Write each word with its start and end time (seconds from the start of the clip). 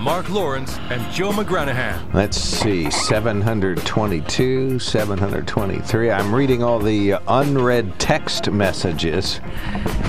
Mark 0.00 0.30
Lawrence 0.30 0.78
and 0.88 1.12
Joe 1.12 1.30
McGranahan. 1.30 2.14
Let's 2.14 2.38
see, 2.38 2.90
722, 2.90 4.78
723. 4.78 6.10
I'm 6.10 6.34
reading 6.34 6.62
all 6.62 6.78
the 6.78 7.12
uh, 7.12 7.20
unread 7.28 7.98
text 7.98 8.50
messages. 8.50 9.42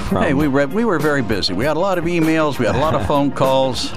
From 0.07 0.23
Hey, 0.23 0.33
we 0.33 0.47
read, 0.47 0.71
we 0.71 0.85
were 0.85 0.97
very 0.97 1.21
busy. 1.21 1.53
We 1.53 1.65
had 1.65 1.75
a 1.75 1.79
lot 1.81 1.97
of 1.97 2.05
emails. 2.05 2.57
We 2.57 2.67
had 2.67 2.75
a 2.75 2.79
lot 2.79 2.95
of 2.95 3.05
phone 3.11 3.31
calls. 3.31 3.91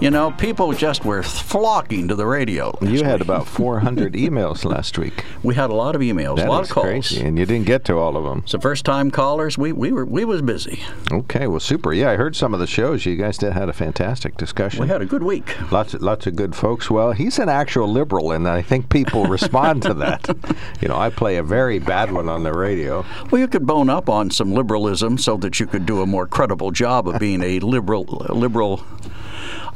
You 0.00 0.10
know, 0.10 0.32
people 0.32 0.72
just 0.72 1.04
were 1.04 1.22
flocking 1.22 2.08
to 2.08 2.14
the 2.14 2.26
radio. 2.26 2.76
you 2.82 3.04
had 3.04 3.20
about 3.22 3.46
400 3.46 4.12
emails 4.14 4.64
last 4.64 4.98
week. 4.98 5.24
We 5.42 5.54
had 5.54 5.70
a 5.70 5.74
lot 5.74 5.94
of 5.94 6.02
emails, 6.02 6.36
That 6.36 6.48
a 6.48 6.50
lot 6.50 6.64
of 6.64 6.68
calls. 6.68 6.84
crazy, 6.86 7.20
and 7.24 7.38
you 7.38 7.46
didn't 7.46 7.66
get 7.66 7.84
to 7.86 7.96
all 7.96 8.16
of 8.16 8.24
them. 8.24 8.42
So 8.44 8.58
first 8.58 8.84
time 8.84 9.10
callers, 9.10 9.56
we, 9.56 9.72
we 9.72 9.92
were 9.92 10.04
we 10.04 10.24
was 10.24 10.42
busy. 10.42 10.82
Okay, 11.10 11.46
well, 11.46 11.60
super. 11.60 11.92
Yeah, 11.94 12.10
I 12.10 12.16
heard 12.16 12.36
some 12.36 12.52
of 12.52 12.60
the 12.60 12.66
shows. 12.66 13.06
You 13.06 13.16
guys 13.16 13.38
did, 13.38 13.52
had 13.52 13.68
a 13.68 13.72
fantastic 13.72 14.36
discussion. 14.36 14.82
We 14.82 14.88
had 14.88 15.00
a 15.00 15.06
good 15.06 15.22
week. 15.22 15.56
Lots 15.72 15.94
of, 15.94 16.02
lots 16.02 16.26
of 16.26 16.36
good 16.36 16.54
folks. 16.54 16.90
Well, 16.90 17.12
he's 17.12 17.38
an 17.38 17.48
actual 17.48 17.88
liberal, 17.88 18.32
and 18.32 18.46
I 18.48 18.60
think 18.62 18.90
people 18.90 19.24
respond 19.26 19.82
to 19.84 19.94
that. 19.94 20.28
You 20.80 20.88
know, 20.88 20.96
I 20.98 21.08
play 21.08 21.36
a 21.36 21.42
very 21.42 21.78
bad 21.78 22.12
one 22.12 22.28
on 22.28 22.42
the 22.42 22.52
radio. 22.52 23.06
Well, 23.30 23.40
you 23.40 23.48
could 23.48 23.66
bone 23.66 23.88
up 23.88 24.08
on 24.10 24.30
some 24.30 24.52
liberalism 24.52 25.16
so 25.16 25.36
that 25.38 25.58
you 25.58 25.66
could 25.66 25.86
do 25.86 26.02
a 26.02 26.06
more 26.06 26.26
credible 26.26 26.72
job 26.72 27.08
of 27.08 27.18
being 27.18 27.42
a 27.42 27.58
liberal 27.60 28.04
liberal. 28.28 28.84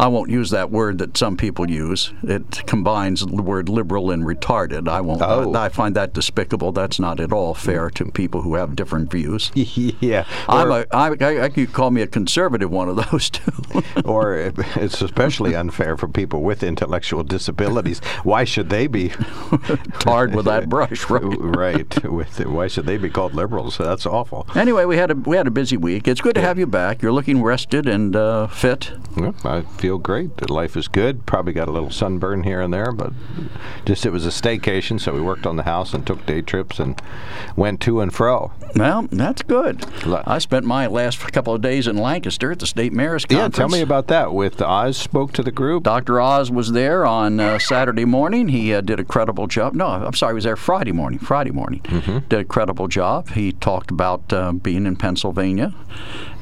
I 0.01 0.07
won't 0.09 0.31
use 0.31 0.51
that 0.51 0.71
word 0.71 0.99
that 0.99 1.17
some 1.17 1.37
people 1.37 1.71
use. 1.71 2.13
It 2.23 2.67
combines 2.67 3.25
the 3.27 3.43
word 3.43 3.69
liberal 3.69 4.11
and 4.11 4.23
retarded. 4.25 4.89
I 4.89 5.01
won't. 5.01 5.23
Oh. 5.23 5.55
I 5.55 5.69
find 5.69 5.95
that 5.97 6.13
despicable. 6.13 6.73
That's 6.73 7.01
not 7.01 7.19
at 7.21 7.33
all 7.33 7.55
fair 7.55 7.91
to 7.91 8.11
people 8.13 8.43
who 8.43 8.55
have 8.55 8.77
different 8.77 9.11
views. 9.11 9.51
yeah. 9.55 10.25
I'm 10.49 10.69
Or- 10.71 10.81
a, 10.81 10.87
I, 10.97 11.17
I, 11.21 11.45
I 11.45 11.49
could 11.49 11.73
call 11.73 11.91
me 11.91 12.03
a 12.03 12.07
conservative 12.07 12.71
one 12.71 12.89
of 12.89 12.97
those 13.11 13.31
too. 13.39 13.51
or 14.05 14.37
it's 14.37 15.01
especially 15.03 15.55
unfair 15.55 15.97
for 15.97 16.09
people 16.09 16.43
with 16.43 16.63
intellectual 16.63 17.25
disabilities. 17.25 17.99
Why 18.23 18.45
should 18.45 18.71
they 18.71 18.87
be 18.87 19.09
Tarred 19.99 20.35
with 20.35 20.45
that 20.47 20.69
brush, 20.69 21.09
right? 21.11 21.23
right? 21.41 22.05
With 22.05 22.47
why 22.47 22.69
should 22.69 22.87
they 22.87 22.99
be 22.99 23.11
called 23.11 23.35
liberals? 23.35 23.79
That's 23.79 24.07
awful. 24.07 24.47
Anyway, 24.55 24.85
we 24.85 24.97
had 24.97 25.11
a 25.11 25.15
we 25.15 25.37
had 25.37 25.47
a 25.47 25.51
busy 25.51 25.77
week. 25.77 26.07
It's 26.09 26.21
good 26.21 26.35
to 26.37 26.41
have 26.41 26.59
you 26.59 26.67
back. 26.67 27.03
You're 27.03 27.13
looking 27.13 27.43
rested 27.43 27.87
and 27.89 28.15
uh, 28.15 28.47
fit. 28.49 28.93
Well, 29.17 29.35
I 29.45 29.63
feel 29.63 29.88
great. 29.97 30.37
The 30.37 30.53
life 30.53 30.77
is 30.77 30.89
good. 30.89 31.25
Probably 31.25 31.53
got 31.55 31.69
a 31.69 31.73
little 31.73 31.91
sunburn 31.91 32.43
here 32.43 32.61
and 32.61 32.75
there, 32.75 32.93
but 32.93 33.13
just 33.87 34.05
it 34.05 34.11
was 34.11 34.27
a 34.27 34.31
staycation, 34.31 35.01
so 35.01 35.15
we 35.15 35.23
worked 35.23 35.47
on 35.47 35.57
the 35.57 35.63
house 35.63 35.95
and 35.95 36.07
took 36.07 36.27
day 36.27 36.43
trips 36.43 36.79
and 36.79 37.01
went 37.57 37.81
to 37.83 38.01
and 38.01 38.13
fro. 38.13 38.53
Well, 38.75 39.09
that's 39.11 39.43
good. 39.43 39.85
I 40.27 40.39
spent 40.39 40.65
my 40.65 40.87
last 40.87 41.21
couple 41.33 41.55
of 41.55 41.61
days 41.61 41.87
in 41.87 41.97
Lancaster 41.97 42.53
at 42.53 42.59
the 42.59 42.67
state 42.67 42.93
mayor's 42.93 43.25
Yeah, 43.29 43.49
tell 43.49 43.69
me 43.69 43.81
about 43.81 44.09
that. 44.09 44.33
With 44.33 44.61
Oz 44.61 44.97
spoke 44.97 45.33
to 45.33 45.43
the 45.43 45.51
group. 45.51 45.85
Dr. 45.85 46.21
Oz 46.21 46.51
was 46.51 46.73
there 46.73 47.07
on 47.07 47.41
uh, 47.41 47.59
Saturday 47.59 48.05
morning. 48.05 48.49
He 48.49 48.75
uh, 48.75 48.81
did 48.81 49.01
a 49.01 49.05
credible 49.05 49.47
job. 49.47 49.75
No, 49.75 49.87
I'm 49.87 50.15
sorry, 50.15 50.33
he 50.33 50.37
was 50.37 50.45
there 50.45 50.57
Friday 50.57 50.93
morning. 50.93 51.19
Friday 51.19 51.51
morning. 51.51 51.81
Mm-hmm. 51.81 52.29
Did 52.29 52.41
a 52.41 52.45
credible 52.45 52.89
job. 52.89 53.31
He 53.31 53.53
talked 53.53 53.91
about 53.91 54.33
uh, 54.33 54.53
being 54.53 54.87
in 54.87 54.97
Pennsylvania, 54.97 55.75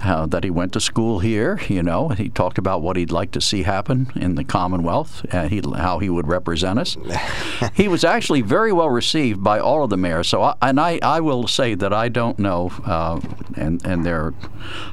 uh, 0.03 0.27
that 0.27 0.45
he 0.45 0.51
went 0.51 0.73
to 0.73 0.81
school 0.81 1.21
here. 1.21 1.61
You 1.69 1.83
know, 1.83 2.09
he 2.09 2.29
talked 2.29 2.59
about 2.59 2.83
what 2.83 2.97
he'd 2.97 3.11
like 3.11 3.33
to 3.33 3.41
see 3.41 3.63
happen 3.63 4.13
in 4.15 4.35
the 4.35 4.45
Commonwealth, 4.45 5.25
uh, 5.33 5.49
he, 5.49 5.63
how 5.77 5.99
he 5.99 6.09
would 6.09 6.29
represent 6.29 6.79
us. 6.79 6.97
he 7.75 7.89
was 7.89 8.05
actually 8.05 8.43
very 8.43 8.73
well 8.73 8.91
received 8.91 9.43
by 9.43 9.59
all 9.59 9.83
of 9.85 9.91
the 9.91 9.97
mayors. 9.97 10.29
So, 10.29 10.43
I, 10.43 10.55
and 10.63 10.81
I, 10.81 10.99
I 11.03 11.21
will 11.21 11.47
say 11.49 11.75
that 11.75 11.93
I 11.93 12.09
don't 12.17 12.39
know, 12.39 12.71
uh, 12.87 13.21
and 13.57 13.85
and 13.85 14.03
there 14.07 14.21
are 14.25 14.35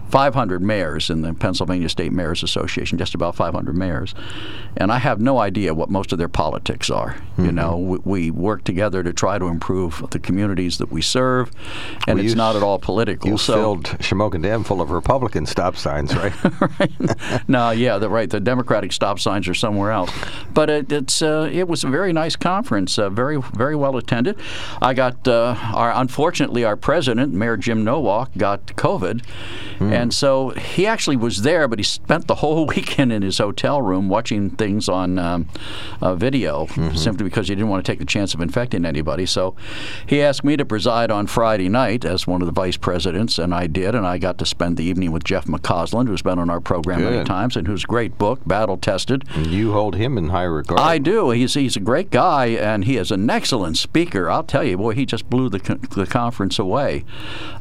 500 0.09 0.61
mayors 0.61 1.09
in 1.09 1.21
the 1.21 1.33
Pennsylvania 1.33 1.87
State 1.87 2.11
Mayors 2.11 2.43
Association, 2.43 2.97
just 2.97 3.15
about 3.15 3.33
500 3.35 3.75
mayors, 3.77 4.13
and 4.75 4.91
I 4.91 4.97
have 4.99 5.21
no 5.21 5.39
idea 5.39 5.73
what 5.73 5.89
most 5.89 6.11
of 6.11 6.17
their 6.17 6.27
politics 6.27 6.89
are. 6.89 7.15
You 7.37 7.45
Mm-hmm. 7.45 7.55
know, 7.55 7.77
we, 7.77 7.97
we 8.03 8.31
work 8.31 8.63
together 8.63 9.01
to 9.03 9.11
try 9.13 9.39
to 9.39 9.45
improve 9.47 10.03
the 10.11 10.19
communities 10.19 10.77
that 10.79 10.91
we 10.91 11.01
serve, 11.01 11.49
and 12.07 12.17
Well, 12.17 12.25
it's 12.25 12.35
not 12.35 12.55
at 12.57 12.61
all 12.63 12.77
political. 12.77 13.29
You 13.29 13.37
so, 13.37 13.53
filled 13.53 13.85
Shamokin 13.99 14.41
Dam 14.43 14.63
full 14.63 14.81
of 14.81 14.91
Republican 14.91 15.45
stop 15.45 15.75
signs, 15.77 16.13
right? 16.23 16.33
no, 17.47 17.71
yeah, 17.71 17.97
the, 17.97 18.09
right. 18.09 18.29
The 18.29 18.39
Democratic 18.41 18.91
stop 18.91 19.19
signs 19.19 19.47
are 19.47 19.53
somewhere 19.53 19.91
else. 19.91 20.11
But 20.53 20.69
it, 20.69 20.91
it's 20.91 21.21
uh, 21.21 21.49
it 21.51 21.67
was 21.67 21.83
a 21.83 21.89
very 21.89 22.11
nice 22.13 22.35
conference, 22.35 22.99
uh, 22.99 23.09
very 23.09 23.41
very 23.55 23.75
well 23.75 23.95
attended. 23.97 24.37
I 24.81 24.93
got 24.93 25.27
uh, 25.27 25.55
our 25.73 25.91
unfortunately 25.95 26.63
our 26.65 26.75
president, 26.75 27.12
Mayor 27.17 27.57
Jim 27.57 27.83
Nowak, 27.83 28.35
got 28.37 28.65
COVID, 28.67 29.23
and 29.79 30.13
so 30.13 30.49
he 30.51 30.87
actually 30.87 31.17
was 31.17 31.41
there, 31.41 31.67
but 31.67 31.77
he 31.79 31.83
spent 31.83 32.27
the 32.27 32.35
whole 32.43 32.65
weekend 32.65 33.11
in 33.11 33.21
his 33.21 33.37
hotel 33.37 33.81
room 33.81 34.07
watching 34.09 34.49
things 34.51 34.87
on 34.87 35.19
um, 35.19 35.47
uh, 36.01 36.15
video, 36.15 36.67
simply 36.95 37.23
because 37.25 37.47
he 37.49 37.55
didn't 37.55 37.69
want 37.69 37.83
to 37.85 37.91
take 37.91 37.99
the 37.99 38.05
chance 38.05 38.33
of 38.33 38.41
infecting 38.41 38.85
anybody. 38.85 39.25
So 39.25 39.55
he 40.07 40.21
asked 40.21 40.43
me 40.43 40.55
to 40.57 40.65
preside 40.65 41.11
on 41.11 41.27
Friday 41.27 41.69
night 41.69 42.05
as 42.05 42.25
one 42.27 42.41
of 42.41 42.45
the 42.45 42.53
vice 42.53 42.77
presidents, 42.77 43.37
and 43.37 43.53
I 43.53 43.67
did, 43.67 43.93
and 43.95 44.05
I 44.07 44.17
got 44.17 44.37
to 44.39 44.45
spend 44.45 44.77
the 44.77 44.83
evening 44.83 45.11
with 45.11 45.23
Jeff 45.23 45.45
McCausland, 45.45 46.07
who's 46.07 46.21
been 46.21 46.39
on 46.39 46.49
our 46.49 46.61
program 46.61 47.03
many 47.03 47.23
times, 47.25 47.57
and 47.57 47.67
whose 47.67 47.83
great 47.85 48.17
book, 48.17 48.39
Battle 48.45 48.77
Tested. 48.77 49.23
you 49.37 49.73
hold 49.73 49.95
him 49.95 50.17
in 50.17 50.29
high 50.29 50.43
regard. 50.43 50.79
I 50.79 50.97
do. 50.97 51.31
He's 51.31 51.53
he's 51.55 51.75
a 51.75 51.79
great 51.81 52.09
guy, 52.09 52.47
and 52.47 52.85
he 52.85 52.97
is 52.97 53.11
an 53.11 53.29
excellent 53.29 53.77
speaker. 53.77 54.29
I'll 54.29 54.43
tell 54.43 54.63
you, 54.63 54.77
boy, 54.77 54.93
he 54.93 55.05
just 55.05 55.29
blew 55.29 55.49
the 55.49 55.59
the 55.95 56.05
conference 56.05 56.57
away. 56.59 57.02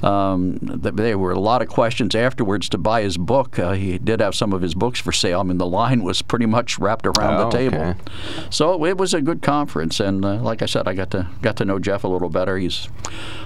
Um, 0.02 0.58
th- 0.82 0.94
there 0.94 1.18
were 1.18 1.32
a 1.32 1.38
lot 1.40 1.62
of 1.62 1.68
questions 1.68 2.14
afterwards 2.14 2.68
to 2.70 2.78
buy 2.78 3.02
his 3.02 3.16
book. 3.16 3.58
Uh, 3.58 3.72
he 3.72 3.98
did 3.98 4.20
have 4.20 4.34
some 4.34 4.52
of 4.52 4.62
his 4.62 4.74
books 4.74 5.00
for 5.00 5.12
sale. 5.12 5.40
I 5.40 5.42
mean, 5.44 5.58
the 5.58 5.66
line 5.66 6.02
was 6.02 6.22
pretty 6.22 6.46
much 6.46 6.78
wrapped 6.78 7.06
around 7.06 7.40
Oh, 7.40 7.44
the 7.50 7.56
table. 7.56 7.78
okay. 7.78 7.94
So 8.50 8.84
it 8.84 8.96
was 8.98 9.14
a 9.14 9.22
good 9.22 9.42
conference, 9.42 10.00
and 10.00 10.24
uh, 10.24 10.36
like 10.42 10.62
I 10.62 10.66
said, 10.66 10.88
I 10.88 10.94
got 10.94 11.10
to 11.12 11.28
got 11.40 11.56
to 11.56 11.64
know 11.64 11.78
Jeff 11.78 12.04
a 12.04 12.08
little 12.08 12.28
better. 12.30 12.56
He's 12.58 12.88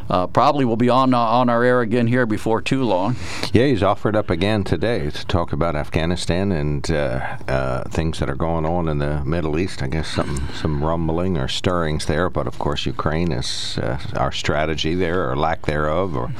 uh, 0.08 0.26
probably 0.26 0.64
will 0.64 0.76
be 0.76 0.88
on 0.88 1.12
uh, 1.14 1.18
on 1.18 1.48
our 1.48 1.62
air 1.62 1.80
again 1.80 2.06
here 2.06 2.26
before 2.26 2.62
too 2.62 2.82
long. 2.82 3.16
Yeah, 3.52 3.66
he's 3.66 3.82
offered 3.82 4.16
up 4.16 4.30
again 4.30 4.64
today 4.64 5.10
to 5.10 5.26
talk 5.26 5.52
about 5.52 5.76
Afghanistan 5.76 6.52
and 6.52 6.90
uh, 6.90 7.36
uh, 7.48 7.84
things 7.90 8.18
that 8.18 8.30
are 8.30 8.34
going 8.36 8.64
on 8.66 8.88
in 8.88 8.98
the 8.98 9.24
Middle 9.24 9.58
East. 9.58 9.82
I 9.82 9.88
guess 9.88 10.08
some 10.08 10.48
some 10.54 10.82
rumbling 10.82 11.36
or 11.36 11.48
stirrings 11.48 12.06
there, 12.06 12.30
but 12.30 12.46
of 12.46 12.58
course 12.58 12.86
Ukraine 12.86 13.32
is 13.32 13.78
uh, 13.78 13.98
our 14.16 14.32
strategy 14.32 14.94
there 14.94 15.30
or 15.30 15.36
lack 15.36 15.62
thereof. 15.66 15.85
Or 16.16 16.32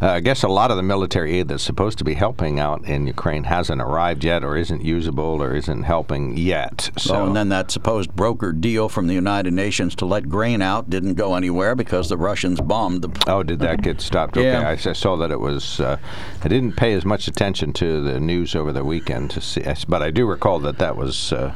uh, 0.00 0.06
I 0.12 0.20
guess 0.20 0.42
a 0.42 0.48
lot 0.48 0.70
of 0.70 0.76
the 0.76 0.82
military 0.82 1.38
aid 1.38 1.48
that's 1.48 1.62
supposed 1.62 1.98
to 1.98 2.04
be 2.04 2.14
helping 2.14 2.58
out 2.60 2.84
in 2.84 3.06
Ukraine 3.06 3.44
hasn't 3.44 3.80
arrived 3.80 4.24
yet, 4.24 4.44
or 4.44 4.56
isn't 4.56 4.84
usable, 4.84 5.42
or 5.42 5.54
isn't 5.54 5.82
helping 5.84 6.36
yet. 6.36 6.90
So 6.98 7.16
Oh, 7.16 7.26
and 7.26 7.36
then 7.36 7.48
that 7.50 7.70
supposed 7.70 8.10
brokered 8.12 8.60
deal 8.60 8.88
from 8.88 9.06
the 9.06 9.14
United 9.14 9.52
Nations 9.52 9.94
to 9.96 10.06
let 10.06 10.28
grain 10.28 10.62
out 10.62 10.88
didn't 10.90 11.14
go 11.14 11.34
anywhere 11.34 11.74
because 11.74 12.08
the 12.08 12.16
Russians 12.16 12.60
bombed 12.60 13.02
the 13.02 13.10
Oh, 13.26 13.42
did 13.42 13.58
that 13.60 13.82
get 13.82 14.00
stopped? 14.00 14.36
Okay, 14.36 14.50
Yeah. 14.52 14.68
I 14.68 14.72
s- 14.74 14.98
saw 14.98 15.16
that 15.16 15.30
it 15.30 15.40
was. 15.40 15.80
Uh, 15.80 15.96
I 16.44 16.48
didn't 16.48 16.72
pay 16.76 16.92
as 16.94 17.04
much 17.04 17.28
attention 17.28 17.72
to 17.74 18.02
the 18.02 18.18
news 18.20 18.54
over 18.54 18.72
the 18.72 18.84
weekend 18.84 19.30
to 19.32 19.40
see, 19.40 19.62
but 19.88 20.02
I 20.02 20.10
do 20.10 20.26
recall 20.26 20.58
that 20.60 20.78
that 20.78 20.96
was 20.96 21.32
uh, 21.32 21.52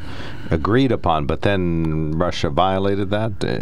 agreed 0.51 0.93
upon. 0.93 1.27
But 1.27 1.43
then 1.43 2.13
Russia 2.19 2.51
violated 2.51 3.11
that. 3.11 3.45
Uh, 3.45 3.61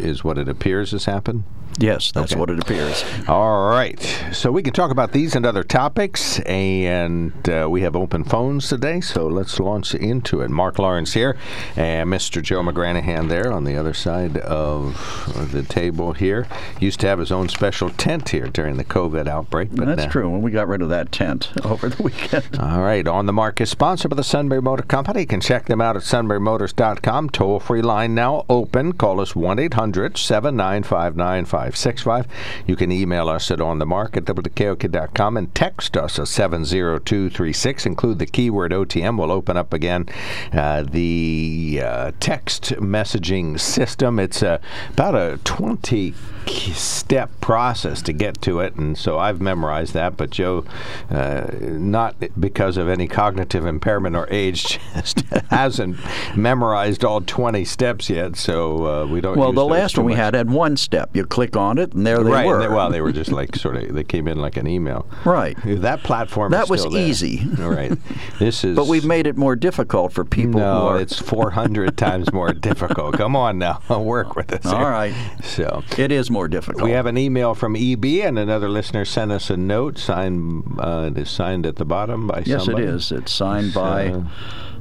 is 0.00 0.22
what 0.24 0.38
it 0.38 0.48
appears 0.48 0.90
has 0.92 1.04
happened. 1.06 1.44
Yes, 1.78 2.10
that's 2.10 2.32
Okay. 2.32 2.40
what 2.40 2.48
it 2.48 2.58
appears. 2.58 3.04
All 3.28 3.68
right, 3.68 4.00
so 4.32 4.50
we 4.50 4.62
can 4.62 4.72
talk 4.72 4.90
about 4.90 5.12
these 5.12 5.36
and 5.36 5.44
other 5.44 5.62
topics, 5.62 6.38
and 6.40 7.34
uh, 7.50 7.66
we 7.68 7.82
have 7.82 7.94
open 7.94 8.24
phones 8.24 8.68
today. 8.70 9.02
So 9.02 9.26
let's 9.26 9.60
launch 9.60 9.94
into 9.94 10.40
it. 10.40 10.48
Mark 10.48 10.78
Lawrence 10.78 11.12
here, 11.12 11.36
and 11.76 12.08
Mr. 12.10 12.40
Joe 12.40 12.62
McGranahan 12.62 13.28
there 13.28 13.52
on 13.52 13.64
the 13.64 13.76
other 13.76 13.92
side 13.92 14.38
of 14.38 15.50
the 15.52 15.62
table 15.64 16.14
here. 16.14 16.46
Used 16.80 17.00
to 17.00 17.08
have 17.08 17.18
his 17.18 17.30
own 17.30 17.50
special 17.50 17.90
tent 17.90 18.30
here 18.30 18.46
during 18.46 18.78
the 18.78 18.84
COVID 18.84 19.28
outbreak, 19.28 19.68
but 19.74 19.84
That's 19.86 20.04
now- 20.04 20.10
true. 20.10 20.30
When 20.30 20.40
we 20.40 20.52
got 20.52 20.68
rid 20.68 20.80
of 20.80 20.88
that 20.88 21.12
tent 21.12 21.52
over 21.64 21.90
the 21.90 22.02
weekend. 22.02 22.58
All 22.58 22.80
right, 22.80 23.06
on 23.06 23.26
the 23.26 23.34
mark 23.34 23.60
is 23.60 23.68
sponsored 23.68 24.10
by 24.12 24.16
the 24.16 24.24
Sunbury 24.24 24.62
Motor 24.62 24.84
Company. 24.84 25.20
You 25.20 25.26
can 25.26 25.42
check 25.42 25.66
them 25.66 25.82
out 25.82 25.96
at 25.96 26.04
sunburymotors.com. 26.16 27.28
Toll 27.28 27.60
free 27.60 27.82
line 27.82 28.14
now 28.14 28.46
open. 28.48 28.94
Call 28.94 29.20
us 29.20 29.36
1 29.36 29.58
800 29.58 30.16
795 30.16 31.14
9565. 31.14 32.26
You 32.66 32.74
can 32.74 32.90
email 32.90 33.28
us 33.28 33.50
at 33.50 33.58
onthemark 33.58 34.16
at 34.16 34.24
wkok.com 34.24 35.36
and 35.36 35.54
text 35.54 35.94
us 35.96 36.18
at 36.18 36.28
70236. 36.28 37.84
Include 37.84 38.18
the 38.18 38.26
keyword 38.26 38.72
OTM. 38.72 39.18
We'll 39.18 39.30
open 39.30 39.58
up 39.58 39.74
again 39.74 40.08
uh, 40.52 40.84
the 40.84 41.82
uh, 41.84 42.12
text 42.18 42.70
messaging 42.76 43.60
system. 43.60 44.18
It's 44.18 44.42
uh, 44.42 44.58
about 44.92 45.14
a 45.14 45.38
20 45.44 46.14
step 46.50 47.30
process 47.40 48.02
to 48.02 48.12
get 48.12 48.40
to 48.42 48.60
it, 48.60 48.74
and 48.76 48.96
so 48.96 49.18
I've 49.18 49.40
memorized 49.40 49.94
that. 49.94 50.16
But 50.16 50.30
Joe, 50.30 50.64
uh, 51.10 51.48
not 51.60 52.16
because 52.38 52.76
of 52.76 52.88
any 52.88 53.06
cognitive 53.06 53.66
impairment 53.66 54.16
or 54.16 54.26
age, 54.30 54.78
just 54.94 55.20
hasn't 55.50 55.96
memorized 56.36 57.04
all 57.04 57.20
20 57.20 57.64
steps 57.64 58.08
yet. 58.10 58.36
So 58.36 58.86
uh, 58.86 59.06
we 59.06 59.20
don't. 59.20 59.36
Well, 59.38 59.52
the 59.52 59.64
last 59.64 59.96
one 59.96 60.06
we 60.06 60.14
had 60.14 60.34
had 60.34 60.50
one 60.50 60.76
step. 60.76 61.14
You 61.16 61.24
click 61.26 61.56
on 61.56 61.78
it, 61.78 61.92
and 61.92 62.06
there 62.06 62.22
they 62.22 62.30
right, 62.30 62.46
were. 62.46 62.60
they- 62.60 62.68
well, 62.68 62.90
they 62.90 63.00
were 63.00 63.12
just 63.12 63.32
like 63.32 63.56
sort 63.56 63.76
of 63.76 63.94
they 63.94 64.04
came 64.04 64.28
in 64.28 64.38
like 64.38 64.56
an 64.56 64.66
email. 64.66 65.08
Right. 65.24 65.56
That 65.64 66.02
platform. 66.02 66.52
That 66.52 66.68
was 66.68 66.84
there. 66.84 66.92
easy. 67.00 67.42
All 67.60 67.70
right. 67.70 67.92
This 68.38 68.64
is. 68.64 68.76
but 68.76 68.86
we've 68.86 69.04
made 69.04 69.26
it 69.26 69.36
more 69.36 69.56
difficult 69.56 70.12
for 70.12 70.22
people 70.24 70.54
who 70.60 70.66
No, 70.66 70.88
are. 70.88 71.00
it's 71.00 71.18
400 71.18 71.96
times 71.96 72.30
more 72.34 72.52
difficult. 72.52 73.14
Come 73.16 73.34
on 73.34 73.58
now, 73.58 73.80
work 73.88 74.36
with 74.36 74.52
us. 74.52 74.66
All 74.66 74.78
here. 74.78 74.88
right. 74.90 75.14
So 75.42 75.82
It 75.96 76.12
is 76.12 76.30
more 76.36 76.48
difficult. 76.48 76.84
we 76.84 76.90
have 76.90 77.06
an 77.06 77.16
email 77.16 77.54
from 77.54 77.74
EB, 77.76 78.04
and 78.22 78.38
another 78.38 78.68
listener 78.68 79.04
sent 79.04 79.32
us 79.32 79.48
a 79.50 79.56
note 79.56 79.96
signed. 79.98 80.78
Uh, 80.78 81.08
it 81.10 81.18
is 81.18 81.30
signed 81.30 81.64
at 81.66 81.76
the 81.76 81.84
bottom 81.84 82.26
by 82.26 82.42
Yes, 82.44 82.64
somebody. 82.64 82.86
it 82.86 82.90
is. 82.94 83.10
It's 83.12 83.32
signed 83.32 83.72
by 83.72 84.10
So- 84.10 84.24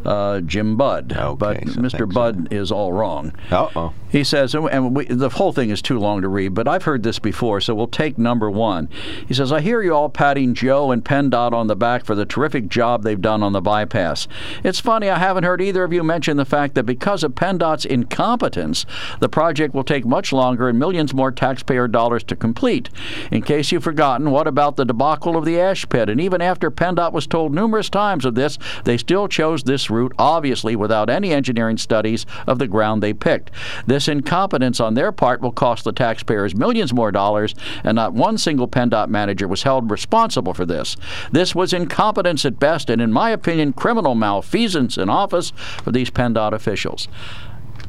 uh, 0.05 0.41
Jim 0.41 0.77
Budd. 0.77 1.13
Okay, 1.15 1.35
but 1.35 1.69
so 1.69 1.81
Mr. 1.81 2.11
Budd 2.11 2.51
is 2.51 2.71
all 2.71 2.93
wrong. 2.93 3.33
Uh 3.51 3.69
oh. 3.75 3.93
He 4.15 4.23
says, 4.23 4.55
and 4.55 4.95
we, 4.95 5.03
the 5.05 5.27
whole 5.27 5.51
thing 5.51 5.71
is 5.71 5.81
too 5.81 5.99
long 5.99 6.21
to 6.21 6.29
read, 6.29 6.53
but 6.53 6.69
I've 6.69 6.83
heard 6.83 7.03
this 7.03 7.19
before, 7.19 7.59
so 7.59 7.75
we'll 7.75 7.87
take 7.87 8.17
number 8.17 8.49
one. 8.49 8.87
He 9.27 9.33
says, 9.33 9.51
I 9.51 9.59
hear 9.59 9.81
you 9.81 9.93
all 9.93 10.07
patting 10.07 10.53
Joe 10.53 10.91
and 10.91 11.03
PennDOT 11.03 11.51
on 11.51 11.67
the 11.67 11.75
back 11.75 12.05
for 12.05 12.15
the 12.15 12.25
terrific 12.25 12.69
job 12.69 13.03
they've 13.03 13.19
done 13.19 13.43
on 13.43 13.51
the 13.51 13.59
bypass. 13.59 14.29
It's 14.63 14.79
funny, 14.79 15.09
I 15.09 15.19
haven't 15.19 15.43
heard 15.43 15.61
either 15.61 15.83
of 15.83 15.91
you 15.91 16.01
mention 16.01 16.37
the 16.37 16.45
fact 16.45 16.75
that 16.75 16.85
because 16.85 17.25
of 17.25 17.33
PennDOT's 17.35 17.83
incompetence, 17.83 18.85
the 19.19 19.27
project 19.27 19.73
will 19.73 19.83
take 19.83 20.05
much 20.05 20.31
longer 20.31 20.69
and 20.69 20.79
millions 20.79 21.13
more 21.13 21.31
taxpayer 21.31 21.89
dollars 21.89 22.23
to 22.25 22.37
complete. 22.37 22.89
In 23.31 23.41
case 23.41 23.73
you've 23.73 23.83
forgotten, 23.83 24.31
what 24.31 24.47
about 24.47 24.77
the 24.77 24.85
debacle 24.85 25.35
of 25.35 25.43
the 25.43 25.59
ash 25.59 25.89
pit? 25.89 26.07
And 26.07 26.21
even 26.21 26.41
after 26.41 26.71
PennDOT 26.71 27.11
was 27.11 27.27
told 27.27 27.53
numerous 27.53 27.89
times 27.89 28.23
of 28.23 28.35
this, 28.35 28.57
they 28.85 28.97
still 28.97 29.27
chose 29.27 29.63
this 29.63 29.89
route, 29.95 30.13
obviously 30.19 30.75
without 30.75 31.09
any 31.09 31.31
engineering 31.31 31.77
studies 31.77 32.25
of 32.45 32.59
the 32.59 32.67
ground 32.67 33.01
they 33.01 33.13
picked. 33.13 33.49
This 33.87 34.07
incompetence 34.07 34.79
on 34.79 34.93
their 34.93 35.11
part 35.11 35.41
will 35.41 35.51
cost 35.51 35.83
the 35.83 35.91
taxpayers 35.91 36.55
millions 36.55 36.93
more 36.93 37.11
dollars, 37.11 37.55
and 37.83 37.95
not 37.95 38.13
one 38.13 38.37
single 38.37 38.67
PennDOT 38.67 39.09
manager 39.09 39.47
was 39.47 39.63
held 39.63 39.89
responsible 39.89 40.53
for 40.53 40.65
this. 40.65 40.95
This 41.31 41.55
was 41.55 41.73
incompetence 41.73 42.45
at 42.45 42.59
best, 42.59 42.89
and 42.89 43.01
in 43.01 43.11
my 43.11 43.31
opinion, 43.31 43.73
criminal 43.73 44.15
malfeasance 44.15 44.97
in 44.97 45.09
office 45.09 45.51
for 45.83 45.91
these 45.91 46.11
PennDOT 46.11 46.53
officials. 46.53 47.07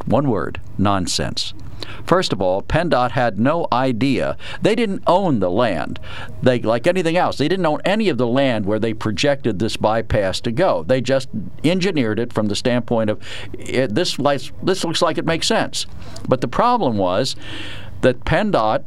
One 0.06 0.28
word 0.28 0.60
nonsense. 0.78 1.52
First 2.04 2.32
of 2.32 2.40
all, 2.40 2.62
PennDOT 2.62 3.12
had 3.12 3.38
no 3.38 3.66
idea. 3.72 4.36
They 4.62 4.74
didn't 4.74 5.02
own 5.06 5.40
the 5.40 5.50
land. 5.50 5.98
They, 6.42 6.60
like 6.60 6.86
anything 6.86 7.16
else, 7.16 7.38
they 7.38 7.48
didn't 7.48 7.66
own 7.66 7.80
any 7.84 8.08
of 8.08 8.18
the 8.18 8.26
land 8.26 8.66
where 8.66 8.78
they 8.78 8.94
projected 8.94 9.58
this 9.58 9.76
bypass 9.76 10.40
to 10.40 10.52
go. 10.52 10.82
They 10.82 11.00
just 11.00 11.28
engineered 11.64 12.18
it 12.18 12.32
from 12.32 12.46
the 12.46 12.56
standpoint 12.56 13.10
of 13.10 13.20
this, 13.52 14.16
this 14.16 14.84
looks 14.84 15.02
like 15.02 15.18
it 15.18 15.24
makes 15.24 15.46
sense. 15.46 15.86
But 16.28 16.40
the 16.40 16.48
problem 16.48 16.96
was 16.96 17.36
that 18.02 18.24
PennDOT 18.24 18.84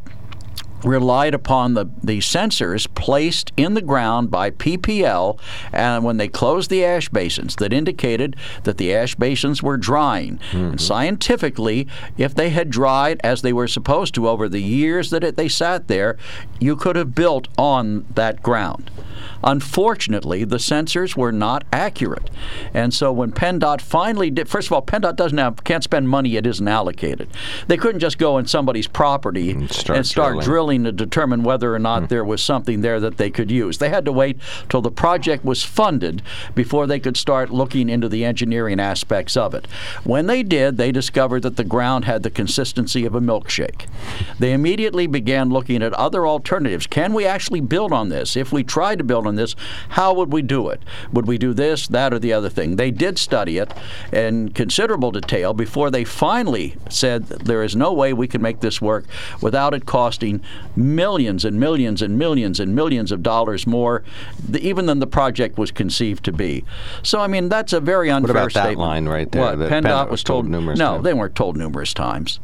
relied 0.84 1.34
upon 1.34 1.74
the, 1.74 1.86
the 2.04 2.20
sensors 2.20 2.88
placed 2.96 3.52
in 3.58 3.74
the 3.74 3.82
ground 3.82 4.32
by 4.32 4.52
PPL 4.52 5.40
and 5.74 6.04
when 6.04 6.18
they 6.18 6.28
closed 6.28 6.70
the 6.70 6.84
ash 6.84 7.10
basins 7.10 7.56
that 7.58 7.74
indicated 7.74 8.36
that 8.64 8.78
the 8.78 8.94
ash 8.94 9.16
basins 9.16 9.62
were 9.62 9.78
drying. 9.78 10.40
And 10.52 10.72
mm-hmm. 10.72 10.78
scientifically, 10.78 11.88
if 12.18 12.34
they 12.34 12.50
had 12.50 12.70
dried 12.70 13.20
as 13.24 13.42
they 13.42 13.54
were 13.54 13.68
supposed 13.68 14.14
to 14.16 14.28
over 14.28 14.48
the 14.48 14.62
years 14.62 15.10
that 15.10 15.24
it, 15.24 15.36
they 15.36 15.50
sat 15.50 15.88
there, 15.88 16.18
you 16.60 16.76
could 16.76 16.96
have 16.96 17.16
built 17.16 17.48
on 17.58 18.06
that 18.16 18.42
ground. 18.42 18.90
Unfortunately, 19.44 20.44
the 20.44 20.58
sensors 20.58 21.16
were 21.16 21.32
not 21.32 21.64
accurate. 21.72 22.30
And 22.74 22.94
so 22.94 23.12
when 23.12 23.32
PennDOT 23.32 23.82
finally 23.82 24.30
did, 24.30 24.50
first 24.50 24.68
of 24.68 24.74
all, 24.74 24.82
PennDOT 24.82 25.16
doesn't 25.16 25.38
have, 25.38 25.64
can't 25.64 25.84
spend 25.84 26.10
money 26.10 26.36
it 26.36 26.46
isn't 26.46 26.68
allocated. 26.68 27.30
They 27.68 27.78
couldn't 27.78 28.00
just 28.00 28.18
go 28.18 28.36
on 28.36 28.48
somebody's 28.48 28.88
property 28.88 29.54
mm, 29.54 29.62
and 29.62 29.72
start 29.72 30.06
start, 30.06 30.34
drilling. 30.34 30.46
drilling 30.46 30.84
to 30.84 30.92
determine 30.92 31.44
whether 31.44 31.74
or 31.74 31.80
not 31.80 32.04
mm. 32.04 32.10
there 32.10 32.26
was 32.26 32.44
something 32.44 32.82
there 32.82 33.00
that 33.00 33.18
they 33.18 33.30
could 33.30 33.50
use. 33.50 33.78
They 33.78 33.90
had 33.90 34.06
to 34.06 34.12
wait 34.12 34.38
till 34.68 34.82
the 34.82 34.92
project 34.92 35.46
was 35.46 35.64
funded 35.64 36.22
before 36.56 36.88
they 36.88 37.00
could 37.00 37.18
start 37.18 37.50
looking 37.50 37.90
into 37.90 38.10
the 38.10 38.26
engineering 38.26 38.80
aspects 38.80 39.38
of 39.38 39.54
it. 39.54 39.68
When 40.04 40.28
they 40.28 40.44
did, 40.44 40.78
they 40.78 40.92
discovered 40.92 41.42
that 41.44 41.56
the 41.56 41.64
ground 41.64 42.06
had 42.06 42.24
the 42.24 42.30
consistency 42.30 43.06
of 43.06 43.16
a 43.16 43.22
milkshake. 43.22 43.86
They 44.38 44.54
immediately 44.54 45.08
began 45.08 45.50
looking 45.50 45.82
at 45.82 45.94
other 45.94 46.28
alternatives. 46.28 46.88
Can 46.88 47.14
we 47.14 47.26
actually 47.26 47.62
build 47.62 47.94
on 47.94 48.10
this? 48.10 48.36
If 48.36 48.52
we 48.52 48.64
tried 48.64 48.98
to 49.00 49.04
build 49.10 49.28
on 49.28 49.36
this, 49.36 49.56
how 49.90 50.14
would 50.14 50.32
we 50.32 50.42
do 50.42 50.70
it? 50.70 50.82
Would 51.12 51.28
we 51.28 51.38
do 51.38 51.54
this, 51.54 51.88
that, 51.88 52.14
or 52.14 52.20
the 52.20 52.32
other 52.32 52.50
thing? 52.50 52.78
They 52.78 52.92
did 52.92 53.20
study 53.20 53.58
it 53.58 53.74
in 54.14 54.50
considerable 54.54 55.12
detail 55.12 55.54
before 55.54 55.92
they 55.92 56.04
finally 56.06 56.76
said 56.90 57.26
there 57.26 57.64
is 57.64 57.76
no 57.76 57.92
way 57.92 58.14
we 58.14 58.28
can 58.28 58.42
make 58.42 58.62
this 58.62 58.82
work 58.82 59.06
without 59.42 59.74
it 59.74 59.86
costing 59.86 60.42
millions 60.76 61.44
and 61.46 61.60
millions 61.60 62.02
and 62.02 62.18
millions 62.18 62.60
and 62.60 62.76
millions 62.76 63.12
of 63.12 63.22
dollars 63.22 63.68
more, 63.68 64.04
even 64.58 64.86
than 64.86 65.00
the 65.00 65.08
project 65.08 65.58
was 65.58 65.72
conceived 65.72 66.24
to 66.26 66.32
be. 66.32 66.64
So, 67.04 67.20
I 67.20 67.28
mean, 67.28 67.50
that's 67.50 67.74
a 67.74 67.80
very 67.80 68.10
unfair 68.10 68.34
what 68.34 68.54
about 68.54 68.54
that 68.54 68.78
line 68.78 69.08
right 69.08 69.32
there, 69.32 69.42
What, 69.42 69.60
that 69.60 69.72
PennDOT, 69.72 70.10
was 70.10 70.24
told 70.24 70.40
told 70.44 70.52
numerous 70.52 70.80
No, 70.80 70.94
times? 70.94 71.04
they 71.04 71.14
weren't 71.14 71.36
told 71.36 71.58
numerous 71.58 71.94
times. 71.94 72.40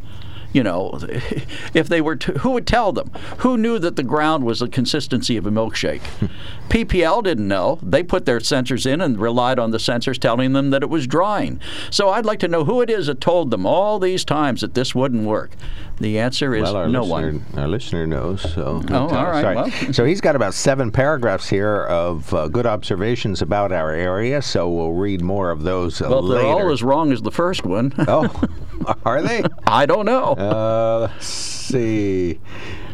You 0.55 0.63
know, 0.63 0.97
if 1.73 1.89
they 1.89 1.99
were, 1.99 2.15
to, 2.15 2.31
who 2.39 2.51
would 2.51 2.65
tell 2.65 2.93
them? 2.93 3.11
Who 3.39 3.57
knew 3.57 3.77
that 3.77 3.97
the 3.97 4.03
ground 4.03 4.45
was 4.45 4.59
the 4.59 4.69
consistency 4.69 5.35
of 5.35 5.45
a 5.45 5.51
milkshake? 5.51 5.99
PPL 6.69 7.25
didn't 7.25 7.49
know. 7.49 7.77
They 7.83 8.03
put 8.03 8.25
their 8.25 8.39
sensors 8.39 8.89
in 8.89 9.01
and 9.01 9.19
relied 9.19 9.59
on 9.59 9.71
the 9.71 9.79
sensors 9.79 10.17
telling 10.17 10.53
them 10.53 10.69
that 10.69 10.81
it 10.81 10.89
was 10.89 11.07
drying. 11.07 11.59
So 11.91 12.07
I'd 12.07 12.25
like 12.25 12.39
to 12.39 12.47
know 12.47 12.63
who 12.63 12.79
it 12.79 12.89
is 12.89 13.07
that 13.07 13.19
told 13.19 13.51
them 13.51 13.65
all 13.65 13.99
these 13.99 14.23
times 14.23 14.61
that 14.61 14.75
this 14.75 14.95
wouldn't 14.95 15.27
work. 15.27 15.51
The 15.99 16.19
answer 16.19 16.53
is 16.53 16.63
Well, 16.63 16.75
our 16.75 16.87
no 16.89 17.03
listener, 17.03 17.31
one. 17.31 17.45
our 17.57 17.67
listener 17.69 18.05
knows. 18.05 18.41
So, 18.41 18.83
Oh, 18.89 19.07
all 19.07 19.07
right, 19.31 19.55
well. 19.55 19.93
so 19.93 20.03
he's 20.03 20.19
got 20.19 20.35
about 20.35 20.53
seven 20.53 20.91
paragraphs 20.91 21.47
here 21.47 21.83
of 21.85 22.33
uh, 22.33 22.49
good 22.49 22.65
observations 22.65 23.41
about 23.41 23.71
our 23.71 23.91
area. 23.91 24.41
So 24.41 24.69
we'll 24.69 24.91
read 24.91 25.21
more 25.21 25.51
of 25.51 25.63
those 25.63 26.01
uh, 26.01 26.07
Well, 26.09 26.21
later. 26.21 26.43
they're 26.43 26.51
all 26.51 26.71
as 26.71 26.83
wrong 26.83 27.13
as 27.13 27.21
the 27.21 27.31
first 27.31 27.65
one. 27.65 27.93
oh, 28.09 28.27
are 29.05 29.21
they? 29.21 29.43
I 29.67 29.85
don't 29.85 30.05
know. 30.05 30.33
Uh, 30.33 31.07
let's 31.11 31.27
see. 31.27 32.39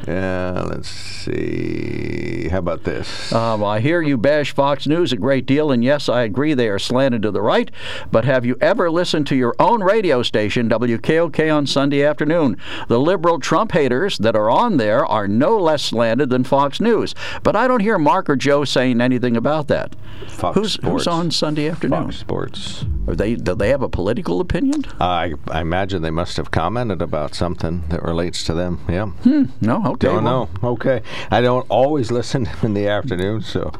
Uh, 0.07 0.67
let's 0.69 0.87
see. 0.89 1.20
How 1.25 2.57
about 2.57 2.83
this? 2.83 3.31
Um, 3.31 3.63
I 3.63 3.79
hear 3.79 4.01
you 4.01 4.17
bash 4.17 4.53
Fox 4.53 4.87
News 4.87 5.13
a 5.13 5.17
great 5.17 5.45
deal, 5.45 5.71
and 5.71 5.83
yes, 5.83 6.09
I 6.09 6.23
agree 6.23 6.53
they 6.53 6.69
are 6.69 6.79
slanted 6.79 7.21
to 7.23 7.31
the 7.31 7.41
right. 7.41 7.71
But 8.11 8.25
have 8.25 8.45
you 8.45 8.57
ever 8.61 8.89
listened 8.91 9.27
to 9.27 9.35
your 9.35 9.55
own 9.59 9.81
radio 9.83 10.21
station, 10.23 10.69
WKOK, 10.69 11.55
on 11.55 11.67
Sunday 11.67 12.03
afternoon? 12.03 12.57
The 12.87 12.99
liberal 12.99 13.39
Trump 13.39 13.71
haters 13.71 14.17
that 14.19 14.35
are 14.35 14.49
on 14.49 14.77
there 14.77 15.05
are 15.05 15.27
no 15.27 15.57
less 15.57 15.83
slanted 15.83 16.29
than 16.29 16.43
Fox 16.43 16.79
News. 16.79 17.15
But 17.43 17.55
I 17.55 17.67
don't 17.67 17.79
hear 17.79 17.97
Mark 17.97 18.29
or 18.29 18.35
Joe 18.35 18.65
saying 18.65 19.01
anything 19.01 19.37
about 19.37 19.67
that. 19.67 19.95
Fox 20.27 20.55
who's, 20.55 20.73
Sports. 20.73 20.91
who's 20.91 21.07
on 21.07 21.31
Sunday 21.31 21.69
afternoon? 21.69 22.03
Fox 22.03 22.17
Sports. 22.17 22.85
Are 23.07 23.15
they, 23.15 23.35
do 23.35 23.55
they 23.55 23.69
have 23.69 23.81
a 23.81 23.89
political 23.89 24.41
opinion? 24.41 24.83
I, 24.99 25.33
I 25.49 25.61
imagine 25.61 26.01
they 26.01 26.11
must 26.11 26.37
have 26.37 26.51
commented 26.51 27.01
about 27.01 27.33
something 27.33 27.83
that 27.89 28.03
relates 28.03 28.43
to 28.45 28.53
them. 28.53 28.79
Yeah. 28.87 29.07
Hmm. 29.07 29.45
No? 29.59 29.77
Okay. 29.85 30.07
Don't 30.07 30.23
well, 30.23 30.49
know. 30.61 30.69
Okay. 30.71 31.01
I 31.29 31.41
don't 31.41 31.65
always 31.69 32.11
listen 32.11 32.49
in 32.61 32.73
the 32.73 32.87
afternoon, 32.87 33.41
so. 33.41 33.71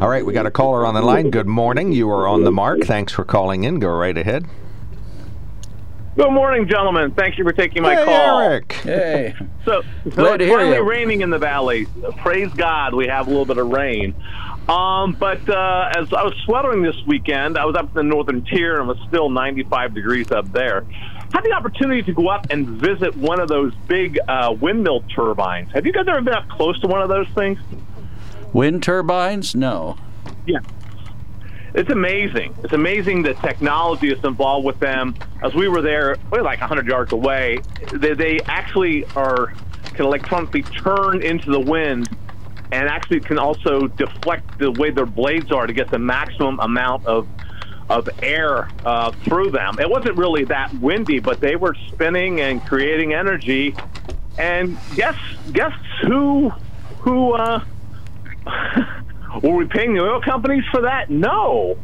All 0.00 0.08
right, 0.08 0.24
we 0.24 0.32
got 0.32 0.46
a 0.46 0.50
caller 0.50 0.86
on 0.86 0.94
the 0.94 1.02
line. 1.02 1.30
Good 1.30 1.46
morning. 1.46 1.92
You 1.92 2.10
are 2.10 2.26
on 2.26 2.44
the 2.44 2.52
mark. 2.52 2.80
Thanks 2.84 3.12
for 3.12 3.24
calling 3.24 3.64
in. 3.64 3.78
Go 3.78 3.90
right 3.90 4.16
ahead. 4.16 4.46
Good 6.16 6.30
morning, 6.30 6.66
gentlemen. 6.66 7.10
Thank 7.10 7.36
you 7.36 7.44
for 7.44 7.52
taking 7.52 7.82
my 7.82 7.94
hey, 7.94 8.04
call. 8.06 8.40
Eric. 8.40 8.72
Hey. 8.72 9.34
So, 9.66 9.82
so 10.04 10.10
Glad 10.10 10.40
it's 10.40 10.48
hear 10.48 10.58
finally 10.58 10.80
raining 10.80 11.20
in 11.20 11.28
the 11.28 11.38
valley. 11.38 11.86
Praise 12.16 12.50
God, 12.54 12.94
we 12.94 13.06
have 13.06 13.26
a 13.26 13.30
little 13.30 13.44
bit 13.44 13.58
of 13.58 13.68
rain. 13.68 14.14
Um, 14.66 15.12
but 15.12 15.46
uh, 15.48 15.92
as 15.94 16.12
I 16.14 16.22
was 16.22 16.34
sweltering 16.44 16.82
this 16.82 16.96
weekend, 17.06 17.58
I 17.58 17.66
was 17.66 17.76
up 17.76 17.88
in 17.88 17.94
the 17.94 18.02
northern 18.02 18.44
tier 18.44 18.80
and 18.80 18.88
it 18.90 18.96
was 18.96 19.08
still 19.08 19.28
95 19.28 19.92
degrees 19.94 20.30
up 20.30 20.50
there. 20.52 20.86
Had 21.36 21.44
the 21.44 21.52
opportunity 21.52 22.02
to 22.02 22.14
go 22.14 22.28
up 22.28 22.46
and 22.48 22.66
visit 22.66 23.14
one 23.14 23.40
of 23.40 23.48
those 23.48 23.74
big 23.86 24.18
uh, 24.26 24.56
windmill 24.58 25.02
turbines. 25.14 25.70
Have 25.72 25.84
you 25.84 25.92
guys 25.92 26.06
ever 26.08 26.22
been 26.22 26.32
up 26.32 26.48
close 26.48 26.80
to 26.80 26.86
one 26.86 27.02
of 27.02 27.10
those 27.10 27.28
things? 27.34 27.58
Wind 28.54 28.82
turbines? 28.82 29.54
No. 29.54 29.98
Yeah. 30.46 30.60
it's 31.74 31.90
amazing. 31.90 32.54
It's 32.64 32.72
amazing 32.72 33.22
the 33.22 33.34
technology 33.34 34.08
that's 34.08 34.24
involved 34.24 34.64
with 34.64 34.80
them. 34.80 35.14
As 35.42 35.52
we 35.52 35.68
were 35.68 35.82
there, 35.82 36.16
we're 36.30 36.40
like 36.40 36.60
100 36.60 36.86
yards 36.86 37.12
away. 37.12 37.58
They, 37.92 38.14
they 38.14 38.40
actually 38.46 39.04
are 39.14 39.52
can 39.92 40.06
electronically 40.06 40.62
turn 40.62 41.22
into 41.22 41.50
the 41.50 41.60
wind 41.60 42.08
and 42.72 42.88
actually 42.88 43.20
can 43.20 43.38
also 43.38 43.88
deflect 43.88 44.58
the 44.58 44.70
way 44.70 44.88
their 44.88 45.04
blades 45.04 45.52
are 45.52 45.66
to 45.66 45.74
get 45.74 45.90
the 45.90 45.98
maximum 45.98 46.58
amount 46.60 47.04
of 47.04 47.28
of 47.88 48.08
air 48.22 48.68
uh, 48.84 49.12
through 49.24 49.50
them. 49.50 49.78
It 49.78 49.88
wasn't 49.88 50.16
really 50.16 50.44
that 50.44 50.74
windy, 50.74 51.20
but 51.20 51.40
they 51.40 51.56
were 51.56 51.74
spinning 51.88 52.40
and 52.40 52.64
creating 52.64 53.14
energy. 53.14 53.74
And 54.38 54.76
guess 54.94 55.16
guess 55.52 55.72
who 56.02 56.50
who 57.00 57.32
uh, 57.32 57.64
were 59.42 59.54
we 59.54 59.66
paying 59.66 59.94
the 59.94 60.00
oil 60.00 60.20
companies 60.20 60.64
for 60.70 60.82
that? 60.82 61.10
No. 61.10 61.78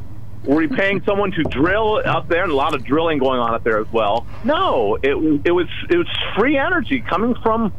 Were 0.45 0.57
we 0.57 0.67
paying 0.67 1.03
someone 1.07 1.31
to 1.33 1.45
drill 1.45 2.03
up 2.05 2.29
there? 2.29 2.43
And 2.43 2.53
a 2.53 2.57
lot 2.57 2.75
of 2.75 2.85
drilling 2.85 3.19
going 3.19 3.39
on 3.39 3.55
up 3.55 3.63
there 3.65 3.81
as 3.81 3.91
well. 3.93 4.27
No, 4.45 4.97
it 5.03 5.15
it 5.45 5.53
was 5.53 5.69
it 5.89 5.97
was 5.97 6.09
free 6.37 6.59
energy 6.59 7.01
coming 7.01 7.35
from 7.43 7.73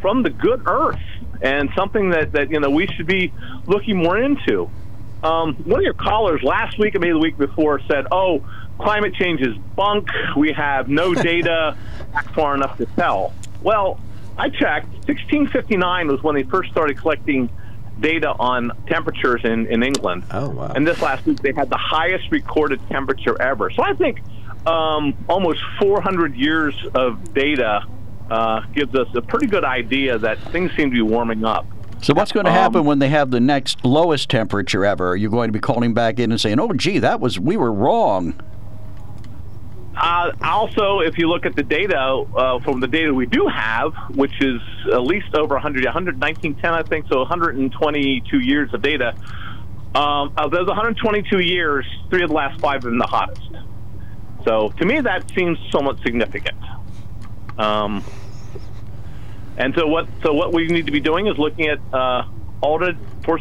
from 0.00 0.22
the 0.22 0.30
good 0.30 0.62
earth 0.66 0.98
and 1.42 1.70
something 1.74 2.10
that, 2.10 2.32
that 2.32 2.50
you 2.50 2.60
know 2.60 2.70
we 2.70 2.86
should 2.88 3.06
be 3.06 3.32
looking 3.66 3.96
more 3.96 4.18
into. 4.18 4.70
Um, 5.22 5.54
one 5.64 5.80
of 5.80 5.84
your 5.84 5.94
callers 5.94 6.42
last 6.42 6.78
week 6.78 6.94
and 6.94 7.02
maybe 7.02 7.12
the 7.12 7.18
week 7.18 7.36
before 7.36 7.80
said, 7.88 8.06
"Oh, 8.10 8.44
climate 8.78 9.14
change 9.14 9.40
is 9.40 9.56
bunk. 9.76 10.08
We 10.36 10.52
have 10.52 10.88
no 10.88 11.14
data 11.30 11.76
back 12.12 12.32
far 12.34 12.54
enough 12.54 12.78
to 12.78 12.86
tell." 12.86 13.34
Well, 13.62 14.00
I 14.38 14.48
checked. 14.48 14.88
1659 15.06 16.08
was 16.08 16.22
when 16.22 16.34
they 16.34 16.44
first 16.44 16.70
started 16.70 16.96
collecting 16.96 17.50
data 18.00 18.30
on 18.38 18.72
temperatures 18.86 19.42
in, 19.44 19.66
in 19.66 19.82
England. 19.82 20.24
Oh, 20.30 20.48
wow. 20.50 20.72
And 20.74 20.86
this 20.86 21.02
last 21.02 21.26
week 21.26 21.40
they 21.40 21.52
had 21.52 21.68
the 21.68 21.76
highest 21.76 22.30
recorded 22.30 22.80
temperature 22.88 23.40
ever. 23.40 23.70
So 23.70 23.82
I 23.82 23.92
think 23.94 24.20
um, 24.66 25.14
almost 25.28 25.60
400 25.78 26.34
years 26.34 26.74
of 26.94 27.34
data 27.34 27.84
uh, 28.30 28.60
gives 28.74 28.94
us 28.94 29.08
a 29.14 29.22
pretty 29.22 29.46
good 29.46 29.64
idea 29.64 30.18
that 30.18 30.38
things 30.52 30.70
seem 30.76 30.90
to 30.90 30.94
be 30.94 31.02
warming 31.02 31.44
up. 31.44 31.66
So 32.02 32.14
what's 32.14 32.32
going 32.32 32.46
to 32.46 32.52
happen 32.52 32.80
um, 32.80 32.86
when 32.86 32.98
they 32.98 33.08
have 33.10 33.30
the 33.30 33.40
next 33.40 33.84
lowest 33.84 34.30
temperature 34.30 34.84
ever? 34.84 35.10
Are 35.10 35.16
you 35.16 35.28
going 35.28 35.48
to 35.48 35.52
be 35.52 35.60
calling 35.60 35.92
back 35.92 36.18
in 36.18 36.30
and 36.30 36.40
saying, 36.40 36.58
"Oh, 36.58 36.72
gee, 36.72 36.98
that 36.98 37.20
was 37.20 37.38
we 37.38 37.56
were 37.56 37.72
wrong"? 37.72 38.40
Uh, 39.96 40.32
also, 40.42 41.00
if 41.00 41.18
you 41.18 41.28
look 41.28 41.44
at 41.44 41.54
the 41.54 41.62
data 41.62 41.98
uh, 41.98 42.58
from 42.60 42.80
the 42.80 42.86
data 42.86 43.12
we 43.12 43.26
do 43.26 43.46
have, 43.48 43.92
which 44.14 44.32
is 44.40 44.60
at 44.90 45.02
least 45.02 45.34
over 45.34 45.54
100, 45.54 45.84
11910, 45.84 46.72
I 46.72 46.82
think, 46.82 47.06
so 47.08 47.18
122 47.18 48.38
years 48.38 48.72
of 48.72 48.80
data. 48.80 49.14
Um, 49.94 50.32
of 50.38 50.52
those 50.52 50.68
122 50.68 51.40
years, 51.40 51.84
three 52.08 52.22
of 52.22 52.30
the 52.30 52.34
last 52.34 52.60
five 52.60 52.82
have 52.82 52.82
been 52.84 52.98
the 52.98 53.06
hottest. 53.06 53.50
So 54.44 54.70
to 54.78 54.86
me, 54.86 55.00
that 55.00 55.30
seems 55.34 55.58
somewhat 55.70 55.98
significant. 56.00 56.56
Um, 57.58 58.02
and 59.56 59.74
so 59.76 59.86
what 59.86 60.08
so 60.24 60.32
what 60.32 60.52
we 60.52 60.66
need 60.68 60.86
to 60.86 60.92
be 60.92 61.00
doing 61.00 61.26
is 61.26 61.34
looking 61.38 61.66
at 61.66 61.80
uh, 61.92 62.22
alternate 62.62 62.98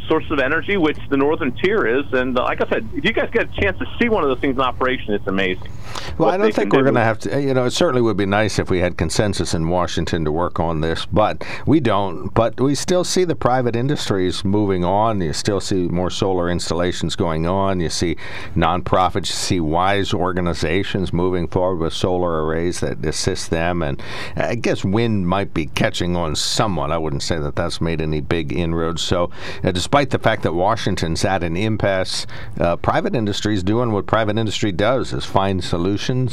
sources 0.07 0.29
of 0.31 0.39
energy, 0.39 0.77
which 0.77 0.99
the 1.09 1.17
northern 1.17 1.53
tier 1.63 1.85
is. 1.99 2.05
And 2.11 2.37
uh, 2.37 2.43
like 2.43 2.59
I 2.61 2.65
said, 2.71 2.89
if 2.93 3.03
you 3.05 3.13
guys 3.13 3.29
get 3.33 3.43
a 3.45 3.61
chance 3.61 3.77
to 3.79 3.85
see 4.01 4.09
one 4.09 4.23
of 4.23 4.29
those 4.29 4.39
things 4.39 4.55
in 4.55 4.61
operation, 4.61 5.13
it's 5.13 5.27
amazing. 5.27 5.71
Well, 6.17 6.29
I 6.29 6.37
don't 6.37 6.53
think 6.53 6.73
we're 6.73 6.83
going 6.83 6.95
to 6.95 7.01
have 7.01 7.19
to. 7.19 7.41
You 7.41 7.53
know, 7.53 7.65
it 7.65 7.71
certainly 7.71 8.01
would 8.01 8.17
be 8.17 8.25
nice 8.25 8.59
if 8.59 8.69
we 8.69 8.79
had 8.79 8.97
consensus 8.97 9.53
in 9.53 9.69
Washington 9.69 10.25
to 10.25 10.31
work 10.31 10.59
on 10.59 10.81
this, 10.81 11.05
but 11.05 11.45
we 11.65 11.79
don't. 11.79 12.33
But 12.33 12.59
we 12.59 12.75
still 12.75 13.03
see 13.03 13.23
the 13.23 13.35
private 13.35 13.75
industries 13.75 14.43
moving 14.43 14.83
on. 14.83 15.21
You 15.21 15.33
still 15.33 15.61
see 15.61 15.87
more 15.87 16.09
solar 16.09 16.49
installations 16.49 17.15
going 17.15 17.47
on. 17.47 17.79
You 17.79 17.89
see 17.89 18.17
nonprofits. 18.55 19.29
You 19.29 19.35
see 19.35 19.59
wise 19.59 20.13
organizations 20.13 21.13
moving 21.13 21.47
forward 21.47 21.77
with 21.77 21.93
solar 21.93 22.45
arrays 22.45 22.81
that 22.81 23.05
assist 23.05 23.49
them. 23.49 23.81
And 23.81 24.01
I 24.35 24.55
guess 24.55 24.83
wind 24.83 25.27
might 25.27 25.53
be 25.53 25.67
catching 25.67 26.15
on 26.15 26.35
somewhat. 26.35 26.91
I 26.91 26.97
wouldn't 26.97 27.23
say 27.23 27.39
that 27.39 27.55
that's 27.55 27.79
made 27.79 28.01
any 28.01 28.21
big 28.21 28.51
inroads. 28.51 29.01
So, 29.01 29.31
uh, 29.63 29.71
despite 29.71 30.09
the 30.09 30.19
fact 30.19 30.43
that 30.43 30.53
Washington's 30.53 31.23
at 31.23 31.43
an 31.43 31.55
impasse, 31.55 32.27
uh, 32.59 32.75
private 32.75 33.15
industry 33.15 33.53
is 33.53 33.63
doing 33.63 33.91
what 33.91 34.05
private 34.05 34.37
industry 34.37 34.71
does: 34.71 35.13
is 35.13 35.23
find 35.23 35.63
solutions 35.63 35.78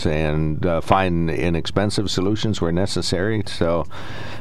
and 0.07 0.65
uh, 0.65 0.81
find 0.81 1.31
inexpensive 1.31 2.11
solutions 2.11 2.61
where 2.61 2.73
necessary. 2.73 3.43
So, 3.47 3.87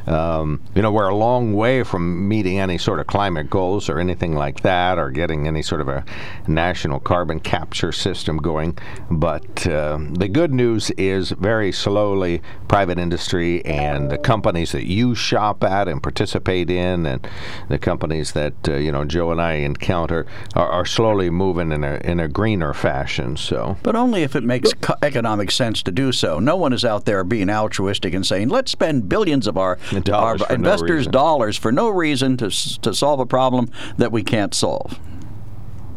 um, 0.07 0.61
you 0.75 0.81
know, 0.81 0.91
we're 0.91 1.07
a 1.07 1.15
long 1.15 1.53
way 1.53 1.83
from 1.83 2.27
meeting 2.27 2.59
any 2.59 2.77
sort 2.77 2.99
of 2.99 3.07
climate 3.07 3.49
goals 3.49 3.89
or 3.89 3.99
anything 3.99 4.35
like 4.35 4.61
that, 4.61 4.97
or 4.97 5.09
getting 5.11 5.47
any 5.47 5.61
sort 5.61 5.81
of 5.81 5.87
a 5.87 6.03
national 6.47 6.99
carbon 6.99 7.39
capture 7.39 7.91
system 7.91 8.37
going. 8.37 8.77
But 9.09 9.65
uh, 9.67 9.99
the 10.11 10.27
good 10.27 10.53
news 10.53 10.91
is 10.91 11.31
very 11.31 11.71
slowly, 11.71 12.41
private 12.67 12.99
industry 12.99 13.63
and 13.65 14.09
the 14.09 14.17
companies 14.17 14.71
that 14.71 14.85
you 14.85 15.15
shop 15.15 15.63
at 15.63 15.87
and 15.87 16.01
participate 16.01 16.69
in, 16.69 17.05
and 17.05 17.27
the 17.69 17.79
companies 17.79 18.33
that 18.33 18.53
uh, 18.67 18.75
you 18.75 18.91
know 18.91 19.05
Joe 19.05 19.31
and 19.31 19.41
I 19.41 19.53
encounter, 19.53 20.25
are, 20.55 20.67
are 20.67 20.85
slowly 20.85 21.29
moving 21.29 21.71
in 21.71 21.83
a 21.83 21.95
in 22.03 22.19
a 22.19 22.27
greener 22.27 22.73
fashion. 22.73 23.37
So, 23.37 23.77
but 23.83 23.95
only 23.95 24.23
if 24.23 24.35
it 24.35 24.43
makes 24.43 24.73
co- 24.73 24.94
economic 25.01 25.51
sense 25.51 25.83
to 25.83 25.91
do 25.91 26.11
so. 26.11 26.39
No 26.39 26.55
one 26.55 26.73
is 26.73 26.85
out 26.85 27.05
there 27.05 27.23
being 27.23 27.49
altruistic 27.49 28.13
and 28.13 28.25
saying, 28.25 28.49
"Let's 28.49 28.71
spend 28.71 29.09
billions 29.09 29.47
of 29.47 29.57
our, 29.57 29.77
our 30.11 30.37
investors' 30.49 31.05
no 31.05 31.11
dollars 31.11 31.57
for 31.57 31.71
no 31.71 31.89
reason 31.89 32.37
to 32.37 32.49
to 32.81 32.93
solve 32.93 33.19
a 33.19 33.25
problem 33.25 33.69
that 33.97 34.11
we 34.11 34.23
can't 34.23 34.53
solve." 34.53 34.99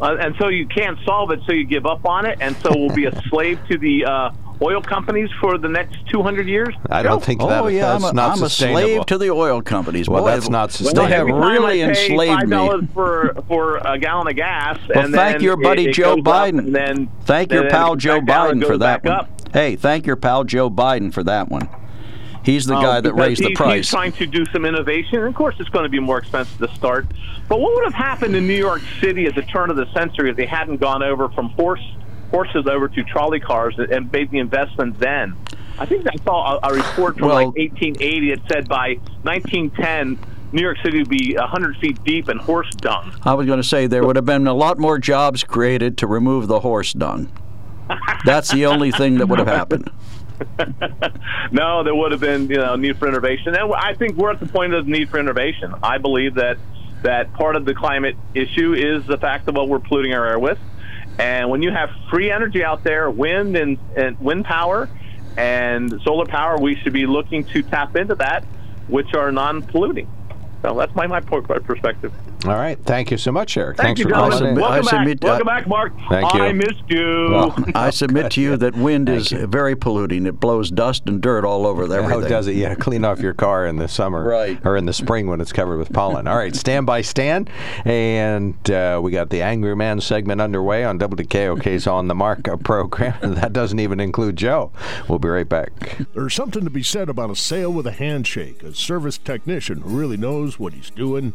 Uh, 0.00 0.16
and 0.20 0.34
so 0.38 0.48
you 0.48 0.66
can't 0.66 0.98
solve 1.04 1.30
it, 1.32 1.40
so 1.46 1.52
you 1.52 1.64
give 1.64 1.84
up 1.84 2.04
on 2.06 2.24
it, 2.24 2.38
and 2.40 2.56
so 2.58 2.70
we'll 2.74 2.94
be 2.94 3.06
a 3.06 3.22
slave 3.28 3.58
to 3.68 3.76
the 3.78 4.04
uh, 4.04 4.30
oil 4.62 4.82
companies 4.82 5.30
for 5.40 5.58
the 5.58 5.68
next 5.68 6.06
200 6.08 6.48
years? 6.48 6.74
I 6.90 7.02
don't 7.02 7.22
think 7.22 7.40
that, 7.40 7.62
oh, 7.62 7.68
yeah, 7.68 7.92
that's 7.92 8.04
I'm 8.04 8.10
a, 8.10 8.12
not 8.12 8.38
I'm 8.38 8.42
a 8.42 8.50
slave 8.50 9.06
to 9.06 9.18
the 9.18 9.30
oil 9.30 9.62
companies. 9.62 10.08
Well, 10.08 10.22
Boy, 10.22 10.30
that's 10.30 10.48
not 10.48 10.72
sustainable. 10.72 11.08
They 11.08 11.14
have 11.14 11.26
really 11.26 11.82
enslaved 11.82 12.42
$5 12.42 12.80
me. 12.80 12.88
for, 12.88 13.34
for 13.46 13.78
a 13.78 13.98
gallon 13.98 14.28
of 14.28 14.36
gas. 14.36 14.78
Well, 14.88 15.04
and 15.04 15.14
thank 15.14 15.42
your 15.42 15.56
buddy 15.56 15.84
it, 15.84 15.90
it 15.90 15.94
Joe 15.94 16.16
Biden. 16.16 16.72
then, 16.72 17.08
thank 17.22 17.52
your 17.52 17.68
pal 17.68 17.96
Joe 17.96 18.20
Biden 18.20 18.66
for 18.66 18.78
that 18.78 19.04
one. 19.04 19.12
Up. 19.12 19.30
Hey, 19.52 19.76
thank 19.76 20.06
your 20.06 20.16
pal 20.16 20.44
Joe 20.44 20.70
Biden 20.70 21.12
for 21.12 21.22
that 21.24 21.48
one. 21.48 21.68
He's 22.44 22.64
the 22.64 22.76
oh, 22.76 22.80
guy 22.80 23.00
that 23.00 23.12
raised 23.12 23.42
the 23.42 23.52
price. 23.54 23.76
He's 23.76 23.90
trying 23.90 24.12
to 24.12 24.26
do 24.26 24.44
some 24.46 24.64
innovation. 24.64 25.18
And 25.18 25.28
of 25.28 25.34
course, 25.34 25.56
it's 25.58 25.68
going 25.68 25.82
to 25.82 25.90
be 25.90 26.00
more 26.00 26.18
expensive 26.18 26.58
to 26.58 26.74
start. 26.74 27.06
But 27.48 27.60
what 27.60 27.74
would 27.74 27.84
have 27.84 27.94
happened 27.94 28.34
in 28.36 28.46
New 28.46 28.54
York 28.54 28.80
City 29.00 29.26
at 29.26 29.34
the 29.34 29.42
turn 29.42 29.70
of 29.70 29.76
the 29.76 29.90
century 29.92 30.30
if 30.30 30.36
they 30.36 30.46
hadn't 30.46 30.78
gone 30.78 31.02
over 31.02 31.28
from 31.28 31.50
horse 31.50 31.82
horses 32.30 32.66
over 32.66 32.88
to 32.88 33.04
trolley 33.04 33.40
cars 33.40 33.78
and 33.78 34.10
made 34.12 34.30
the 34.30 34.38
investment 34.38 34.98
then? 34.98 35.36
I 35.78 35.86
think 35.86 36.06
I 36.06 36.16
saw 36.24 36.58
a, 36.58 36.70
a 36.70 36.74
report 36.74 37.18
from 37.18 37.28
well, 37.28 37.36
like 37.36 37.56
1880 37.56 38.34
that 38.34 38.48
said 38.48 38.68
by 38.68 38.98
1910 39.22 40.18
New 40.50 40.62
York 40.62 40.78
City 40.82 40.98
would 40.98 41.08
be 41.08 41.34
100 41.36 41.76
feet 41.76 42.02
deep 42.04 42.28
in 42.28 42.38
horse 42.38 42.70
dung. 42.76 43.12
I 43.22 43.34
was 43.34 43.46
going 43.46 43.60
to 43.60 43.66
say 43.66 43.86
there 43.86 44.04
would 44.04 44.16
have 44.16 44.24
been 44.24 44.46
a 44.46 44.54
lot 44.54 44.78
more 44.78 44.98
jobs 44.98 45.44
created 45.44 45.98
to 45.98 46.06
remove 46.06 46.48
the 46.48 46.60
horse 46.60 46.92
dung. 46.92 47.30
That's 48.24 48.50
the 48.50 48.66
only 48.66 48.90
thing 48.90 49.18
that 49.18 49.26
would 49.28 49.38
have 49.38 49.48
happened. 49.48 49.90
no, 51.52 51.82
there 51.82 51.94
would 51.94 52.12
have 52.12 52.20
been 52.20 52.48
you 52.48 52.56
know 52.56 52.76
need 52.76 52.96
for 52.98 53.08
innovation, 53.08 53.54
and 53.54 53.72
I 53.74 53.94
think 53.94 54.16
we're 54.16 54.30
at 54.30 54.40
the 54.40 54.46
point 54.46 54.72
of 54.72 54.86
the 54.86 54.90
need 54.90 55.10
for 55.10 55.18
innovation. 55.18 55.74
I 55.82 55.98
believe 55.98 56.34
that 56.34 56.58
that 57.02 57.32
part 57.34 57.56
of 57.56 57.64
the 57.64 57.74
climate 57.74 58.16
issue 58.34 58.74
is 58.74 59.06
the 59.06 59.18
fact 59.18 59.48
of 59.48 59.56
what 59.56 59.68
we're 59.68 59.78
polluting 59.78 60.14
our 60.14 60.26
air 60.26 60.38
with, 60.38 60.58
and 61.18 61.50
when 61.50 61.62
you 61.62 61.70
have 61.72 61.90
free 62.10 62.30
energy 62.30 62.64
out 62.64 62.84
there, 62.84 63.10
wind 63.10 63.56
and, 63.56 63.78
and 63.96 64.18
wind 64.20 64.44
power 64.44 64.88
and 65.36 66.00
solar 66.02 66.26
power, 66.26 66.58
we 66.58 66.76
should 66.76 66.92
be 66.92 67.06
looking 67.06 67.44
to 67.44 67.62
tap 67.62 67.96
into 67.96 68.14
that, 68.16 68.44
which 68.86 69.14
are 69.14 69.30
non-polluting. 69.32 70.08
So 70.62 70.74
that's 70.74 70.94
my 70.94 71.06
my 71.06 71.20
perspective. 71.20 72.12
All 72.44 72.54
right. 72.54 72.78
Thank 72.84 73.10
you 73.10 73.18
so 73.18 73.32
much, 73.32 73.56
Eric. 73.56 73.78
Thank 73.78 73.98
Thanks 73.98 74.00
you, 74.00 74.04
for 74.04 74.12
calling 74.12 74.46
in. 74.46 74.54
Welcome, 74.54 74.72
I 74.72 74.80
back. 74.80 74.90
submit, 74.90 75.24
uh, 75.24 75.44
back, 75.44 75.66
Mark. 75.66 75.92
Thank 76.08 76.32
you. 76.34 76.40
I 76.40 76.52
missed 76.52 76.84
you. 76.88 77.28
Well, 77.30 77.64
I 77.74 77.90
submit 77.90 78.30
to 78.32 78.40
you 78.40 78.56
that 78.56 78.76
wind 78.76 79.08
is 79.08 79.30
very 79.30 79.74
polluting. 79.74 80.24
It 80.24 80.38
blows 80.38 80.70
dust 80.70 81.02
and 81.06 81.20
dirt 81.20 81.44
all 81.44 81.66
over 81.66 81.82
everything. 81.84 82.08
How 82.08 82.20
does 82.20 82.46
it? 82.46 82.54
Yeah, 82.54 82.76
clean 82.76 83.04
off 83.04 83.18
your 83.18 83.34
car 83.34 83.66
in 83.66 83.76
the 83.76 83.88
summer, 83.88 84.22
right, 84.24 84.64
or 84.64 84.76
in 84.76 84.86
the 84.86 84.92
spring 84.92 85.26
when 85.26 85.40
it's 85.40 85.52
covered 85.52 85.78
with 85.78 85.92
pollen. 85.92 86.28
All 86.28 86.36
right, 86.36 86.54
stand 86.54 86.86
by 86.86 87.00
Stan, 87.00 87.48
and 87.84 88.70
uh, 88.70 89.00
we 89.02 89.10
got 89.10 89.30
the 89.30 89.42
Angry 89.42 89.74
Man 89.74 90.00
segment 90.00 90.40
underway 90.40 90.84
on 90.84 90.98
WKOK's 90.98 91.88
On 91.88 92.06
the 92.06 92.14
Mark 92.14 92.44
program. 92.62 93.16
that 93.34 93.52
doesn't 93.52 93.80
even 93.80 93.98
include 93.98 94.36
Joe. 94.36 94.70
We'll 95.08 95.18
be 95.18 95.28
right 95.28 95.48
back. 95.48 96.06
There's 96.14 96.34
something 96.34 96.62
to 96.62 96.70
be 96.70 96.84
said 96.84 97.08
about 97.08 97.30
a 97.30 97.36
sale 97.36 97.72
with 97.72 97.86
a 97.86 97.92
handshake. 97.92 98.62
A 98.62 98.74
service 98.74 99.18
technician 99.18 99.80
who 99.80 99.98
really 99.98 100.16
knows 100.16 100.58
what 100.58 100.72
he's 100.72 100.90
doing 100.90 101.34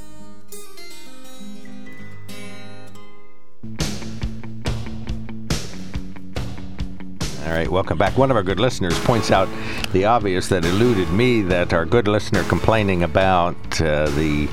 All 7.43 7.53
right, 7.57 7.67
welcome 7.67 7.97
back. 7.97 8.17
One 8.19 8.29
of 8.29 8.37
our 8.37 8.43
good 8.43 8.59
listeners 8.59 8.97
points 8.99 9.31
out 9.31 9.49
the 9.93 10.05
obvious 10.05 10.47
that 10.49 10.63
eluded 10.63 11.09
me 11.09 11.41
that 11.41 11.73
our 11.73 11.85
good 11.85 12.07
listener 12.07 12.43
complaining 12.43 13.01
about 13.01 13.55
uh, 13.81 14.05
the 14.11 14.47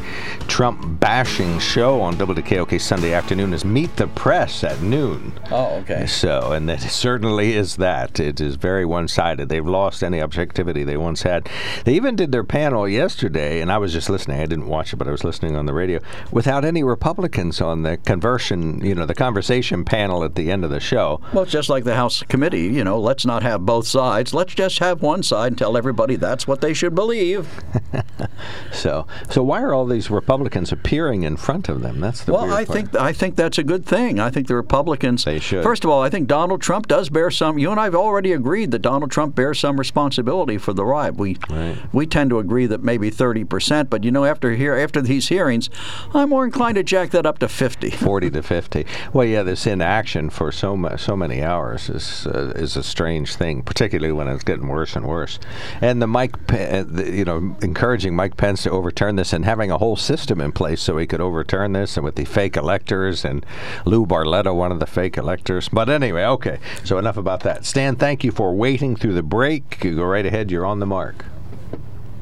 Trump 0.49 0.99
bashing 0.99 1.59
show 1.59 2.01
on 2.01 2.17
WKOK 2.17 2.81
Sunday 2.81 3.13
afternoon 3.13 3.53
is 3.53 3.63
Meet 3.63 3.97
the 3.97 4.07
Press 4.09 4.65
at 4.65 4.81
noon. 4.81 5.39
Oh, 5.51 5.75
okay. 5.81 6.07
So, 6.07 6.53
and 6.53 6.69
it 6.71 6.81
certainly 6.81 7.53
is 7.53 7.77
that. 7.77 8.19
It 8.19 8.41
is 8.41 8.57
very 8.57 8.87
one 8.87 9.07
sided. 9.07 9.51
They've 9.51 9.65
lost 9.65 10.03
any 10.03 10.23
objectivity 10.23 10.83
they 10.83 10.97
once 10.97 11.23
had. 11.23 11.47
They 11.85 11.95
even 11.95 12.17
did 12.17 12.33
their 12.33 12.43
panel 12.43 12.89
yesterday, 12.89 13.61
and 13.61 13.71
I 13.71 13.77
was 13.77 13.93
just 13.93 14.09
listening. 14.09 14.41
I 14.41 14.47
didn't 14.47 14.67
watch 14.67 14.95
it, 14.95 14.97
but 14.97 15.07
I 15.07 15.11
was 15.11 15.25
listening 15.25 15.57
on 15.57 15.67
the 15.67 15.75
radio 15.75 16.01
without 16.33 16.65
any 16.65 16.83
Republicans 16.83 17.61
on 17.61 17.83
the 17.83 17.99
conversion, 17.99 18.81
you 18.81 18.95
know, 18.95 19.05
the 19.05 19.15
conversation 19.15 19.85
panel 19.85 20.25
at 20.25 20.37
the 20.37 20.51
end 20.51 20.65
of 20.65 20.71
the 20.71 20.81
show. 20.81 21.21
Well, 21.35 21.45
just 21.45 21.69
like 21.69 21.85
the 21.85 21.95
House 21.95 22.23
committee. 22.23 22.78
You 22.79 22.85
know, 22.85 23.01
let's 23.01 23.27
not 23.27 23.43
have 23.43 23.67
both 23.67 23.89
sides. 23.89 24.33
Let's 24.33 24.55
just 24.55 24.79
have 24.79 25.03
one 25.03 25.25
side 25.25 25.49
and 25.49 25.59
tell 25.59 25.77
everybody 25.77 26.15
that's 26.15 26.47
what 26.47 26.61
they 26.61 26.73
should 26.73 26.95
believe. 26.95 27.49
So, 28.73 29.07
so 29.31 29.43
why 29.43 29.61
are 29.63 29.75
all 29.75 29.85
these 29.87 30.11
Republicans 30.11 30.71
appearing 30.71 31.23
in 31.25 31.37
front 31.37 31.69
of 31.69 31.81
them? 31.81 31.99
That's 32.01 32.23
the 32.25 32.33
Well, 32.33 32.53
I 32.53 32.65
part. 32.65 32.77
think 32.77 32.95
I 32.95 33.13
think 33.13 33.35
that's 33.35 33.59
a 33.59 33.65
good 33.65 33.85
thing. 33.85 34.21
I 34.21 34.31
think 34.31 34.47
the 34.47 34.55
Republicans. 34.55 35.25
They 35.25 35.41
should. 35.41 35.65
First 35.65 35.85
of 35.85 35.91
all, 35.91 36.01
I 36.03 36.09
think 36.11 36.29
Donald 36.29 36.61
Trump 36.63 36.87
does 36.87 37.09
bear 37.09 37.31
some. 37.31 37.59
You 37.59 37.71
and 37.73 37.81
I 37.81 37.85
have 37.85 37.95
already 37.97 38.33
agreed 38.33 38.71
that 38.71 38.81
Donald 38.81 39.11
Trump 39.11 39.35
bears 39.35 39.59
some 39.59 39.77
responsibility 39.79 40.57
for 40.59 40.73
the 40.73 40.85
riot. 40.85 41.17
We 41.17 41.37
Right. 41.51 41.77
we 41.93 42.07
tend 42.07 42.31
to 42.31 42.39
agree 42.39 42.67
that 42.67 42.83
maybe 42.85 43.11
thirty 43.11 43.43
percent, 43.45 43.91
but 43.91 44.05
you 44.05 44.11
know, 44.13 44.25
after 44.25 44.53
here 44.53 44.75
after 44.77 45.01
these 45.03 45.29
hearings, 45.29 45.69
I'm 46.15 46.29
more 46.29 46.45
inclined 46.45 46.77
to 46.77 46.85
jack 46.85 47.11
that 47.11 47.27
up 47.27 47.39
to 47.41 47.49
fifty. 47.49 47.91
40 47.91 48.31
to 48.31 48.43
50. 48.43 48.87
Well, 49.13 49.27
yeah, 49.27 49.43
this 49.43 49.67
inaction 49.67 50.31
for 50.31 50.53
so 50.53 50.77
mu- 50.77 50.97
so 50.97 51.17
many 51.17 51.43
hours 51.43 51.89
is 51.91 52.27
uh, 52.27 52.53
is 52.55 52.68
a 52.77 52.83
strange 52.83 53.35
thing, 53.35 53.63
particularly 53.63 54.13
when 54.13 54.29
it's 54.29 54.45
getting 54.45 54.69
worse 54.69 54.97
and 54.97 55.07
worse. 55.07 55.39
And 55.81 56.01
the 56.01 56.07
Mike, 56.07 56.47
Pe- 56.47 56.81
uh, 56.81 56.85
the, 56.87 57.11
you 57.11 57.25
know, 57.25 57.57
encouraging 57.63 58.15
Mike 58.17 58.37
Pence 58.37 58.63
to 58.65 58.71
overturn 58.71 59.17
this 59.17 59.33
and 59.33 59.45
having 59.45 59.71
a 59.71 59.79
whole 59.79 59.97
system 59.97 60.41
in 60.41 60.53
place 60.53 60.81
so 60.81 60.97
he 60.99 61.07
could 61.07 61.21
overturn 61.21 61.73
this, 61.73 61.97
and 61.97 62.05
with 62.05 62.17
the 62.17 62.25
fake 62.25 62.57
electors 62.57 63.25
and 63.25 63.45
Lou 63.85 64.07
Barletta, 64.07 64.55
one 64.55 64.73
of 64.73 64.81
the 64.81 64.87
fake 64.87 65.17
electors. 65.17 65.69
But 65.69 65.89
anyway, 65.89 66.25
okay. 66.25 66.59
So 66.85 66.99
enough 66.99 67.17
about 67.17 67.41
that. 67.41 67.65
Stan, 67.65 67.97
thank 67.97 68.25
you 68.25 68.31
for 68.33 68.55
waiting 68.55 68.97
through 68.97 69.15
the 69.15 69.23
break. 69.23 69.83
You 69.85 69.97
go 69.97 70.05
right 70.05 70.27
ahead. 70.27 70.51
You're 70.51 70.67
on 70.67 70.79
the 70.79 70.87
mark. 70.87 71.25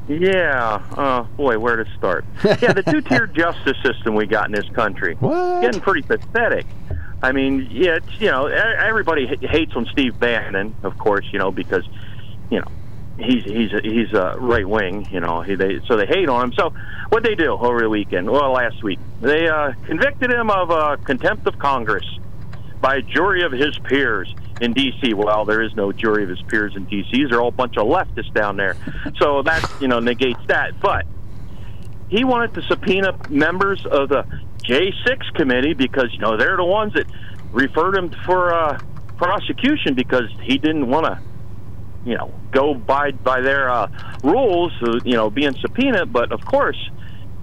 Yeah. 0.07 0.81
Uh, 0.95 1.23
boy, 1.23 1.59
where 1.59 1.75
to 1.75 1.85
start? 1.97 2.25
Yeah, 2.61 2.73
the 2.73 2.83
two-tier 2.83 3.27
justice 3.27 3.77
system 3.83 4.15
we 4.15 4.25
got 4.25 4.47
in 4.47 4.53
this 4.53 4.67
country. 4.69 5.15
What? 5.15 5.61
Getting 5.61 5.81
pretty 5.81 6.01
pathetic. 6.01 6.65
I 7.21 7.31
mean, 7.31 7.67
yeah, 7.71 7.99
you 8.19 8.29
know, 8.29 8.45
everybody 8.45 9.27
hates 9.41 9.73
on 9.75 9.85
Steve 9.87 10.19
Bannon, 10.19 10.75
of 10.83 10.97
course, 10.97 11.25
you 11.31 11.39
know, 11.39 11.51
because, 11.51 11.83
you 12.51 12.59
know, 12.59 12.67
he's 13.17 13.43
he's 13.43 13.71
he's 13.83 14.13
a 14.13 14.35
right 14.37 14.67
wing, 14.67 15.07
you 15.11 15.19
know, 15.19 15.41
he, 15.41 15.55
they 15.55 15.79
so 15.87 15.97
they 15.97 16.05
hate 16.05 16.29
on 16.29 16.45
him. 16.45 16.53
So 16.53 16.73
what 17.09 17.23
they 17.23 17.35
do 17.35 17.53
over 17.53 17.79
the 17.79 17.89
weekend? 17.89 18.29
Well, 18.29 18.51
last 18.51 18.83
week 18.83 18.99
they 19.21 19.47
uh, 19.47 19.73
convicted 19.85 20.31
him 20.31 20.51
of 20.51 20.69
uh, 20.69 20.97
contempt 21.03 21.47
of 21.47 21.57
Congress 21.57 22.05
by 22.81 22.97
a 22.97 23.01
jury 23.01 23.43
of 23.43 23.51
his 23.51 23.77
peers 23.79 24.33
in 24.61 24.73
D.C. 24.73 25.13
Well, 25.13 25.45
there 25.45 25.61
is 25.61 25.75
no 25.75 25.91
jury 25.91 26.23
of 26.23 26.29
his 26.29 26.41
peers 26.43 26.75
in 26.75 26.85
D.C. 26.85 27.25
They're 27.25 27.41
all 27.41 27.49
a 27.49 27.51
bunch 27.51 27.77
of 27.77 27.87
leftists 27.87 28.33
down 28.33 28.57
there. 28.57 28.75
So 29.19 29.41
that, 29.43 29.67
you 29.81 29.87
know, 29.87 29.99
negates 29.99 30.39
that. 30.47 30.79
But 30.79 31.05
he 32.09 32.23
wanted 32.23 32.53
to 32.55 32.61
subpoena 32.63 33.17
members 33.29 33.85
of 33.85 34.09
the 34.09 34.25
J6 34.67 35.33
committee 35.33 35.73
because, 35.73 36.13
you 36.13 36.19
know, 36.19 36.37
they're 36.37 36.57
the 36.57 36.65
ones 36.65 36.93
that 36.93 37.05
referred 37.51 37.95
him 37.95 38.09
for 38.25 38.53
uh, 38.53 38.79
prosecution 39.17 39.95
because 39.95 40.29
he 40.41 40.57
didn't 40.57 40.87
want 40.87 41.05
to, 41.05 41.19
you 42.05 42.15
know, 42.17 42.33
go 42.51 42.73
by 42.73 43.11
by 43.11 43.41
their 43.41 43.69
uh, 43.69 43.87
rules, 44.23 44.73
uh, 44.81 44.99
you 45.05 45.13
know, 45.13 45.29
being 45.29 45.55
subpoenaed. 45.55 46.11
But 46.11 46.31
of 46.31 46.45
course, 46.45 46.77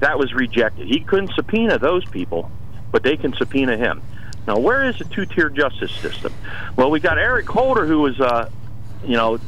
that 0.01 0.19
was 0.19 0.33
rejected. 0.35 0.87
He 0.87 1.01
couldn't 1.01 1.33
subpoena 1.35 1.79
those 1.79 2.05
people, 2.05 2.51
but 2.93 3.03
they 3.03 3.17
can 3.17 3.35
subpoena 3.35 3.77
him. 3.77 4.03
Now, 4.47 4.59
where 4.59 4.85
is 4.85 4.99
the 4.99 5.05
two-tier 5.05 5.49
justice 5.49 5.93
system? 5.93 6.35
Well, 6.77 6.91
we 6.91 7.01
got 7.01 7.17
Eric 7.17 7.49
Holder, 7.49 7.87
who 7.87 8.01
was, 8.01 8.21
uh, 8.21 8.51
you 9.03 9.17
know, 9.17 9.39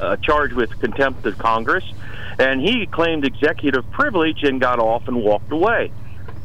uh, 0.00 0.16
charged 0.16 0.54
with 0.54 0.78
contempt 0.80 1.26
of 1.26 1.36
Congress, 1.36 1.84
and 2.38 2.60
he 2.60 2.86
claimed 2.86 3.26
executive 3.26 3.90
privilege 3.90 4.42
and 4.42 4.58
got 4.58 4.78
off 4.78 5.08
and 5.08 5.22
walked 5.22 5.52
away. 5.52 5.92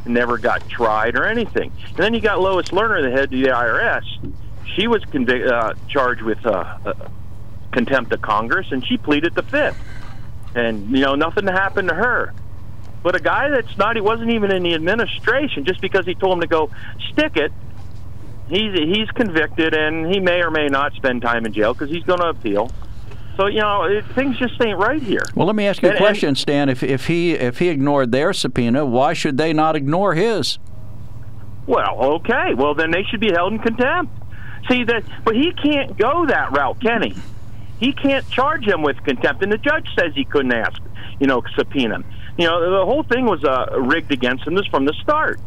Never 0.06 0.38
got 0.40 0.64
tried 0.68 1.16
or 1.16 1.28
anything. 1.28 1.72
And 1.96 2.06
then 2.06 2.14
you 2.14 2.22
got 2.22 2.40
Lois 2.40 2.66
Lerner, 2.72 3.04
the 3.04 3.12
head 3.12 3.26
of 3.26 3.30
the 3.32 3.50
IRS. 3.50 4.34
She 4.76 4.88
was 4.88 5.04
convic- 5.14 5.52
uh, 5.52 5.74
charged 5.90 6.24
with 6.24 6.44
uh, 6.46 6.64
uh, 6.86 6.94
contempt 7.74 8.14
of 8.14 8.22
Congress, 8.22 8.68
and 8.72 8.86
she 8.86 8.98
pleaded 8.98 9.36
the 9.36 9.44
fifth. 9.44 9.78
And 10.56 10.90
you 10.90 11.04
know, 11.04 11.16
nothing 11.16 11.48
happened 11.48 11.90
to 11.90 11.96
her. 11.96 12.34
But 13.04 13.16
a 13.16 13.20
guy 13.20 13.50
that's 13.50 13.76
not, 13.78 13.96
he 13.96 14.02
wasn't 14.02 14.32
even 14.32 14.52
in 14.52 14.64
the 14.64 14.74
administration, 14.76 15.66
just 15.66 15.82
because 15.82 16.06
he 16.06 16.16
told 16.16 16.34
him 16.34 16.42
to 16.42 16.48
go 16.48 16.70
stick 17.12 17.36
it, 17.36 17.52
he's 18.48 18.74
he's 18.74 19.10
convicted, 19.16 19.74
and 19.74 20.14
he 20.14 20.20
may 20.20 20.42
or 20.44 20.52
may 20.52 20.68
not 20.68 20.94
spend 20.94 21.22
time 21.22 21.46
in 21.46 21.54
jail 21.54 21.74
because 21.74 21.90
he's 21.90 22.04
going 22.04 22.20
to 22.20 22.28
appeal. 22.30 22.74
So 23.38 23.48
you 23.48 23.60
know, 23.60 23.84
it, 23.84 24.06
things 24.14 24.38
just 24.38 24.62
ain't 24.62 24.78
right 24.78 25.02
here. 25.02 25.24
Well, 25.36 25.48
let 25.48 25.56
me 25.56 25.66
ask 25.68 25.82
you 25.82 25.88
a 25.88 25.92
And- 25.92 25.98
and- 26.00 26.06
question, 26.06 26.36
Stan. 26.36 26.70
If 26.70 26.84
if 26.84 27.08
he 27.08 27.34
if 27.34 27.60
he 27.60 27.70
ignored 27.70 28.12
their 28.12 28.34
subpoena, 28.34 28.86
why 28.86 29.14
should 29.14 29.38
they 29.38 29.54
not 29.54 29.76
ignore 29.76 30.14
his? 30.14 30.60
Well, 31.68 31.98
okay. 32.16 32.54
Well, 32.56 32.74
then 32.74 32.92
they 32.92 33.04
should 33.04 33.20
be 33.20 33.32
held 33.32 33.54
in 33.54 33.60
contempt. 33.60 34.12
See 34.70 34.84
that, 34.84 35.04
but 35.24 35.36
he 35.36 35.52
can't 35.54 35.98
go 35.98 36.26
that 36.28 36.52
route, 36.52 36.80
can 36.82 37.02
he? 37.04 37.16
He 37.80 37.94
can't 37.94 38.28
charge 38.30 38.66
him 38.68 38.84
with 38.84 39.02
contempt, 39.04 39.42
and 39.42 39.52
the 39.52 39.58
judge 39.58 39.88
says 39.98 40.14
he 40.14 40.24
couldn't 40.24 40.54
ask, 40.54 40.80
you 41.20 41.26
know, 41.28 41.42
subpoena 41.56 41.96
him. 41.96 42.06
You 42.38 42.46
know, 42.48 42.80
the 42.80 42.86
whole 42.86 43.04
thing 43.04 43.26
was 43.26 43.44
uh, 43.44 43.76
rigged 43.80 44.12
against 44.12 44.46
him 44.46 44.54
This 44.56 44.68
from 44.68 44.86
the 44.86 44.94
start. 45.02 45.40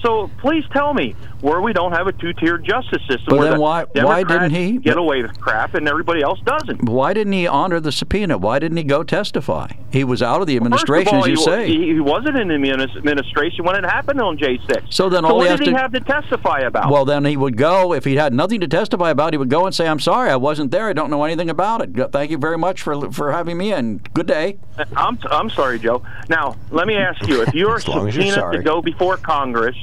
So 0.00 0.30
please 0.38 0.64
tell 0.72 0.94
me 0.94 1.14
where 1.40 1.60
we 1.60 1.72
don't 1.72 1.92
have 1.92 2.06
a 2.06 2.12
two-tier 2.12 2.58
justice 2.58 3.02
system. 3.08 3.24
But 3.28 3.38
where 3.38 3.44
then 3.50 3.54
the 3.58 3.60
why- 3.60 3.84
why 3.94 4.22
didn't 4.22 4.50
he- 4.52 4.78
get 4.78 4.96
away 4.96 5.22
with 5.22 5.38
crap 5.40 5.74
and 5.74 5.88
everybody 5.88 6.22
else 6.22 6.40
doesn't? 6.44 6.88
Why 6.88 7.12
didn't 7.12 7.32
he 7.34 7.46
honor 7.46 7.78
the 7.80 7.92
subpoena? 7.92 8.38
Why 8.38 8.58
didn't 8.58 8.78
he 8.78 8.84
go 8.84 9.02
testify? 9.02 9.68
He 9.90 10.02
was 10.04 10.22
out 10.22 10.40
of 10.40 10.46
the 10.46 10.54
First 10.58 10.62
of 10.62 10.66
administration, 10.66 11.14
all, 11.16 11.22
as 11.22 11.28
you 11.28 11.34
he, 11.36 11.42
say. 11.42 11.66
he, 11.68 11.92
he 11.94 12.00
wasn't 12.00 12.36
in 12.36 12.48
the 12.48 12.70
administration 12.96 13.64
when 13.64 13.76
it 13.76 13.84
happened 13.84 14.20
on 14.20 14.36
J6. 14.38 14.92
So 14.92 15.08
then 15.08 15.22
so 15.22 15.28
all 15.28 15.36
what 15.38 15.44
he 15.44 15.50
has 15.50 15.58
did 15.60 15.68
he 15.68 15.72
to- 15.74 15.78
have 15.78 15.92
to 15.92 16.00
testify 16.00 16.60
about? 16.60 16.90
well, 16.90 17.04
then 17.04 17.24
he 17.24 17.36
would 17.36 17.56
go 17.56 17.92
if 17.92 18.04
he 18.04 18.16
had 18.16 18.32
nothing 18.32 18.60
to 18.60 18.68
testify 18.68 19.10
about. 19.10 19.32
He 19.32 19.38
would 19.38 19.50
go 19.50 19.66
and 19.66 19.74
say, 19.74 19.86
"I'm 19.88 20.00
sorry, 20.00 20.30
I 20.30 20.36
wasn't 20.36 20.70
there. 20.70 20.88
I 20.88 20.92
don't 20.92 21.10
know 21.10 21.24
anything 21.24 21.50
about 21.50 21.82
it. 21.82 22.12
Thank 22.12 22.30
you 22.30 22.38
very 22.38 22.58
much 22.58 22.82
for 22.82 23.10
for 23.12 23.32
having 23.32 23.56
me 23.58 23.72
in. 23.72 24.00
Good 24.14 24.26
day." 24.26 24.58
Uh, 24.78 24.84
I'm 24.96 25.18
I'm 25.30 25.50
sorry, 25.50 25.78
Joe. 25.78 26.02
Now 26.28 26.56
let 26.70 26.86
me 26.86 26.96
ask 26.96 27.26
you: 27.28 27.42
If 27.42 27.54
you're 27.54 27.76
As 27.76 27.88
long 27.88 28.10
subpoenaed 28.10 28.52
to 28.52 28.62
go 28.62 28.80
before 28.82 29.16
Congress, 29.16 29.76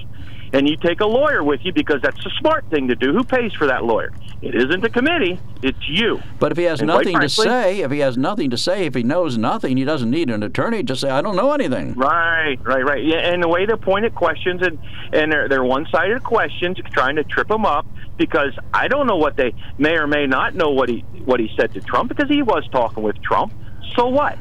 and 0.53 0.69
you 0.69 0.77
take 0.77 1.01
a 1.01 1.05
lawyer 1.05 1.43
with 1.43 1.59
you 1.63 1.73
because 1.73 2.01
that's 2.01 2.23
the 2.23 2.31
smart 2.39 2.65
thing 2.69 2.87
to 2.87 2.95
do, 2.95 3.11
who 3.11 3.23
pays 3.23 3.53
for 3.53 3.67
that 3.67 3.83
lawyer? 3.83 4.11
It 4.41 4.55
isn't 4.55 4.81
the 4.81 4.89
committee; 4.89 5.39
it's 5.61 5.87
you. 5.87 6.21
But 6.39 6.51
if 6.51 6.57
he 6.57 6.65
has 6.65 6.81
And 6.81 6.87
nothing 6.87 7.19
to 7.19 7.29
say, 7.29 7.79
if 7.79 7.91
he 7.91 7.99
has 7.99 8.17
nothing 8.17 8.49
to 8.49 8.57
say, 8.57 8.85
if 8.85 8.93
he 8.93 9.01
knows 9.01 9.37
nothing, 9.37 9.77
he 9.77 9.85
doesn't 9.85 10.09
need 10.09 10.29
an 10.29 10.43
attorney. 10.43 10.83
Just 10.83 11.01
say, 11.01 11.09
"I 11.09 11.21
don't 11.21 11.35
know 11.35 11.53
anything." 11.53 11.93
Right, 11.93 12.57
right, 12.63 12.85
right. 12.85 13.03
Yeah, 13.03 13.19
and 13.19 13.41
the 13.41 13.47
way 13.47 13.65
they 13.65 13.75
pointed 13.75 14.13
questions 14.15 14.61
and 14.61 14.79
and 15.13 15.31
they're 15.31 15.47
they're 15.47 15.63
one-sided 15.63 16.23
questions, 16.23 16.77
trying 16.91 17.15
to 17.15 17.23
trip 17.23 17.49
him 17.49 17.65
up 17.65 17.85
because 18.17 18.51
I 18.73 18.89
don't 18.89 19.07
know 19.07 19.15
what 19.15 19.37
they 19.37 19.55
may 19.77 19.95
or 19.95 20.07
may 20.07 20.27
not 20.27 20.55
know 20.55 20.71
what 20.71 20.89
he 20.89 21.05
what 21.23 21.39
he 21.39 21.49
said 21.57 21.73
to 21.73 21.81
Trump 21.81 22.09
because 22.09 22.29
he 22.29 22.41
was 22.41 22.67
talking 22.69 23.01
with 23.01 23.21
Trump. 23.21 23.53
So 23.95 24.07
what? 24.07 24.37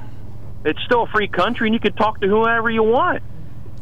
It's 0.64 0.82
still 0.84 1.04
a 1.04 1.08
free 1.08 1.28
country, 1.28 1.68
and 1.68 1.74
you 1.74 1.80
can 1.80 1.92
talk 1.92 2.20
to 2.20 2.28
whoever 2.28 2.70
you 2.70 2.82
want. 2.82 3.22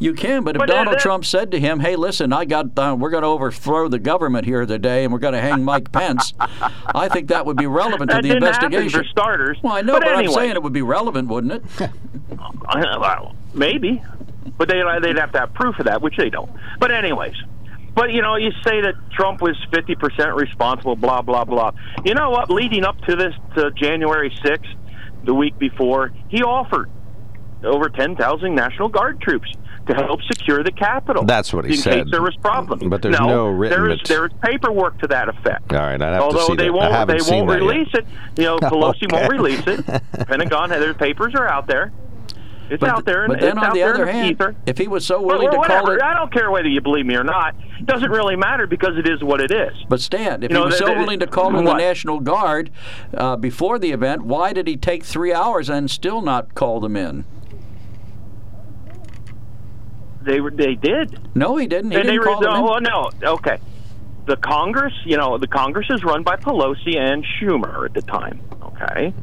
You 0.01 0.15
can, 0.15 0.43
but 0.43 0.55
if 0.55 0.61
But 0.61 0.69
Donald 0.69 0.95
that- 0.95 1.01
Trump 1.01 1.25
said 1.25 1.51
to 1.51 1.59
him, 1.59 1.79
"Hey, 1.79 1.95
listen, 1.95 2.33
I 2.33 2.45
got 2.45 2.77
uh, 2.77 2.95
we're 2.97 3.11
going 3.11 3.21
to 3.21 3.27
overthrow 3.27 3.87
the 3.87 3.99
government 3.99 4.45
here 4.45 4.65
today, 4.65 5.03
and 5.03 5.13
we're 5.13 5.19
going 5.19 5.35
to 5.35 5.39
hang 5.39 5.63
Mike 5.63 5.91
Pence," 5.91 6.33
I 6.39 7.07
think 7.07 7.27
that 7.27 7.45
would 7.45 7.55
be 7.55 7.67
relevant 7.67 8.09
to 8.09 8.15
the 8.15 8.23
didn't 8.23 8.37
investigation. 8.37 9.03
for 9.03 9.05
starters. 9.07 9.59
Well, 9.61 9.73
I 9.73 9.81
know, 9.81 9.93
but, 9.93 10.01
but, 10.01 10.13
anyway, 10.13 10.25
I'm 10.25 10.31
saying 10.33 10.51
it 10.53 10.63
would 10.63 10.73
be 10.73 10.81
relevant, 10.81 11.27
wouldn't 11.29 11.53
it? 11.53 11.89
Uh, 12.31 12.97
well, 12.99 13.35
maybe, 13.53 14.01
but 14.57 14.69
they 14.69 14.81
they'd 15.01 15.17
have 15.17 15.31
to 15.33 15.39
have 15.39 15.53
proof 15.53 15.77
of 15.79 15.85
that, 15.85 16.01
which 16.01 16.15
they 16.15 16.29
don't. 16.29 16.49
But 16.79 16.91
anyways, 16.91 17.35
but 17.93 18.11
you 18.11 18.21
know, 18.21 18.37
you 18.37 18.51
say 18.63 18.81
that 18.81 18.95
Trump 19.11 19.41
was 19.41 19.57
fifty 19.71 19.95
percent 19.95 20.33
responsible, 20.35 20.95
blah 20.95 21.21
blah 21.21 21.43
blah. 21.43 21.71
You 22.05 22.15
know 22.15 22.29
what? 22.29 22.49
Leading 22.49 22.85
up 22.85 22.99
to 23.01 23.15
this 23.15 23.35
to 23.55 23.69
January 23.71 24.33
sixth, 24.43 24.71
the 25.25 25.33
week 25.33 25.59
before, 25.59 26.11
he 26.29 26.41
offered 26.41 26.89
over 27.63 27.89
ten 27.89 28.15
thousand 28.15 28.55
National 28.55 28.87
Guard 28.87 29.21
troops 29.21 29.51
to 29.87 29.93
help 29.95 30.21
secure 30.23 30.63
the 30.63 30.71
capital. 30.71 31.23
That's 31.25 31.53
what 31.53 31.65
he 31.65 31.71
in 31.73 31.77
said. 31.77 32.03
case 32.03 32.11
there 32.11 32.21
was 32.21 32.35
problems. 32.37 32.83
But 32.85 33.01
there's 33.01 33.19
no 33.19 33.47
written 33.47 33.79
There's 33.83 33.97
mat- 33.99 34.07
there's 34.07 34.31
paperwork 34.41 34.99
to 34.99 35.07
that 35.07 35.27
effect. 35.29 35.71
All 35.73 35.79
right, 35.79 36.01
I'd 36.01 36.13
have 36.13 36.21
Although 36.23 36.39
to 36.39 36.45
see 36.45 36.55
they 36.55 36.63
that. 36.65 36.69
I 36.69 36.75
won't, 36.75 36.91
haven't 36.93 37.17
they 37.17 37.23
seen 37.23 37.45
won't 37.47 37.59
that 37.59 37.65
yet. 37.65 37.71
release 37.71 37.93
it. 37.93 38.05
You 38.37 38.43
know, 38.43 38.57
Pelosi 38.59 39.03
Okay. 39.05 39.07
won't 39.19 39.31
release 39.31 39.63
it. 39.67 39.85
Pentagon, 40.27 40.69
their 40.69 40.93
papers 40.93 41.33
are 41.35 41.47
out 41.47 41.67
there. 41.67 41.91
It's 42.69 42.79
But, 42.79 42.89
out 42.89 43.03
there. 43.05 43.27
but 43.27 43.33
and 43.33 43.41
then 43.43 43.49
it's 43.49 43.57
on 43.57 43.65
out 43.65 43.73
the 43.73 43.83
other 43.83 44.05
hand, 44.05 44.31
ether. 44.31 44.55
if 44.65 44.77
he 44.77 44.87
was 44.87 45.05
so 45.05 45.19
Well, 45.21 45.39
willing 45.39 45.51
to 45.51 45.67
call 45.67 45.89
it, 45.89 46.01
I 46.01 46.13
don't 46.13 46.31
care 46.31 46.49
whether 46.51 46.69
you 46.69 46.79
believe 46.79 47.05
me 47.05 47.15
or 47.15 47.23
not. 47.25 47.53
It 47.77 47.85
doesn't 47.85 48.09
really 48.09 48.37
matter 48.37 48.65
because 48.65 48.95
it 48.97 49.09
is 49.09 49.21
what 49.21 49.41
it 49.41 49.51
is. 49.51 49.73
but 49.89 49.99
Stan, 49.99 50.41
if 50.41 50.51
You 50.51 50.53
know, 50.53 50.61
he 50.61 50.65
was 50.67 50.79
the- 50.79 50.85
so 50.85 50.93
the- 50.93 50.99
willing 50.99 51.19
to 51.19 51.27
call 51.27 51.57
in 51.57 51.65
the? 51.65 51.73
National 51.73 52.21
Guard 52.21 52.69
uh, 53.13 53.35
before 53.35 53.77
the 53.77 53.91
event, 53.91 54.21
why 54.21 54.53
did 54.53 54.67
he 54.67 54.77
take 54.77 55.03
three 55.03 55.33
hours 55.33 55.69
and 55.69 55.91
still 55.91 56.21
not 56.21 56.55
call 56.55 56.79
them 56.79 56.95
in? 56.95 57.25
They 60.23 60.39
were- 60.41 60.51
they 60.51 60.75
did. 60.75 61.19
No, 61.35 61.57
he 61.57 61.67
didn't. 61.67 61.91
He 61.91 61.97
And 61.97 62.07
they 62.07 62.13
didn't 62.13 62.27
were, 62.27 62.33
call 62.33 62.41
them 62.41 62.55
in. 62.77 62.83
no, 62.83 63.09
no, 63.21 63.29
okay. 63.33 63.57
The 64.27 64.35
Congress, 64.37 64.93
you 65.03 65.17
know, 65.17 65.37
the 65.37 65.47
Congress 65.47 65.87
is 65.89 66.03
run 66.03 66.23
by 66.23 66.35
Pelosi 66.35 66.97
and 66.97 67.25
Schumer 67.25 67.85
at 67.85 67.93
the 67.93 68.01
time. 68.03 68.39
Okay, 68.63 69.13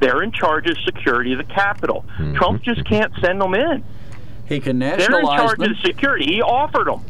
they're 0.00 0.22
in 0.22 0.32
charge 0.32 0.68
of 0.70 0.76
security 0.84 1.32
of 1.32 1.38
the 1.38 1.52
Capitol. 1.52 2.04
Mm-hmm. 2.18 2.36
Trump 2.36 2.62
just 2.62 2.84
can't 2.88 3.12
send 3.20 3.40
them 3.40 3.54
in. 3.54 3.84
He 4.48 4.60
can 4.60 4.78
They're 4.78 4.94
in 4.94 5.26
charge 5.26 5.58
them. 5.58 5.70
of 5.72 5.76
security. 5.84 6.26
He 6.26 6.42
offered 6.42 6.86
them, 6.86 7.04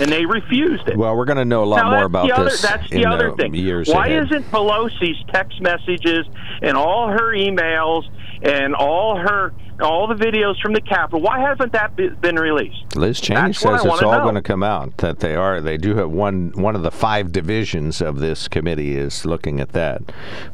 and 0.00 0.10
they 0.10 0.24
refused 0.26 0.88
it. 0.88 0.96
Well, 0.96 1.16
we're 1.16 1.24
going 1.24 1.38
to 1.38 1.44
know 1.44 1.64
a 1.64 1.66
lot 1.66 1.84
Now, 1.84 1.90
more 1.90 2.04
about 2.04 2.26
the 2.28 2.34
other, 2.34 2.50
this 2.50 2.62
That's 2.62 2.90
in 2.92 3.00
the 3.02 3.08
other 3.08 3.30
the 3.30 3.36
thing. 3.36 3.54
years 3.54 3.88
Why 3.88 4.08
ahead. 4.08 4.26
isn't 4.26 4.50
Pelosi's 4.50 5.22
text 5.32 5.60
messages 5.60 6.26
and 6.62 6.76
all 6.76 7.08
her 7.08 7.32
emails 7.34 8.04
and 8.42 8.74
all 8.74 9.16
her 9.16 9.52
all 9.80 10.06
the 10.06 10.14
videos 10.14 10.60
from 10.60 10.72
the 10.72 10.80
Capitol? 10.80 11.20
Why 11.20 11.40
hasn't 11.40 11.72
that 11.72 11.96
been 11.96 12.36
released? 12.36 12.96
Liz 12.96 13.20
Cheney 13.20 13.40
That's 13.40 13.58
says 13.58 13.84
it's 13.84 14.02
all 14.02 14.12
know. 14.12 14.22
going 14.22 14.34
to 14.34 14.42
come 14.42 14.62
out. 14.62 14.96
That 14.98 15.20
they 15.20 15.34
are. 15.34 15.60
They 15.60 15.76
do 15.76 15.96
have 15.96 16.10
one. 16.10 16.52
One 16.54 16.76
of 16.76 16.82
the 16.82 16.90
five 16.90 17.32
divisions 17.32 18.00
of 18.00 18.18
this 18.18 18.48
committee 18.48 18.96
is 18.96 19.24
looking 19.24 19.60
at 19.60 19.72
that. 19.72 20.02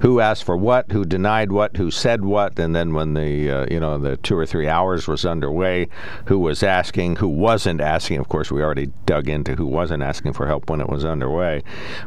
Who 0.00 0.20
asked 0.20 0.44
for 0.44 0.56
what? 0.56 0.90
Who 0.92 1.04
denied 1.04 1.52
what? 1.52 1.76
Who 1.76 1.90
said 1.90 2.24
what? 2.24 2.58
And 2.58 2.74
then 2.74 2.94
when 2.94 3.14
the 3.14 3.50
uh, 3.50 3.66
you 3.70 3.80
know 3.80 3.98
the 3.98 4.16
two 4.18 4.36
or 4.36 4.46
three 4.46 4.68
hours 4.68 5.06
was 5.06 5.24
underway, 5.24 5.88
who 6.26 6.38
was 6.38 6.62
asking? 6.62 7.16
Who 7.16 7.28
wasn't 7.28 7.80
asking? 7.80 8.18
Of 8.18 8.28
course, 8.28 8.50
we 8.50 8.62
already 8.62 8.90
dug 9.06 9.28
into 9.28 9.54
who 9.56 9.66
wasn't 9.66 10.02
asking 10.02 10.32
for 10.32 10.46
help 10.46 10.70
when 10.70 10.80
it 10.80 10.88
was 10.88 11.04
underway. 11.04 11.62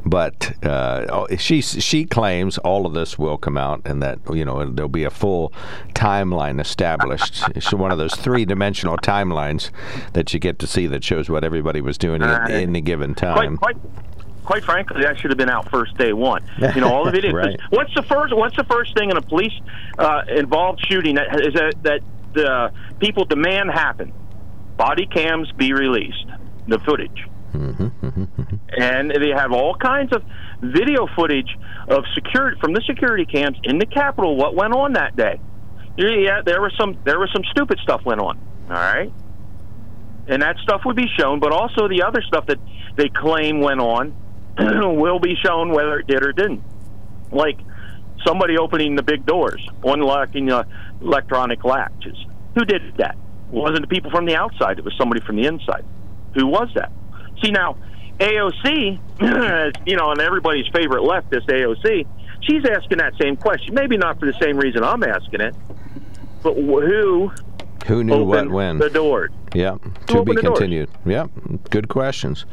But 0.06 0.54
uh, 0.66 1.06
oh, 1.10 1.28
she 1.38 1.62
she 1.62 2.06
claims 2.06 2.58
all 2.60 2.86
of 2.86 2.94
this 2.94 3.20
will 3.20 3.38
come 3.38 3.58
out, 3.58 3.82
and 3.86 4.02
that 4.02 4.20
you 4.32 4.46
know 4.46 4.66
there'll 4.66 4.90
be 4.90 5.04
a 5.04 5.10
full 5.10 5.54
timeline 5.94 6.60
established. 6.60 7.03
It's 7.12 7.74
one 7.74 7.92
of 7.92 7.98
those 7.98 8.16
three-dimensional 8.16 8.98
timelines 8.98 9.72
that 10.14 10.34
you 10.34 10.40
get 10.40 10.60
to 10.60 10.68
see 10.68 10.88
that 10.88 11.04
shows 11.04 11.30
what 11.30 11.44
everybody 11.44 11.82
was 11.82 11.98
doing 11.98 12.22
at 12.22 12.50
any 12.50 12.82
given 12.82 13.14
time. 13.16 13.58
quite, 13.58 13.78
quite 14.44 14.64
frankly, 14.64 15.02
that 15.04 15.20
should 15.20 15.32
have 15.32 15.38
been 15.38 15.50
out 15.50 15.70
first 15.70 15.98
day 15.98 16.14
one. 16.14 16.44
You 16.76 16.82
know, 16.82 16.92
all 16.94 17.08
of 17.08 17.14
it 17.16 17.26
is. 17.26 17.34
Right. 17.34 17.60
What's 17.70 17.94
the 17.96 18.04
first? 18.04 18.36
What's 18.36 18.56
the 18.56 18.66
first 18.66 18.96
thing 18.98 19.10
in 19.10 19.18
a 19.18 19.22
police 19.22 19.54
uh, 19.98 20.24
involved 20.30 20.86
shooting 20.88 21.16
that 21.16 21.40
is 21.42 21.54
that 21.54 21.74
that 21.84 22.02
the 22.34 22.72
people 23.00 23.26
demand 23.26 23.72
happen? 23.72 24.14
Body 24.78 25.06
cams 25.06 25.52
be 25.54 25.74
released. 25.74 26.26
The 26.68 26.80
footage. 26.80 27.26
and 27.54 29.12
they 29.12 29.30
have 29.30 29.52
all 29.52 29.76
kinds 29.76 30.12
of 30.14 30.24
video 30.62 31.08
footage 31.16 31.56
of 31.88 32.04
security 32.16 32.58
from 32.60 32.74
the 32.74 32.82
security 32.82 33.26
cams 33.26 33.58
in 33.64 33.78
the 33.78 33.86
Capitol. 33.86 34.36
What 34.36 34.56
went 34.56 34.74
on 34.74 34.94
that 34.94 35.16
day? 35.16 35.40
Yeah, 35.98 36.42
there 36.44 36.62
was 36.62 36.74
some 36.78 36.98
there 37.04 37.20
was 37.20 37.30
some 37.32 37.44
stupid 37.52 37.80
stuff 37.80 38.04
went 38.06 38.20
on. 38.20 38.40
All 38.70 38.76
right, 38.76 39.12
and 40.28 40.42
that 40.42 40.58
stuff 40.58 40.82
would 40.86 40.96
be 40.96 41.08
shown, 41.20 41.40
but 41.40 41.52
also 41.52 41.88
the 41.88 42.04
other 42.04 42.22
stuff 42.22 42.48
that 42.48 42.60
they 42.96 43.10
claim 43.10 43.60
went 43.60 43.80
on 43.80 44.16
will 44.58 45.20
be 45.20 45.36
shown 45.36 45.72
whether 45.72 46.00
it 46.00 46.08
did 46.08 46.26
or 46.26 46.32
didn't. 46.32 46.64
Like 47.32 47.60
somebody 48.26 48.58
opening 48.58 48.96
the 48.96 49.04
big 49.04 49.26
doors, 49.26 49.66
unlocking 49.84 50.52
uh, 50.52 50.64
electronic 51.02 51.64
latches. 51.64 52.18
Who 52.56 52.66
did 52.66 52.82
that? 52.98 53.16
It 53.52 53.54
wasn't 53.54 53.82
the 53.82 53.88
people 53.88 54.12
from 54.12 54.26
the 54.26 54.36
outside. 54.36 54.80
It 54.80 54.86
was 54.86 54.96
somebody 54.98 55.22
from 55.22 55.36
the 55.36 55.46
inside. 55.46 55.86
Who 56.36 56.48
was 56.48 56.70
that? 56.76 56.92
See 57.44 57.52
now, 57.52 57.78
AOC, 58.20 59.00
you 59.88 59.96
know, 59.96 60.12
and 60.12 60.22
everybody's 60.22 60.68
favorite 60.68 61.04
leftist, 61.04 61.48
AOC, 61.48 62.08
she's 62.42 62.64
asking 62.66 63.00
that 63.00 63.14
same 63.20 63.36
question. 63.36 63.74
Maybe 63.74 63.98
not 63.98 64.20
for 64.20 64.26
the 64.26 64.38
same 64.40 64.58
reason 64.58 64.84
I'm 64.84 65.04
asking 65.04 65.42
it, 65.42 65.56
but 66.44 66.56
who 66.56 67.32
Who 67.88 68.04
knew 68.04 68.24
what 68.24 68.50
when? 68.50 68.78
the 68.78 68.90
door? 68.90 69.30
Yeah, 69.56 69.74
Who 69.74 69.80
to 70.08 70.14
be 70.14 70.20
opened 70.20 70.38
doors? 70.42 70.60
continued. 70.60 70.90
Yeah, 71.06 71.28
good 71.70 71.88
questions. 71.88 72.46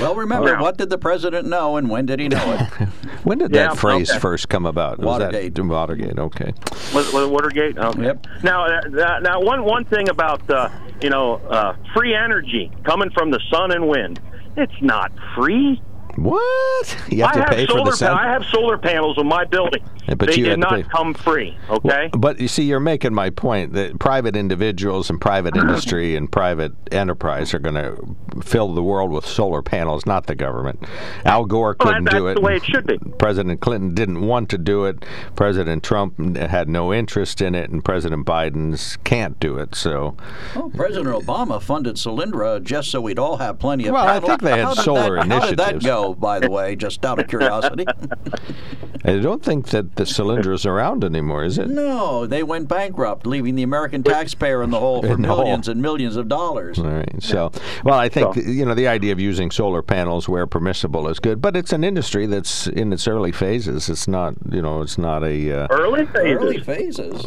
Well, 0.00 0.14
remember, 0.16 0.54
Now- 0.56 0.62
what 0.62 0.76
did 0.76 0.90
the 0.90 0.98
president 0.98 1.46
know 1.46 1.76
and 1.76 1.88
when 1.88 2.06
did 2.06 2.18
he 2.20 2.28
know 2.28 2.52
it? 2.80 2.88
When 3.24 3.38
did 3.38 3.54
Yeah, 3.54 3.68
that 3.68 3.76
phrase 3.78 4.10
okay. 4.10 4.18
first 4.18 4.48
come 4.48 4.64
about? 4.66 4.98
Was 4.98 5.18
that- 5.18 5.32
Watergate. 5.34 5.58
Watergate. 5.58 6.18
Okay. 6.18 6.52
Was, 6.94 7.12
was 7.12 7.24
it 7.24 7.30
Watergate? 7.30 7.76
Okay. 7.78 8.02
Yep. 8.04 8.26
Now, 8.42 8.64
uh, 8.66 8.80
now, 8.90 9.18
now, 9.18 9.40
one 9.40 9.64
one 9.64 9.84
thing 9.84 10.08
about 10.08 10.48
uh, 10.50 10.68
you 11.02 11.10
know 11.10 11.34
uh, 11.48 11.74
free 11.94 12.14
energy 12.14 12.70
coming 12.84 13.10
from 13.10 13.30
the 13.30 13.40
sun 13.50 13.70
and 13.72 13.86
wind, 13.88 14.20
it's 14.56 14.80
not 14.80 15.12
free. 15.36 15.80
What? 16.16 16.96
You 17.10 17.22
have 17.24 17.30
I 17.30 17.34
to 17.34 17.40
have 17.40 17.48
pay 17.50 17.66
for 17.66 17.72
solar. 17.72 17.84
the 17.90 17.96
sun. 17.96 18.18
I 18.18 18.26
have 18.32 18.44
solar 18.46 18.78
panels 18.78 19.18
on 19.18 19.26
my 19.28 19.44
building. 19.44 19.82
Yeah, 20.08 20.14
but 20.14 20.28
they 20.28 20.36
you 20.36 20.44
did 20.46 20.58
not 20.58 20.90
come 20.90 21.12
free. 21.12 21.56
Okay. 21.68 22.08
But 22.16 22.40
you 22.40 22.48
see, 22.48 22.62
you're 22.64 22.80
making 22.80 23.12
my 23.12 23.28
point 23.28 23.74
that 23.74 23.98
private 23.98 24.36
individuals 24.36 25.10
and 25.10 25.20
private 25.20 25.54
industry 25.56 26.16
and 26.16 26.32
private 26.32 26.72
enterprise 26.90 27.52
are 27.52 27.58
going 27.58 27.74
to 27.74 28.16
fill 28.42 28.72
the 28.74 28.82
world 28.82 29.10
with 29.10 29.26
solar 29.26 29.60
panels, 29.60 30.06
not 30.06 30.26
the 30.26 30.34
government. 30.34 30.82
Al 31.26 31.44
Gore 31.44 31.74
couldn't 31.74 32.04
that's 32.04 32.16
do 32.16 32.26
it. 32.28 32.30
That's 32.30 32.40
the 32.40 32.46
way 32.46 32.56
it 32.56 32.64
should 32.64 32.86
be. 32.86 32.98
President 33.18 33.60
Clinton 33.60 33.94
didn't 33.94 34.22
want 34.22 34.48
to 34.50 34.58
do 34.58 34.86
it. 34.86 35.04
President 35.36 35.82
Trump 35.82 36.36
had 36.36 36.68
no 36.70 36.92
interest 36.94 37.42
in 37.42 37.54
it, 37.54 37.68
and 37.70 37.84
President 37.84 38.24
Biden's 38.24 38.96
can't 39.04 39.38
do 39.38 39.58
it. 39.58 39.74
So, 39.74 40.16
Oh, 40.56 40.70
President 40.74 41.14
Obama 41.14 41.60
funded 41.60 41.96
Solyndra 41.96 42.62
just 42.62 42.90
so 42.90 43.02
we'd 43.02 43.18
all 43.18 43.36
have 43.36 43.58
plenty 43.58 43.86
of 43.86 43.92
Well, 43.92 44.06
I 44.06 44.20
think 44.20 44.40
they 44.40 44.58
had 44.58 44.74
solar 44.74 45.16
that, 45.16 45.26
How 45.26 45.48
did 45.48 45.58
that 45.58 45.82
go, 45.82 46.14
by 46.14 46.40
the 46.40 46.50
way, 46.50 46.76
just 46.76 47.04
out 47.04 47.18
of 47.18 47.28
curiosity? 47.28 47.84
I 49.04 49.18
don't 49.18 49.42
think 49.44 49.68
that 49.68 49.96
the 49.98 50.04
Solyndra 50.04 50.54
is 50.54 50.64
around 50.64 51.04
anymore, 51.04 51.44
is 51.44 51.58
it? 51.58 51.68
no, 51.68 52.26
they 52.26 52.42
went 52.42 52.68
bankrupt, 52.68 53.26
leaving 53.26 53.54
the 53.54 53.62
American 53.62 54.02
taxpayer 54.02 54.62
in 54.62 54.70
the 54.70 54.80
hole 54.80 55.02
for 55.02 55.08
In 55.14 55.22
the 55.22 55.28
hole. 55.28 55.38
millions 55.44 55.68
and 55.68 55.82
millions 55.82 56.16
of 56.16 56.28
dollars. 56.28 56.78
All 56.78 56.86
right. 56.86 57.22
So, 57.22 57.52
well, 57.84 57.98
I 57.98 58.08
think 58.08 58.34
So- 58.34 58.40
you 58.40 58.64
know 58.64 58.74
the 58.74 58.88
idea 58.88 59.12
of 59.12 59.20
using 59.20 59.50
solar 59.50 59.82
panels 59.82 60.28
where 60.28 60.46
permissible 60.46 61.06
is 61.08 61.18
good, 61.20 61.42
but 61.42 61.56
it's 61.56 61.72
an 61.72 61.84
industry 61.84 62.24
that's 62.26 62.66
in 62.68 62.92
its 62.92 63.06
early 63.06 63.32
phases. 63.32 63.88
It's 63.90 64.08
not, 64.08 64.34
you 64.50 64.62
know, 64.62 64.80
it's 64.80 64.96
not 64.98 65.22
a. 65.24 65.52
Uh, 65.52 65.66
Early 65.70 66.06
phases. 66.06 66.42
Early 66.42 66.58
phases. 66.60 67.26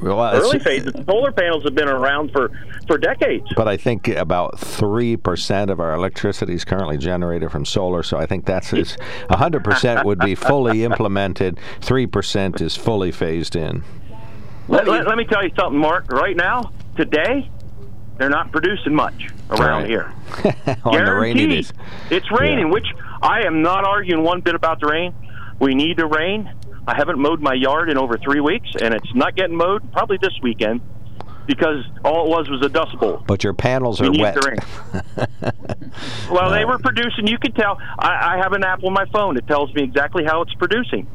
well, 0.00 0.34
Early 0.34 0.58
phases. 0.60 0.92
Solar 1.08 1.32
panels 1.32 1.64
have 1.64 1.74
been 1.74 1.88
around 1.88 2.30
for 2.32 2.50
for 2.86 2.98
decades. 2.98 3.46
But 3.56 3.68
I 3.68 3.76
think 3.76 4.08
about 4.08 4.58
three 4.58 5.16
percent 5.16 5.70
of 5.70 5.80
our 5.80 5.94
electricity 5.94 6.54
is 6.54 6.64
currently 6.64 6.98
generated 6.98 7.50
from 7.50 7.64
solar. 7.64 8.02
So 8.02 8.18
I 8.18 8.26
think 8.26 8.44
that's 8.46 8.72
is 8.72 8.96
hundred 9.30 9.64
percent 9.64 10.04
would 10.04 10.18
be 10.18 10.34
fully 10.34 10.84
implemented. 10.84 11.58
Three 11.80 12.06
percent 12.10 12.60
is 12.60 12.76
fully 12.76 13.10
phased 13.12 13.56
in. 13.56 13.82
Let, 14.68 14.86
let, 14.86 15.06
let 15.06 15.16
me 15.16 15.24
tell 15.24 15.42
you 15.42 15.50
something, 15.58 15.80
Mark. 15.80 16.12
Right 16.12 16.36
now, 16.36 16.72
today, 16.96 17.48
they're 18.18 18.28
not 18.30 18.52
producing 18.52 18.94
much 18.94 19.28
around 19.50 19.82
Right. 19.82 19.90
here. 19.90 20.12
On 20.84 21.04
the 21.04 21.14
rainy 21.14 21.46
days. 21.46 21.72
It's 22.10 22.30
raining, 22.30 22.66
Yeah. 22.66 22.72
which 22.72 22.86
I 23.22 23.42
am 23.46 23.62
not 23.62 23.84
arguing 23.84 24.22
one 24.22 24.40
bit 24.42 24.54
about 24.54 24.80
the 24.80 24.86
rain. 24.86 25.14
We 25.58 25.74
need 25.74 25.96
the 25.96 26.06
rain. 26.06 26.50
I 26.86 26.94
haven't 26.94 27.18
mowed 27.18 27.40
my 27.40 27.54
yard 27.54 27.90
in 27.90 27.98
over 27.98 28.16
three 28.18 28.40
weeks, 28.40 28.68
and 28.80 28.94
it's 28.94 29.14
not 29.14 29.34
getting 29.36 29.56
mowed 29.56 29.92
probably 29.92 30.18
this 30.20 30.32
weekend 30.42 30.80
because 31.46 31.84
all 32.04 32.26
it 32.26 32.30
was 32.30 32.48
was 32.48 32.64
a 32.64 32.68
dust 32.68 32.96
bowl. 32.98 33.22
But 33.26 33.42
your 33.44 33.52
panels 33.54 34.00
We 34.00 34.06
are 34.06 34.10
need 34.10 34.20
wet. 34.22 34.34
the 34.34 34.48
rain. 34.48 35.52
well, 36.30 36.50
they 36.50 36.64
were 36.64 36.78
producing. 36.78 37.26
You 37.26 37.38
could 37.38 37.54
tell. 37.56 37.78
I, 37.98 38.34
I 38.34 38.36
have 38.38 38.52
an 38.52 38.64
app 38.64 38.82
on 38.84 38.92
my 38.92 39.04
phone. 39.12 39.36
It 39.36 39.46
tells 39.46 39.72
me 39.74 39.82
exactly 39.82 40.24
how 40.24 40.42
it's 40.42 40.54
producing, 40.54 41.06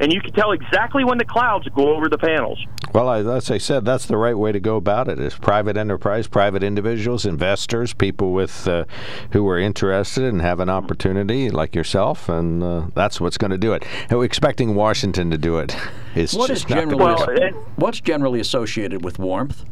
and 0.00 0.12
you 0.12 0.20
can 0.20 0.32
tell 0.32 0.52
exactly 0.52 1.04
when 1.04 1.18
the 1.18 1.24
clouds 1.24 1.68
go 1.74 1.94
over 1.94 2.08
the 2.08 2.18
panels. 2.18 2.58
Well, 2.92 3.10
as 3.10 3.50
I 3.50 3.58
said, 3.58 3.84
that's 3.84 4.06
the 4.06 4.16
right 4.16 4.36
way 4.36 4.52
to 4.52 4.60
go 4.60 4.76
about 4.76 5.08
it. 5.08 5.18
Is 5.18 5.34
private 5.34 5.76
enterprise, 5.76 6.26
private 6.26 6.62
individuals, 6.62 7.24
investors, 7.26 7.92
people 7.92 8.32
with 8.32 8.66
uh, 8.68 8.84
who 9.32 9.48
are 9.48 9.58
interested 9.58 10.24
and 10.24 10.40
have 10.42 10.60
an 10.60 10.68
opportunity, 10.68 11.50
like 11.50 11.74
yourself, 11.74 12.28
and 12.28 12.62
uh, 12.62 12.86
that's 12.94 13.20
what's 13.20 13.38
going 13.38 13.50
to 13.50 13.58
do 13.58 13.72
it. 13.72 13.84
And 14.08 14.18
we're 14.18 14.24
expecting 14.24 14.74
Washington 14.74 15.30
to 15.30 15.38
do 15.38 15.58
it. 15.58 15.76
Is 16.14 16.34
What 16.34 16.50
is 16.50 16.60
just 16.60 16.70
not 16.70 16.76
generally 16.80 16.98
gonna 16.98 17.14
Well, 17.26 17.28
it. 17.30 17.42
it- 17.42 17.54
what's 17.76 18.00
generally 18.00 18.40
associated 18.40 19.04
with 19.04 19.18
warmth? 19.18 19.64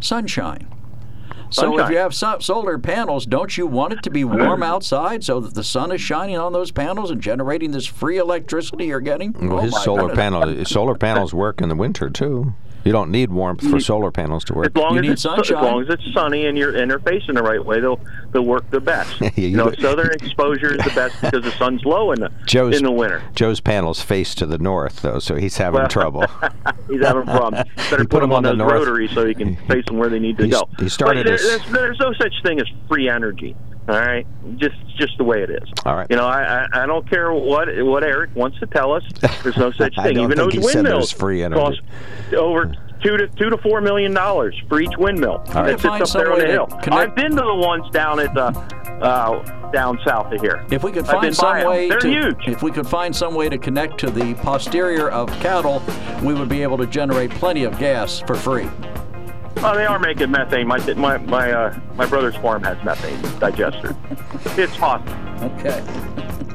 Sunshine. 0.00 0.66
So 1.50 1.78
if 1.78 1.90
you 1.90 1.96
have 1.98 2.14
so- 2.14 2.38
solar 2.40 2.78
panels, 2.78 3.26
don't 3.26 3.56
you 3.56 3.66
want 3.66 3.92
it 3.94 4.02
to 4.02 4.10
be 4.10 4.24
warm 4.24 4.62
outside 4.62 5.24
so 5.24 5.40
that 5.40 5.54
the 5.54 5.64
sun 5.64 5.92
is 5.92 6.00
shining 6.00 6.36
on 6.38 6.52
those 6.52 6.70
panels 6.70 7.10
and 7.10 7.20
generating 7.20 7.70
this 7.72 7.86
free 7.86 8.18
electricity 8.18 8.86
you're 8.86 9.00
getting? 9.00 9.32
Well, 9.32 9.58
Oh, 9.58 9.62
his 9.62 9.82
solar 9.82 10.08
goodness. 10.08 10.16
panel 10.16 10.64
solar 10.66 10.94
panels 10.98 11.32
work 11.34 11.60
in 11.60 11.68
the 11.68 11.76
winter 11.76 12.10
too. 12.10 12.54
You 12.84 12.92
don't 12.92 13.10
need 13.10 13.30
warmth 13.32 13.60
for 13.62 13.76
mm. 13.76 13.82
solar 13.82 14.10
panels 14.12 14.44
to 14.44 14.54
work. 14.54 14.66
As 14.68 14.76
long 14.80 14.92
You 14.94 14.98
as 15.00 15.02
need 15.02 15.10
it's 15.12 15.26
as 15.26 15.50
long 15.50 15.82
as 15.82 15.88
it's 15.90 16.12
sunny 16.14 16.46
and 16.46 16.56
you're 16.56 16.74
and 16.74 16.88
they're 16.90 17.00
facing 17.00 17.34
the 17.34 17.42
right 17.42 17.62
way, 17.62 17.80
they'll 17.80 18.00
they'll 18.30 18.44
work 18.44 18.70
the 18.70 18.80
best. 18.80 19.20
Yeah, 19.20 19.30
you 19.34 19.48
you 19.48 19.56
know, 19.56 19.72
southern 19.80 20.10
exposure 20.12 20.74
is 20.74 20.84
the 20.84 20.92
best 20.94 21.16
because 21.20 21.42
the 21.42 21.50
sun's 21.58 21.84
low 21.84 22.12
in 22.12 22.20
the 22.20 22.30
Joe's 22.46 22.76
in 22.78 22.84
the 22.84 22.92
winter. 22.92 23.22
Joe's 23.34 23.60
panels 23.60 24.00
face 24.00 24.34
to 24.36 24.46
the 24.46 24.58
north 24.58 25.02
though, 25.02 25.18
so 25.18 25.34
he's 25.34 25.56
having 25.58 25.80
Well, 25.80 25.88
trouble. 25.88 26.24
He's 26.88 27.02
having 27.04 27.24
problems. 27.24 27.68
Better 27.90 28.04
put, 28.04 28.10
put 28.10 28.22
him 28.22 28.30
him 28.30 28.32
on, 28.36 28.46
on 28.46 28.56
the 28.58 28.64
those 28.64 28.70
north. 28.72 28.86
rotaries 28.86 29.10
so 29.10 29.26
he 29.26 29.34
can 29.34 29.56
face 29.66 29.84
them 29.86 29.98
where 29.98 30.08
they 30.08 30.20
need 30.20 30.38
to 30.38 30.44
He's- 30.46 30.58
go. 30.58 30.68
he 30.78 30.88
started 30.88 31.26
But 31.40 31.48
there, 31.48 31.58
there's, 31.58 31.72
there's 31.72 31.98
no 32.00 32.12
such 32.14 32.34
thing 32.42 32.60
as 32.60 32.66
free 32.88 33.08
energy. 33.08 33.56
All 33.88 33.98
right, 33.98 34.26
just 34.58 34.76
just 34.98 35.16
the 35.16 35.24
way 35.24 35.42
it 35.42 35.48
is. 35.48 35.62
All 35.86 35.94
right. 35.96 36.06
You 36.10 36.16
know, 36.16 36.26
I 36.26 36.66
I, 36.66 36.82
I 36.82 36.86
don't 36.86 37.08
care 37.08 37.32
what 37.32 37.68
what 37.84 38.04
Eric 38.04 38.36
wants 38.36 38.58
to 38.60 38.66
tell 38.66 38.92
us. 38.92 39.02
There's 39.42 39.56
no 39.56 39.70
such 39.78 39.94
I 39.96 40.04
thing. 40.04 40.14
don't 40.16 40.24
Even 40.24 40.36
think 40.36 40.52
those 40.52 40.70
he 40.72 40.76
windmills 40.76 41.10
there's 41.10 41.12
free 41.20 41.42
energy. 41.42 41.58
cost 41.58 42.34
over 42.34 42.74
two 43.02 43.16
to 43.16 43.28
two 43.28 43.48
to 43.48 43.56
four 43.58 43.80
million 43.80 44.12
dollars 44.12 44.54
for 44.68 44.82
each 44.82 44.92
windmill 44.98 45.38
right. 45.54 45.68
that 45.68 45.80
Find 45.80 46.06
sits 46.06 46.14
up 46.14 46.20
there 46.20 46.26
some 46.26 46.32
on 46.34 46.38
the 46.40 46.46
hill. 46.52 46.66
connect- 46.66 46.92
I've 46.92 47.14
been 47.16 47.30
to 47.30 47.36
the 47.42 47.54
ones 47.54 47.88
down 47.90 48.20
at 48.20 48.34
the 48.34 48.48
uh, 49.02 49.70
down 49.70 49.98
south 50.04 50.32
of 50.34 50.40
here. 50.42 50.66
If 50.70 50.82
we 50.82 50.92
could 50.92 51.06
find 51.06 51.34
some 51.34 51.50
by 51.52 51.60
'em. 51.62 51.66
way 51.68 51.88
They're 51.88 51.98
to, 52.00 52.08
huge. 52.10 52.36
if 52.46 52.62
we 52.62 52.70
could 52.70 52.86
find 52.86 53.16
some 53.16 53.34
way 53.34 53.48
to 53.48 53.56
connect 53.56 53.96
to 54.00 54.10
the 54.10 54.34
posterior 54.34 55.08
of 55.10 55.30
cattle, 55.40 55.82
we 56.22 56.34
would 56.34 56.48
be 56.50 56.62
able 56.62 56.76
to 56.76 56.86
generate 56.86 57.30
plenty 57.30 57.64
of 57.64 57.78
gas 57.78 58.18
for 58.20 58.34
free. 58.34 58.68
Oh, 59.56 59.74
they 59.74 59.86
are 59.86 59.98
making 59.98 60.30
methane. 60.30 60.68
My 60.68 60.78
my 60.94 61.18
my 61.18 61.50
uh, 61.52 61.80
my 61.96 62.06
brother's 62.06 62.36
farm 62.36 62.62
has 62.62 62.82
methane 62.84 63.20
digester. 63.40 63.96
It's 64.56 64.78
awesome. 64.80 65.08
Okay. 65.58 65.82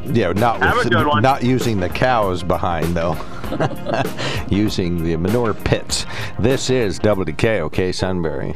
yeah, 0.05 0.31
not 0.33 0.61
Have 0.61 0.77
with, 0.77 0.87
a 0.87 0.89
good 0.89 1.07
one. 1.07 1.21
not 1.21 1.43
using 1.43 1.79
the 1.79 1.89
cows 1.89 2.43
behind 2.43 2.95
though. 2.95 3.17
using 4.49 5.03
the 5.03 5.15
manure 5.17 5.53
pits. 5.53 6.05
This 6.39 6.69
is 6.69 6.97
WKOK 6.99 7.93
Sunbury. 7.93 8.55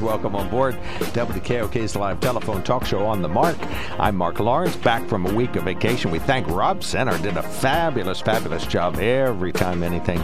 Welcome 0.00 0.36
on 0.36 0.50
board 0.50 0.74
WKOK's 0.98 1.96
live 1.96 2.20
telephone 2.20 2.62
talk 2.62 2.84
show 2.84 3.06
on 3.06 3.22
the 3.22 3.28
mark. 3.28 3.56
I'm 3.98 4.14
Mark 4.14 4.38
Lawrence, 4.40 4.76
back 4.76 5.08
from 5.08 5.24
a 5.26 5.32
week 5.34 5.56
of 5.56 5.64
vacation. 5.64 6.10
We 6.10 6.18
thank 6.18 6.46
Rob 6.48 6.84
Center, 6.84 7.16
did 7.18 7.36
a 7.38 7.42
fabulous, 7.42 8.20
fabulous 8.20 8.66
job 8.66 8.96
every 8.98 9.52
time 9.52 9.82
anything 9.82 10.18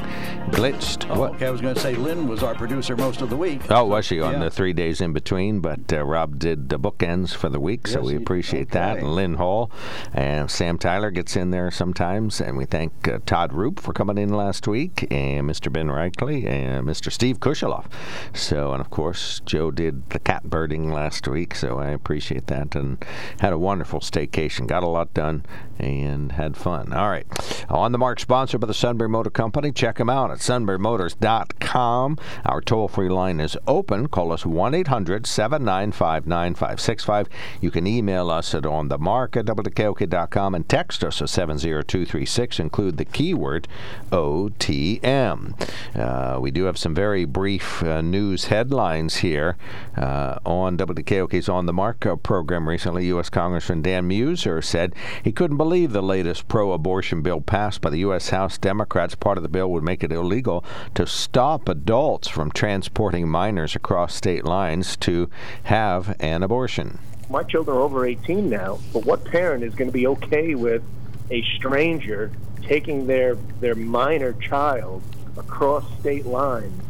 glitched. 0.50 1.08
Oh, 1.10 1.18
What? 1.20 1.34
okay, 1.36 1.46
I 1.46 1.50
was 1.50 1.60
going 1.62 1.74
to 1.74 1.80
say 1.80 1.94
Lynn 1.94 2.28
was 2.28 2.42
our 2.42 2.54
producer 2.54 2.96
most 2.96 3.22
of 3.22 3.30
the 3.30 3.36
week. 3.36 3.62
Oh, 3.70 3.84
was 3.86 4.04
she 4.04 4.20
on 4.20 4.34
Yeah. 4.34 4.38
the 4.40 4.50
three 4.50 4.74
days 4.74 5.00
in 5.00 5.14
between? 5.14 5.60
But 5.60 5.90
uh, 5.92 6.04
Rob 6.04 6.38
did 6.38 6.68
the 6.68 6.78
bookends 6.78 7.34
for 7.34 7.48
the 7.48 7.60
week, 7.60 7.86
so 7.86 8.02
we 8.02 8.14
appreciate 8.14 8.72
that. 8.72 8.98
And 8.98 9.14
Lynn 9.14 9.34
Hall 9.34 9.70
and 10.12 10.50
Sam 10.50 10.76
Tyler 10.76 11.10
gets 11.10 11.34
in 11.34 11.50
there 11.50 11.70
sometimes, 11.70 12.40
and 12.42 12.56
we 12.58 12.66
thank 12.66 13.08
uh, 13.08 13.20
Todd 13.24 13.52
Roop 13.54 13.80
for 13.80 13.92
coming 13.94 14.18
in 14.18 14.28
last 14.34 14.68
week, 14.68 15.06
and 15.10 15.48
Mr. 15.48 15.72
Ben 15.72 15.86
Reichley, 15.88 16.46
and 16.46 16.86
Mr. 16.86 17.10
Steve 17.10 17.40
Kusheloff. 17.40 17.86
So, 18.34 18.72
and 18.72 18.80
of 18.80 18.90
course, 18.90 19.40
Joe 19.46 19.61
did 19.70 20.10
the 20.10 20.18
cat 20.18 20.42
birding 20.44 20.92
last 20.92 21.28
week, 21.28 21.54
so 21.54 21.78
I 21.78 21.90
appreciate 21.90 22.48
that, 22.48 22.74
and 22.74 23.02
had 23.40 23.52
a 23.52 23.58
wonderful 23.58 24.00
staycation. 24.00 24.66
Got 24.66 24.82
a 24.82 24.88
lot 24.88 25.14
done 25.14 25.44
and 25.78 26.32
had 26.32 26.56
fun. 26.56 26.92
All 26.92 27.08
right, 27.08 27.26
on 27.68 27.92
the 27.92 27.98
mark, 27.98 28.18
sponsored 28.20 28.60
by 28.60 28.66
the 28.66 28.74
Sunbury 28.74 29.08
Motor 29.08 29.30
Company. 29.30 29.72
Check 29.72 29.98
them 29.98 30.10
out 30.10 30.30
at 30.30 30.38
sunburymotors.com. 30.38 32.18
Our 32.44 32.60
toll-free 32.60 33.08
line 33.08 33.40
is 33.40 33.56
open. 33.66 34.08
Call 34.08 34.32
us 34.32 34.44
1-800-795-9565. 34.44 37.26
You 37.60 37.70
can 37.70 37.86
email 37.86 38.30
us 38.30 38.54
at 38.54 38.66
on 38.66 38.88
the 38.88 38.98
mark 38.98 39.36
at 39.36 39.46
wkok.com 39.46 40.54
and 40.54 40.68
text 40.68 41.04
us 41.04 41.20
at 41.20 41.28
70236. 41.28 42.58
Include 42.58 42.96
the 42.96 43.04
keyword 43.04 43.68
OTM. 44.10 45.52
Uh, 45.98 46.40
we 46.40 46.50
do 46.50 46.64
have 46.64 46.78
some 46.78 46.94
very 46.94 47.24
brief 47.24 47.82
uh, 47.82 48.00
news 48.00 48.46
headlines 48.46 49.16
here 49.16 49.51
uh, 49.96 50.38
on 50.44 50.76
WKOK's 50.76 51.48
On 51.48 51.66
the 51.66 51.72
Mark 51.72 52.04
uh, 52.06 52.16
program 52.16 52.68
recently. 52.68 53.06
U.S. 53.06 53.28
Congressman 53.28 53.82
Dan 53.82 54.08
Meuser 54.08 54.62
said 54.62 54.94
he 55.22 55.32
couldn't 55.32 55.56
believe 55.56 55.92
the 55.92 56.02
latest 56.02 56.48
pro-abortion 56.48 57.22
bill 57.22 57.40
passed 57.40 57.80
by 57.80 57.90
the 57.90 57.98
U.S. 57.98 58.30
House 58.30 58.58
Democrats. 58.58 59.14
Part 59.14 59.38
of 59.38 59.42
the 59.42 59.48
bill 59.48 59.70
would 59.70 59.84
make 59.84 60.02
it 60.02 60.12
illegal 60.12 60.64
to 60.94 61.06
stop 61.06 61.68
adults 61.68 62.28
from 62.28 62.50
transporting 62.50 63.28
minors 63.28 63.76
across 63.76 64.14
state 64.14 64.44
lines 64.44 64.96
to 64.98 65.28
have 65.64 66.16
an 66.20 66.42
abortion. 66.42 66.98
my 67.30 67.42
children 67.42 67.76
are 67.76 67.80
over 67.80 68.06
18 68.06 68.48
now, 68.48 68.78
but 68.92 69.04
what 69.04 69.24
parent 69.24 69.64
is 69.64 69.74
going 69.74 69.88
to 69.88 69.92
be 69.92 70.06
okay 70.06 70.54
with 70.54 70.82
a 71.30 71.42
stranger 71.56 72.30
taking 72.62 73.06
their 73.06 73.34
their 73.60 73.74
minor 73.74 74.32
child 74.34 75.02
across 75.36 75.84
state 75.98 76.26
lines 76.26 76.80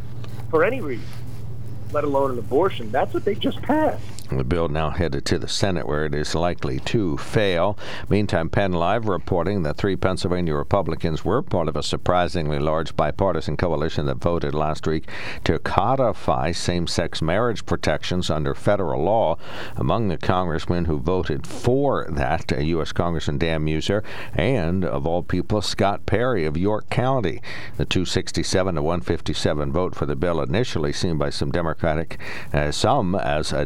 for 0.49 0.63
any 0.63 0.81
reason, 0.81 1.07
let 1.93 2.03
alone 2.03 2.31
an 2.31 2.39
abortion? 2.39 2.91
That's 2.91 3.13
what 3.13 3.23
they 3.23 3.35
just 3.35 3.61
passed. 3.61 4.03
The 4.37 4.43
bill 4.43 4.67
now 4.67 4.89
headed 4.89 5.25
to 5.25 5.37
the 5.37 5.47
Senate, 5.47 5.87
where 5.87 6.05
it 6.05 6.15
is 6.15 6.33
likely 6.33 6.79
to 6.79 7.17
fail. 7.17 7.77
Meantime, 8.09 8.49
Penn 8.49 8.71
Live 8.71 9.07
reporting 9.07 9.63
that 9.63 9.77
three 9.77 9.95
Pennsylvania 9.95 10.55
Republicans 10.55 11.23
were 11.23 11.41
part 11.41 11.67
of 11.67 11.75
a 11.75 11.83
surprisingly 11.83 12.59
large 12.59 12.95
bipartisan 12.95 13.57
coalition 13.57 14.05
that 14.07 14.17
voted 14.17 14.55
last 14.55 14.87
week 14.87 15.07
to 15.43 15.59
codify 15.59 16.51
same 16.51 16.87
sex 16.87 17.21
marriage 17.21 17.65
protections 17.65 18.29
under 18.29 18.55
federal 18.55 19.03
law. 19.03 19.37
Among 19.75 20.07
the 20.07 20.17
congressmen 20.17 20.85
who 20.85 20.99
voted 20.99 21.45
for 21.45 22.07
that, 22.09 22.51
U.S. 22.51 22.91
Congressman 22.91 23.37
Dan 23.37 23.65
Meuser 23.65 24.03
and, 24.33 24.83
of 24.83 25.05
all 25.05 25.23
people, 25.23 25.61
Scott 25.61 26.05
Perry 26.05 26.45
of 26.45 26.57
York 26.57 26.89
County. 26.89 27.41
The 27.77 27.85
267 27.85 28.75
to 28.75 28.81
157 28.81 29.71
vote 29.71 29.95
for 29.95 30.05
the 30.05 30.15
bill, 30.15 30.41
initially 30.41 30.91
seen 30.91 31.17
by 31.17 31.29
some 31.29 31.51
Democratic, 31.51 32.19
uh, 32.53 32.71
some 32.71 33.15
as 33.15 33.53
a 33.53 33.65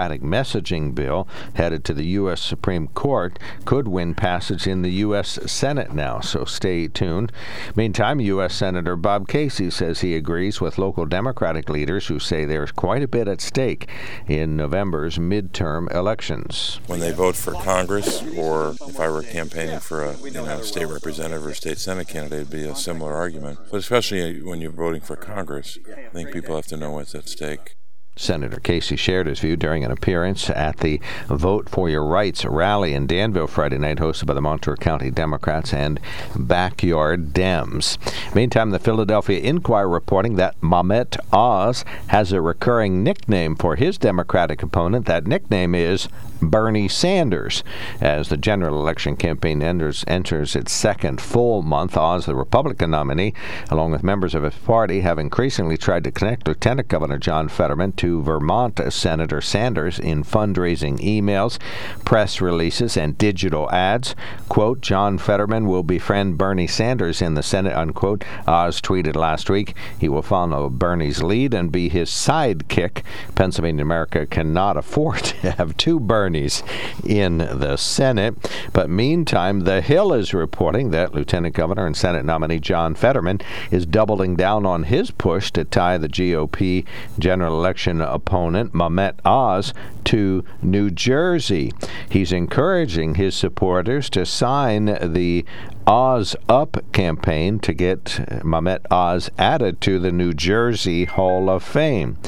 Democratic 0.00 0.22
messaging 0.22 0.94
bill 0.94 1.28
headed 1.56 1.84
to 1.84 1.92
the 1.92 2.06
U.S. 2.20 2.40
Supreme 2.40 2.88
Court, 2.88 3.38
could 3.66 3.86
win 3.86 4.14
passage 4.14 4.66
in 4.66 4.80
the 4.80 4.92
U.S. 5.04 5.38
Senate 5.44 5.92
now. 5.92 6.20
So 6.20 6.46
stay 6.46 6.88
tuned. 6.88 7.30
Meantime, 7.76 8.18
U.S. 8.18 8.54
Senator 8.54 8.96
Bob 8.96 9.28
Casey 9.28 9.68
says 9.68 10.00
he 10.00 10.14
agrees 10.14 10.58
with 10.58 10.78
local 10.78 11.04
Democratic 11.04 11.68
leaders 11.68 12.06
who 12.06 12.18
say 12.18 12.46
there's 12.46 12.72
quite 12.72 13.02
a 13.02 13.08
bit 13.08 13.28
at 13.28 13.42
stake 13.42 13.90
in 14.26 14.56
November's 14.56 15.18
midterm 15.18 15.92
elections. 15.94 16.80
when 16.86 17.00
they 17.00 17.12
vote 17.12 17.36
for 17.36 17.52
Congress, 17.52 18.22
or 18.38 18.74
if 18.88 18.98
I 18.98 19.10
were 19.10 19.22
campaigning 19.22 19.80
for 19.80 20.04
a 20.04 20.16
you 20.16 20.30
know 20.30 20.62
state 20.62 20.86
representative 20.86 21.44
or 21.44 21.52
state 21.52 21.78
senate 21.78 22.08
candidate, 22.08 22.40
it'd 22.40 22.50
be 22.50 22.64
a 22.64 22.74
similar 22.74 23.12
argument. 23.12 23.58
But 23.70 23.76
especially 23.76 24.40
when 24.40 24.62
you're 24.62 24.70
voting 24.70 25.02
for 25.02 25.16
Congress, 25.16 25.78
I 25.94 26.08
think 26.08 26.32
people 26.32 26.56
have 26.56 26.68
to 26.68 26.78
know 26.78 26.92
what's 26.92 27.14
at 27.14 27.28
stake. 27.28 27.76
Senator 28.20 28.60
Casey 28.60 28.96
shared 28.96 29.26
his 29.26 29.40
view 29.40 29.56
during 29.56 29.82
an 29.82 29.90
appearance 29.90 30.50
at 30.50 30.78
the 30.78 31.00
Vote 31.28 31.70
for 31.70 31.88
Your 31.88 32.04
Rights 32.04 32.44
rally 32.44 32.92
in 32.92 33.06
Danville 33.06 33.46
Friday 33.46 33.78
night, 33.78 33.96
hosted 33.96 34.26
by 34.26 34.34
the 34.34 34.42
Montour 34.42 34.76
County 34.76 35.10
Democrats 35.10 35.72
and 35.72 35.98
Backyard 36.36 37.32
Dems. 37.32 37.96
Meantime, 38.34 38.70
the 38.70 38.78
Philadelphia 38.78 39.40
Inquirer 39.40 39.88
reporting 39.88 40.36
that 40.36 40.60
Mehmet 40.60 41.16
Oz 41.32 41.84
has 42.08 42.30
a 42.32 42.42
recurring 42.42 43.02
nickname 43.02 43.56
for 43.56 43.76
his 43.76 43.96
Democratic 43.96 44.62
opponent. 44.62 45.06
That 45.06 45.26
nickname 45.26 45.74
is 45.74 46.08
Bernie 46.42 46.88
Sanders. 46.88 47.62
As 48.00 48.28
the 48.28 48.36
general 48.36 48.80
election 48.80 49.16
campaign 49.16 49.62
enters, 49.62 50.04
enters 50.06 50.56
its 50.56 50.72
second 50.72 51.20
full 51.20 51.62
month, 51.62 51.96
Oz, 51.96 52.26
the 52.26 52.34
Republican 52.34 52.90
nominee, 52.90 53.34
along 53.70 53.92
with 53.92 54.02
members 54.02 54.34
of 54.34 54.42
his 54.42 54.54
party, 54.54 55.00
have 55.00 55.18
increasingly 55.18 55.76
tried 55.76 56.04
to 56.04 56.12
connect 56.12 56.46
Lieutenant 56.46 56.88
Governor 56.88 57.18
John 57.18 57.48
Fetterman 57.48 57.92
to 57.92 58.09
Vermont 58.18 58.80
Senator 58.90 59.40
Sanders 59.40 59.98
in 59.98 60.24
fundraising 60.24 60.98
emails, 60.98 61.58
press 62.04 62.40
releases, 62.40 62.96
and 62.96 63.16
digital 63.16 63.70
ads. 63.70 64.16
Quote, 64.48 64.80
John 64.80 65.18
Fetterman 65.18 65.66
will 65.66 65.82
befriend 65.82 66.38
Bernie 66.38 66.66
Sanders 66.66 67.22
in 67.22 67.34
the 67.34 67.42
Senate, 67.42 67.76
unquote. 67.76 68.24
Oz 68.46 68.80
tweeted 68.80 69.14
last 69.14 69.48
week 69.48 69.74
he 69.98 70.08
will 70.08 70.22
follow 70.22 70.68
Bernie's 70.68 71.22
lead 71.22 71.54
and 71.54 71.70
be 71.70 71.88
his 71.88 72.10
sidekick. 72.10 73.02
Pennsylvania 73.34 73.82
America 73.82 74.26
cannot 74.26 74.76
afford 74.76 75.22
to 75.24 75.52
have 75.52 75.76
two 75.76 76.00
Bernies 76.00 76.62
in 77.04 77.38
the 77.38 77.76
Senate. 77.76 78.34
But 78.72 78.90
meantime, 78.90 79.60
The 79.60 79.80
Hill 79.80 80.12
is 80.12 80.34
reporting 80.34 80.90
that 80.90 81.14
Lieutenant 81.14 81.54
Governor 81.54 81.86
and 81.86 81.96
Senate 81.96 82.24
nominee 82.24 82.58
John 82.58 82.94
Fetterman 82.94 83.40
is 83.70 83.86
doubling 83.86 84.36
down 84.36 84.66
on 84.66 84.84
his 84.84 85.10
push 85.10 85.50
to 85.52 85.64
tie 85.64 85.98
the 85.98 86.08
GOP 86.08 86.84
general 87.18 87.58
election 87.58 87.99
opponent, 88.02 88.72
Mehmet 88.72 89.14
Oz, 89.24 89.74
to 90.04 90.44
New 90.62 90.90
Jersey. 90.90 91.72
He's 92.08 92.32
encouraging 92.32 93.14
his 93.14 93.34
supporters 93.34 94.10
to 94.10 94.26
sign 94.26 94.86
the 94.86 95.44
Oz 95.86 96.36
Up 96.48 96.76
campaign 96.92 97.58
to 97.60 97.72
get 97.72 98.04
Mehmet 98.44 98.80
Oz 98.90 99.30
added 99.38 99.80
to 99.80 99.98
the 99.98 100.12
New 100.12 100.32
Jersey 100.32 101.04
Hall 101.06 101.48
of 101.48 101.62
Fame. 101.62 102.18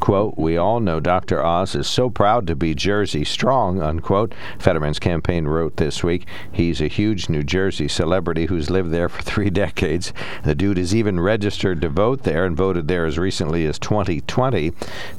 Quote, 0.00 0.36
We 0.36 0.56
all 0.56 0.80
know 0.80 1.00
Dr. 1.00 1.44
Oz 1.44 1.74
is 1.74 1.86
so 1.86 2.10
proud 2.10 2.46
to 2.46 2.56
be 2.56 2.74
Jersey 2.74 3.24
strong, 3.24 3.80
unquote. 3.80 4.34
Fetterman's 4.58 4.98
campaign 4.98 5.46
wrote 5.46 5.76
this 5.76 6.02
week. 6.02 6.26
He's 6.50 6.80
a 6.80 6.88
huge 6.88 7.28
New 7.28 7.42
Jersey 7.42 7.88
celebrity 7.88 8.46
who's 8.46 8.70
lived 8.70 8.90
there 8.90 9.08
for 9.08 9.22
three 9.34 9.50
decades. 9.50 10.12
The 10.42 10.54
dude 10.54 10.78
is 10.78 10.94
even 10.94 11.20
registered 11.20 11.80
to 11.82 11.88
vote 11.88 12.22
there 12.22 12.44
and 12.44 12.56
voted 12.56 12.88
there 12.88 13.06
as 13.06 13.18
recently 13.18 13.66
as 13.66 13.78
2020. 13.78 14.70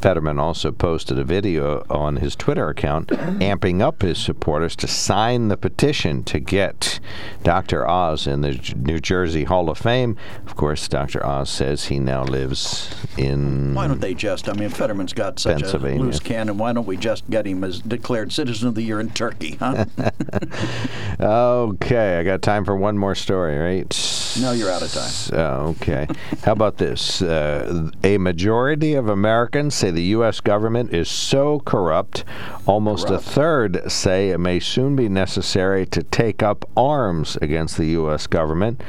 Fetterman 0.02 0.40
also 0.40 0.72
posted 0.72 1.20
a 1.20 1.24
video 1.24 1.86
on 1.90 2.18
his 2.18 2.36
Twitter 2.36 2.70
account 2.70 3.08
amping 3.10 3.82
up 3.82 4.02
his 4.02 4.18
supporters 4.18 4.76
to 4.76 4.88
sign 4.88 5.48
the 5.48 5.58
petition 5.58 6.24
to 6.24 6.40
get 6.40 7.00
Dr. 7.44 7.85
Oz 7.88 8.28
in 8.28 8.42
the 8.42 8.74
New 8.78 9.00
Jersey 9.00 9.44
Hall 9.44 9.70
of 9.70 9.78
Fame. 9.78 10.18
Of 10.46 10.56
course, 10.56 10.88
Dr. 10.88 11.26
Oz 11.26 11.50
says 11.50 11.86
he 11.86 12.00
now 12.00 12.24
lives 12.24 12.94
in. 13.18 13.74
Why 13.74 13.88
don't 13.88 14.02
they 14.02 14.14
just? 14.14 14.50
I 14.50 14.54
mean, 14.54 14.70
Fetterman's 14.70 15.14
got 15.14 15.40
such 15.40 15.62
a 15.62 15.78
loose 15.78 16.20
cannon. 16.20 16.58
Why 16.58 16.74
don't 16.74 16.88
we 16.88 16.98
just 16.98 17.30
get 17.30 17.46
him 17.46 17.64
as 17.64 17.80
declared 17.80 18.32
citizen 18.32 18.68
of 18.68 18.76
the 18.76 18.82
year 18.82 19.00
in 19.00 19.10
Turkey, 19.12 19.56
huh? 19.56 19.86
okay, 21.20 22.20
I 22.20 22.24
got 22.24 22.42
time 22.42 22.66
for 22.66 22.76
one 22.76 22.98
more 22.98 23.16
story, 23.16 23.58
right? 23.58 23.94
No, 24.42 24.52
you're 24.52 24.70
out 24.70 24.82
of 24.82 24.92
time. 24.92 25.40
Uh, 25.40 25.70
okay. 25.70 26.08
How 26.44 26.52
about 26.52 26.78
this? 26.78 27.22
Uh, 27.22 27.90
a 28.04 28.18
majority 28.18 28.94
of 28.94 29.08
Americans 29.08 29.76
say 29.76 29.92
the 29.92 30.04
U.S. 30.04 30.42
government 30.42 30.94
is 30.94 31.10
so 31.10 31.62
corrupt, 31.62 32.26
almost 32.66 33.08
corrupt. 33.08 33.26
a 33.26 33.30
third 33.30 33.92
say 33.92 34.30
it 34.30 34.40
may 34.40 34.60
soon 34.60 34.96
be 34.96 35.08
necessary 35.08 35.86
to 35.86 36.04
take 36.04 36.44
up 36.44 36.70
arms 36.76 37.38
against 37.42 37.78
the 37.78 37.86
U.S. 37.88 38.28
government. 38.28 38.82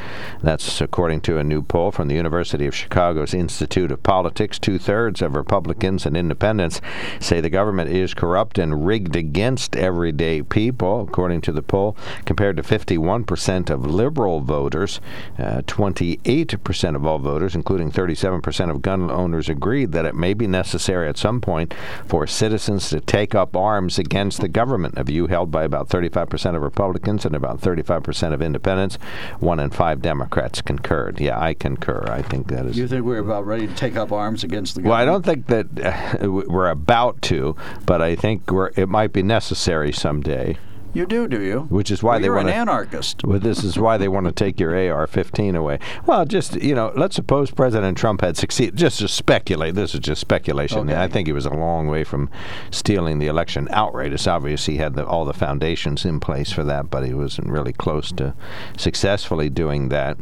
That's 0.43 0.81
according 0.81 1.21
to 1.23 1.39
a 1.39 1.45
new 1.45 1.63
poll 1.63 1.93
from 1.93 2.09
the 2.09 2.17
University 2.17 2.67
of 2.67 2.75
Chicago's 2.75 3.33
Institute 3.33 3.93
of 3.93 4.03
Politics. 4.03 4.59
Two 4.59 4.79
thirds 4.79 5.23
of 5.23 5.37
Republicans 5.37 6.07
and 6.07 6.17
independents 6.17 6.81
say 7.21 7.41
the 7.41 7.51
government 7.51 7.91
is 7.91 8.15
corrupt 8.15 8.59
and 8.59 8.85
rigged 8.85 9.15
against 9.15 9.77
everyday 9.77 10.43
people, 10.43 11.03
according 11.03 11.41
to 11.43 11.53
the 11.53 11.63
poll, 11.63 11.97
compared 12.25 12.57
to 12.57 12.63
51% 12.65 13.71
of 13.71 13.87
liberal 13.87 14.41
voters. 14.41 15.01
Uh, 15.39 15.61
28% 15.63 16.97
of 16.97 17.07
all 17.07 17.19
voters, 17.19 17.55
including 17.55 17.91
37% 17.91 18.71
of 18.71 18.83
gun 18.83 19.11
owners, 19.11 19.49
agreed 19.49 19.93
that 19.93 20.05
it 20.05 20.15
may 20.15 20.35
be 20.35 20.47
necessary 20.47 21.09
at 21.09 21.19
some 21.19 21.41
point 21.41 21.75
for 22.07 22.27
citizens 22.27 22.89
to 22.89 23.01
take 23.01 23.35
up 23.35 23.57
arms 23.57 23.99
against 23.99 24.41
the 24.41 24.49
government. 24.49 24.95
A 24.97 25.05
view 25.05 25.27
held 25.27 25.51
by 25.51 25.65
about 25.65 25.89
35% 25.89 26.57
of 26.57 26.63
Republicans 26.63 27.25
and 27.25 27.35
about 27.35 27.61
35% 27.61 28.33
of 28.33 28.41
independents. 28.41 28.97
One 29.41 29.61
in 29.61 29.71
five 29.71 30.01
Democrats 30.01 30.63
concurred. 30.63 31.21
Yeah, 31.21 31.41
I 31.41 31.55
concur. 31.55 32.05
I 32.09 32.23
think 32.23 32.49
that 32.49 32.67
is. 32.67 32.79
You 32.79 32.89
think 32.89 33.05
we're 33.05 33.19
about 33.19 33.47
ready 33.47 33.67
to 33.67 33.75
take 33.75 33.97
up 33.97 34.13
arms 34.13 34.45
against 34.45 34.75
the 34.75 34.83
government? 34.83 34.91
Well, 34.91 35.03
I 35.03 35.05
don't 35.05 35.25
think 35.25 35.47
that 35.49 36.23
uh, 36.23 36.31
we're 36.49 36.71
about 36.71 37.21
to, 37.23 37.57
but 37.85 38.01
I 38.01 38.15
think 38.15 38.43
it 38.77 38.89
might 38.89 39.13
be 39.13 39.23
necessary 39.23 39.93
someday. 39.93 40.57
You 40.97 41.05
do, 41.05 41.29
do 41.29 41.43
you? 41.43 41.61
Which 41.69 41.91
is 41.91 42.03
why 42.03 42.13
well, 42.13 42.21
they 42.23 42.31
want 42.31 42.49
an 42.49 42.55
anarchist. 42.55 43.23
Well, 43.23 43.39
this 43.39 43.63
is 43.63 43.79
why 43.79 43.99
they 43.99 44.09
want 44.09 44.25
to 44.29 44.33
take 44.33 44.59
your 44.59 44.71
AR-15 44.71 45.55
away. 45.55 45.79
Well, 46.07 46.25
just 46.25 46.55
you 46.55 46.75
know, 46.75 46.91
let's 46.97 47.17
suppose 47.17 47.51
President 47.51 47.99
Trump 47.99 48.23
had 48.23 48.39
succeeded. 48.39 48.77
Just 48.77 49.01
to 49.01 49.09
speculate. 49.09 49.75
This 49.75 49.93
is 49.93 50.01
just 50.01 50.23
speculation. 50.23 50.89
Okay. 50.89 50.99
I 50.99 51.07
think 51.07 51.29
he 51.29 51.35
was 51.35 51.45
a 51.45 51.51
long 51.51 51.89
way 51.89 52.03
from 52.03 52.31
stealing 52.71 53.19
the 53.19 53.27
election 53.27 53.69
outright. 53.73 54.15
It's 54.15 54.27
obvious 54.27 54.65
he 54.65 54.79
had 54.79 54.95
the, 54.95 55.05
all 55.05 55.27
the 55.27 55.35
foundations 55.35 56.07
in 56.07 56.19
place 56.19 56.51
for 56.51 56.65
that, 56.65 56.89
but 56.89 57.05
he 57.05 57.13
wasn't 57.13 57.49
really 57.49 57.75
close 57.75 58.11
to 58.13 58.33
successfully 58.79 59.51
doing 59.51 59.91
that. 59.91 60.17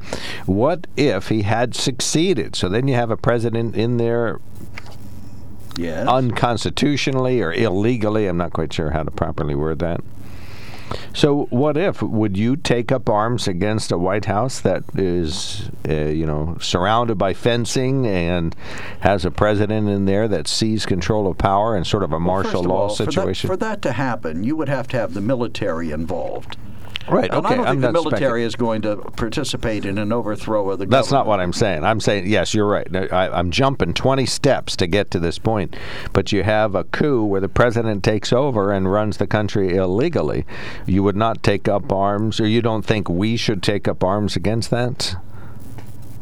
What 0.45 0.89
if 0.97 1.29
he 1.29 1.43
had 1.43 1.77
succeeded? 1.77 2.57
So 2.57 2.69
then 2.69 2.89
you 2.89 2.95
have 2.95 3.13
a 3.13 3.17
president 3.17 3.77
in 3.77 3.99
there 3.99 4.41
Yes. 5.77 6.07
unconstitutionally 6.09 7.41
or 7.43 7.53
illegally. 7.53 8.27
I'm 8.27 8.37
not 8.37 8.53
quite 8.53 8.73
sure 8.73 8.91
how 8.91 9.05
to 9.05 9.11
properly 9.13 9.55
word 9.55 9.79
that. 9.79 10.01
So, 11.13 11.47
what 11.51 11.77
if 11.77 12.03
would 12.03 12.37
you 12.37 12.57
take 12.57 12.91
up 12.93 13.09
arms 13.09 13.47
against 13.49 13.93
a 13.93 13.99
White 13.99 14.25
House 14.25 14.61
that 14.61 14.83
is, 14.95 15.71
uh, 15.89 15.95
you 15.95 16.27
know, 16.27 16.57
surrounded 16.61 17.17
by 17.17 17.35
fencing 17.35 18.07
and 18.07 18.55
has 19.01 19.25
a 19.25 19.31
president 19.31 19.89
in 19.89 20.07
there 20.07 20.29
that 20.29 20.49
sees 20.49 20.87
control 20.87 21.27
of 21.27 21.39
power 21.39 21.77
and 21.77 21.87
sort 21.87 22.03
of 22.03 22.11
a 22.11 22.17
well, 22.17 22.21
martial 22.21 22.63
law 22.63 22.83
all, 22.83 22.91
situation? 22.91 23.49
For 23.49 23.57
that, 23.57 23.65
for 23.65 23.71
that 23.71 23.83
to 23.83 23.93
happen, 23.93 24.45
you 24.45 24.57
would 24.57 24.69
have 24.69 24.89
to 24.89 24.97
have 24.97 25.15
the 25.15 25.21
military 25.21 25.91
involved. 25.91 26.57
Right. 27.09 27.31
And 27.31 27.45
okay. 27.45 27.55
I 27.55 27.57
don't 27.57 27.67
I'm 27.67 27.81
think 27.81 27.83
the 27.83 27.93
military 27.93 28.45
is 28.45 28.57
going 28.57 28.83
to 28.83 28.97
participate 28.97 29.85
in 29.85 29.99
an 29.99 30.13
overthrow 30.13 30.71
of 30.71 30.79
the. 30.79 30.87
That's 30.87 31.09
government. 31.09 31.27
not 31.27 31.27
what 31.29 31.41
I'm 31.41 31.53
saying. 31.53 31.85
I'm 31.85 32.01
saying 32.01 32.27
yes, 32.27 32.55
you're 32.55 32.67
right. 32.67 33.13
I, 33.13 33.39
am 33.39 33.51
jumping 33.51 33.95
20 33.95 34.27
steps 34.27 34.77
to 34.77 34.87
get 34.87 35.11
to 35.11 35.19
this 35.19 35.39
point, 35.39 35.77
but 36.13 36.33
you 36.33 36.43
have 36.43 36.75
a 36.75 36.85
coup 36.85 37.25
where 37.25 37.41
the 37.41 37.49
president 37.49 38.05
takes 38.05 38.33
over 38.33 38.73
and 38.73 38.91
runs 38.91 39.19
the 39.19 39.27
country 39.27 39.77
illegally. 39.77 40.47
You 40.87 41.03
would 41.03 41.17
not 41.17 41.43
take 41.43 41.69
up 41.69 41.93
arms, 41.93 42.41
or 42.41 42.47
you 42.47 42.63
don't 42.63 42.85
think 42.85 43.09
we 43.09 43.37
should 43.37 43.63
take 43.63 43.87
up 43.87 44.03
arms 44.03 44.37
against 44.37 44.71
that? 44.71 45.17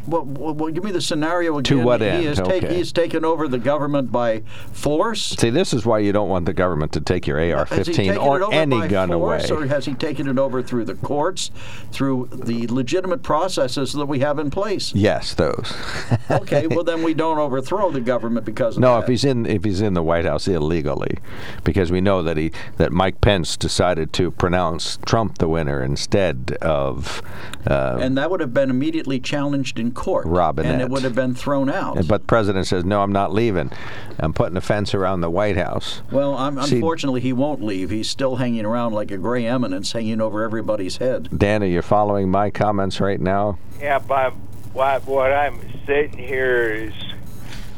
Well, 0.06 0.24
well, 0.24 0.70
give 0.70 0.84
me 0.84 0.90
the 0.90 1.00
scenario 1.00 1.58
again. 1.58 1.78
To 1.78 1.84
what 1.84 2.00
he 2.00 2.06
end? 2.08 2.36
Take, 2.36 2.64
Okay. 2.64 2.74
he's 2.76 2.92
taken 2.92 3.24
over 3.24 3.46
the 3.48 3.58
government 3.58 4.10
by 4.10 4.42
force. 4.72 5.36
See, 5.38 5.50
this 5.50 5.72
is 5.72 5.86
why 5.86 5.98
you 6.00 6.12
don't 6.12 6.28
want 6.28 6.46
the 6.46 6.52
government 6.52 6.92
to 6.92 7.00
take 7.00 7.26
your 7.26 7.38
AR-15 7.38 7.84
taken 7.94 8.14
it 8.14 8.18
or 8.18 8.52
any 8.52 8.88
gun 8.88 9.10
force, 9.10 9.48
away. 9.50 9.62
Or 9.62 9.66
has 9.66 9.84
he 9.84 9.94
taken 9.94 10.26
it 10.28 10.38
over 10.38 10.62
through 10.62 10.84
the 10.86 10.94
courts, 10.94 11.50
through 11.92 12.28
the 12.32 12.66
legitimate 12.68 13.22
processes 13.22 13.92
that 13.92 14.06
we 14.06 14.18
have 14.20 14.38
in 14.38 14.50
place? 14.50 14.92
Yes, 14.94 15.34
those. 15.34 15.72
okay, 16.30 16.66
well 16.66 16.84
then 16.84 17.02
we 17.02 17.14
don't 17.14 17.38
overthrow 17.38 17.90
the 17.90 18.00
government 18.00 18.44
because 18.44 18.76
of 18.76 18.80
No, 18.82 18.94
that. 18.96 19.04
if 19.04 19.08
he's 19.08 19.24
in 19.24 19.46
if 19.46 19.64
he's 19.64 19.80
in 19.80 19.94
the 19.94 20.02
White 20.02 20.24
House 20.24 20.48
illegally, 20.48 21.18
because 21.64 21.90
we 21.92 22.00
know 22.00 22.22
that 22.22 22.36
he 22.36 22.50
that 22.76 22.92
Mike 22.92 23.20
Pence 23.20 23.56
decided 23.56 24.12
to 24.14 24.30
pronounce 24.32 24.98
Trump 25.06 25.38
the 25.38 25.48
winner 25.48 25.82
instead 25.82 26.56
of 26.60 27.22
uh, 27.66 27.98
and 28.00 28.18
that 28.18 28.30
would 28.30 28.40
have 28.40 28.52
been 28.52 28.70
immediately 28.70 29.20
challenged 29.20 29.78
in 29.78 29.91
court. 29.92 30.26
Robinette. 30.26 30.72
And 30.72 30.82
it 30.82 30.88
would 30.88 31.02
have 31.02 31.14
been 31.14 31.34
thrown 31.34 31.70
out. 31.70 31.96
But 32.08 32.22
the 32.22 32.26
president 32.26 32.66
says, 32.66 32.84
"No, 32.84 33.02
I'm 33.02 33.12
not 33.12 33.32
leaving. 33.32 33.70
I'm 34.18 34.32
putting 34.32 34.56
a 34.56 34.60
fence 34.60 34.94
around 34.94 35.20
the 35.20 35.30
White 35.30 35.56
House." 35.56 36.02
well, 36.10 36.34
I'm, 36.36 36.60
See- 36.62 36.76
unfortunately, 36.76 37.20
he 37.20 37.32
won't 37.32 37.62
leave. 37.62 37.90
He's 37.90 38.08
still 38.08 38.36
hanging 38.36 38.64
around 38.64 38.92
like 38.92 39.10
a 39.10 39.18
gray 39.18 39.46
eminence, 39.46 39.92
hanging 39.92 40.20
over 40.20 40.42
everybody's 40.42 40.96
head. 40.98 41.28
Dana, 41.36 41.66
you're 41.66 41.82
following 41.82 42.30
my 42.30 42.50
comments 42.50 43.00
right 43.00 43.20
now. 43.20 43.58
Yeah, 43.80 43.98
but 43.98 44.32
what 44.72 45.06
what 45.06 45.32
I'm 45.32 45.60
sitting 45.86 46.18
here 46.18 46.70
is 46.72 46.94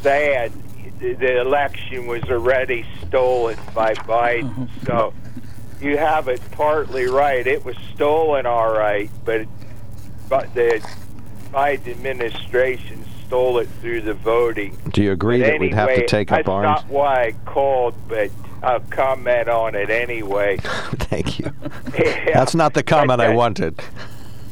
sad. 0.03 0.53
The, 1.01 1.15
the 1.15 1.41
election 1.41 2.07
was 2.07 2.23
already 2.25 2.87
stolen 3.07 3.59
by 3.75 3.95
Biden, 3.95 4.69
so 4.87 5.13
you 5.81 5.97
have 5.97 6.29
it 6.29 6.41
partly 6.53 7.07
right. 7.07 7.47
It 7.47 7.65
was 7.65 7.77
stolen, 7.95 8.47
all 8.47 8.73
right, 8.73 9.11
but 9.25 9.47
but 10.29 10.55
the 10.55 10.87
Biden 11.55 11.89
administration 11.89 13.05
stole 13.27 13.59
it 13.59 13.69
through 13.81 14.01
the 14.03 14.15
voting. 14.15 14.77
Do 14.93 15.03
you 15.03 15.13
agree 15.13 15.41
But 15.41 15.47
that 15.47 15.61
we'd 15.61 15.75
have 15.75 15.95
to 15.95 16.07
take 16.07 16.33
up 16.33 16.49
arms? 16.49 16.67
that's 16.67 16.83
not 16.83 16.91
why 16.91 17.15
I 17.27 17.33
called, 17.45 17.95
but 18.09 18.31
I'll 18.63 18.81
comment 18.81 19.49
on 19.49 19.75
it 19.75 19.89
anyway. 19.89 20.57
Thank 20.63 21.39
you. 21.39 21.53
Yeah. 21.97 22.33
That's 22.35 22.57
not 22.57 22.75
the 22.75 22.83
comment 22.83 23.21
I 23.21 23.35
wanted. 23.35 23.81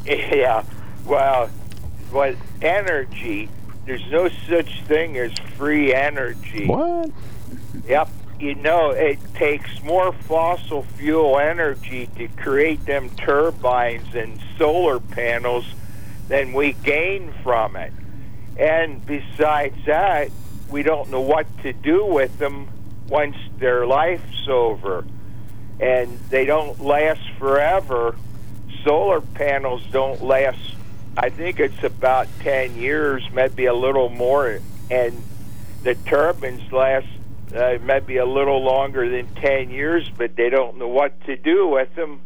Yeah, 0.05 0.65
well, 1.07 1.47
what 2.11 2.35
energy? 2.61 3.49
There's 3.87 4.05
no 4.11 4.29
such 4.49 4.83
thing 4.83 5.17
as 5.17 5.33
free 5.57 5.95
energy. 5.95 6.67
What? 6.67 7.11
Yep. 7.87 8.09
You 8.41 8.57
know, 8.57 8.91
it 8.91 9.19
takes 9.35 9.81
more 9.85 10.13
fossil 10.13 10.83
fuel 10.83 11.39
energy 11.39 12.09
to 12.17 12.27
create 12.29 12.85
them 12.85 13.11
turbines 13.11 14.13
and 14.17 14.41
solar 14.59 14.99
panels 14.99 15.67
than 16.29 16.53
we 16.53 16.73
gain 16.73 17.33
from 17.43 17.77
it. 17.77 17.93
And 18.57 19.05
besides 19.05 19.77
that, 19.87 20.31
we 20.71 20.83
don't 20.83 21.11
know 21.11 21.21
what 21.21 21.47
to 21.63 21.73
do 21.73 22.05
with 22.07 22.39
them 22.39 22.69
once 23.09 23.37
their 23.59 23.87
life's 23.87 24.49
over. 24.49 25.05
And 25.81 26.19
they 26.31 26.45
don't 26.45 26.81
last 26.81 27.21
forever. 27.39 28.17
Solar 28.85 29.21
panels 29.21 29.83
don't 29.91 30.23
last, 30.23 30.59
I 31.17 31.31
think 31.31 31.61
it's 31.61 31.83
about 31.83 32.29
10 32.41 32.77
years, 32.77 33.23
maybe 33.33 33.67
a 33.67 33.75
little 33.75 34.09
more. 34.09 34.61
And 34.91 35.23
the 35.83 35.95
turbines 35.95 36.71
last 36.73 37.07
uh, 37.55 37.79
maybe 37.83 38.17
a 38.17 38.25
little 38.25 38.63
longer 38.63 39.09
than 39.09 39.27
10 39.35 39.71
years, 39.71 40.09
but 40.17 40.37
they 40.37 40.49
don't 40.49 40.79
know 40.79 40.89
what 40.89 41.21
to 41.27 41.37
do 41.37 41.67
with 41.67 41.95
them 41.95 42.23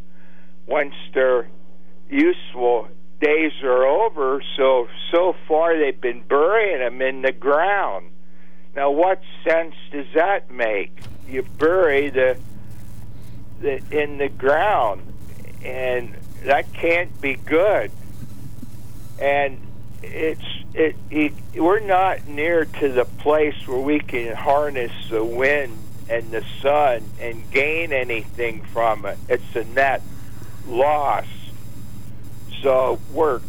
once 0.67 0.95
their 1.15 1.49
useful 2.09 2.89
days 3.21 3.53
are 3.63 3.87
over. 3.87 4.43
So, 4.57 4.89
so 5.11 5.35
far 5.47 5.79
they've 5.79 6.01
been 6.01 6.23
burying 6.23 6.81
them 6.81 7.03
in 7.03 7.23
the 7.23 7.33
ground. 7.33 8.11
Now, 8.75 8.91
what 8.91 9.23
sense 9.43 9.75
does 9.91 10.07
that 10.15 10.51
make? 10.51 10.93
You 11.27 11.43
bury 11.43 12.11
the, 12.11 12.39
the 13.61 13.81
in 13.91 14.19
the 14.19 14.29
ground, 14.29 15.03
and 15.65 16.15
that 16.45 16.73
can't 16.75 17.19
be 17.21 17.35
good. 17.35 17.91
And 19.19 19.59
it's 20.03 20.45
it, 20.75 20.95
it, 21.11 21.33
we're 21.55 21.81
not 21.81 22.29
near 22.29 22.67
to 22.67 22.89
the 22.91 23.07
place 23.07 23.67
where 23.67 23.81
we 23.81 23.99
can 23.99 24.37
harness 24.37 24.93
the 25.09 25.25
wind 25.25 25.77
and 26.11 26.31
the 26.31 26.45
sun 26.61 27.03
and 27.19 27.51
gain 27.51 27.93
anything 27.93 28.63
from 28.73 29.07
it. 29.07 29.19
It's 29.29 29.57
a 29.57 29.65
net 29.65 30.03
loss. 30.67 31.27
So 32.63 33.01
we're 33.13 33.41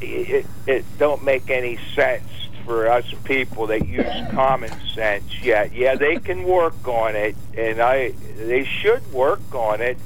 it, 0.00 0.46
it 0.66 0.84
don't 0.98 1.24
make 1.24 1.50
any 1.50 1.78
sense 1.94 2.24
for 2.64 2.88
us 2.88 3.04
people 3.24 3.66
that 3.68 3.86
use 3.86 4.06
common 4.32 4.72
sense 4.94 5.42
yet. 5.42 5.72
Yeah, 5.72 5.96
they 5.96 6.16
can 6.16 6.44
work 6.44 6.86
on 6.86 7.16
it, 7.16 7.36
and 7.56 7.80
I 7.80 8.10
they 8.36 8.64
should 8.64 9.12
work 9.12 9.54
on 9.54 9.80
it 9.80 9.98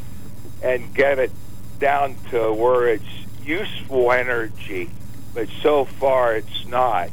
and 0.63 0.95
get 0.95 1.19
it 1.19 1.31
down 1.79 2.17
to 2.31 2.53
where 2.53 2.89
it's 2.89 3.05
useful 3.45 4.13
energy. 4.13 4.91
But 5.35 5.49
so 5.63 5.85
far, 5.85 6.37
it's 6.37 6.67
not. 6.67 7.11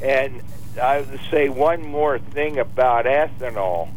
And 0.00 0.42
I 0.80 1.00
would 1.00 1.20
say 1.30 1.48
one 1.48 1.86
more 1.86 2.18
thing 2.18 2.58
about 2.58 3.04
ethanol. 3.04 3.90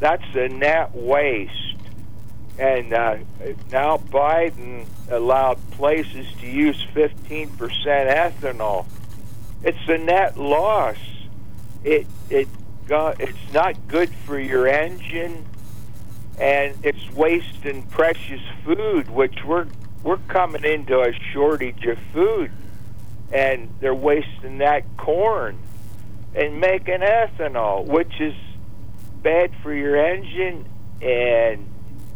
That's 0.00 0.24
a 0.34 0.48
net 0.48 0.94
waste. 0.94 1.71
And 2.62 2.92
uh, 2.92 3.16
now 3.72 3.96
Biden 3.96 4.86
allowed 5.10 5.58
places 5.72 6.28
to 6.40 6.46
use 6.46 6.86
15% 6.94 7.48
ethanol. 7.58 8.86
It's 9.64 9.88
a 9.88 9.98
net 9.98 10.38
loss. 10.38 10.96
It 11.82 12.06
it 12.30 12.46
got, 12.86 13.20
it's 13.20 13.52
not 13.52 13.88
good 13.88 14.10
for 14.10 14.38
your 14.38 14.68
engine, 14.68 15.44
and 16.38 16.76
it's 16.84 17.10
wasting 17.10 17.82
precious 17.88 18.42
food, 18.64 19.10
which 19.10 19.42
we're 19.44 19.66
we're 20.04 20.18
coming 20.28 20.62
into 20.62 21.00
a 21.00 21.12
shortage 21.32 21.84
of 21.86 21.98
food, 22.12 22.52
and 23.32 23.70
they're 23.80 23.92
wasting 23.92 24.58
that 24.58 24.84
corn 24.98 25.58
and 26.32 26.60
making 26.60 27.00
ethanol, 27.00 27.84
which 27.84 28.20
is 28.20 28.34
bad 29.20 29.50
for 29.64 29.74
your 29.74 29.96
engine 29.96 30.64
and 31.00 31.66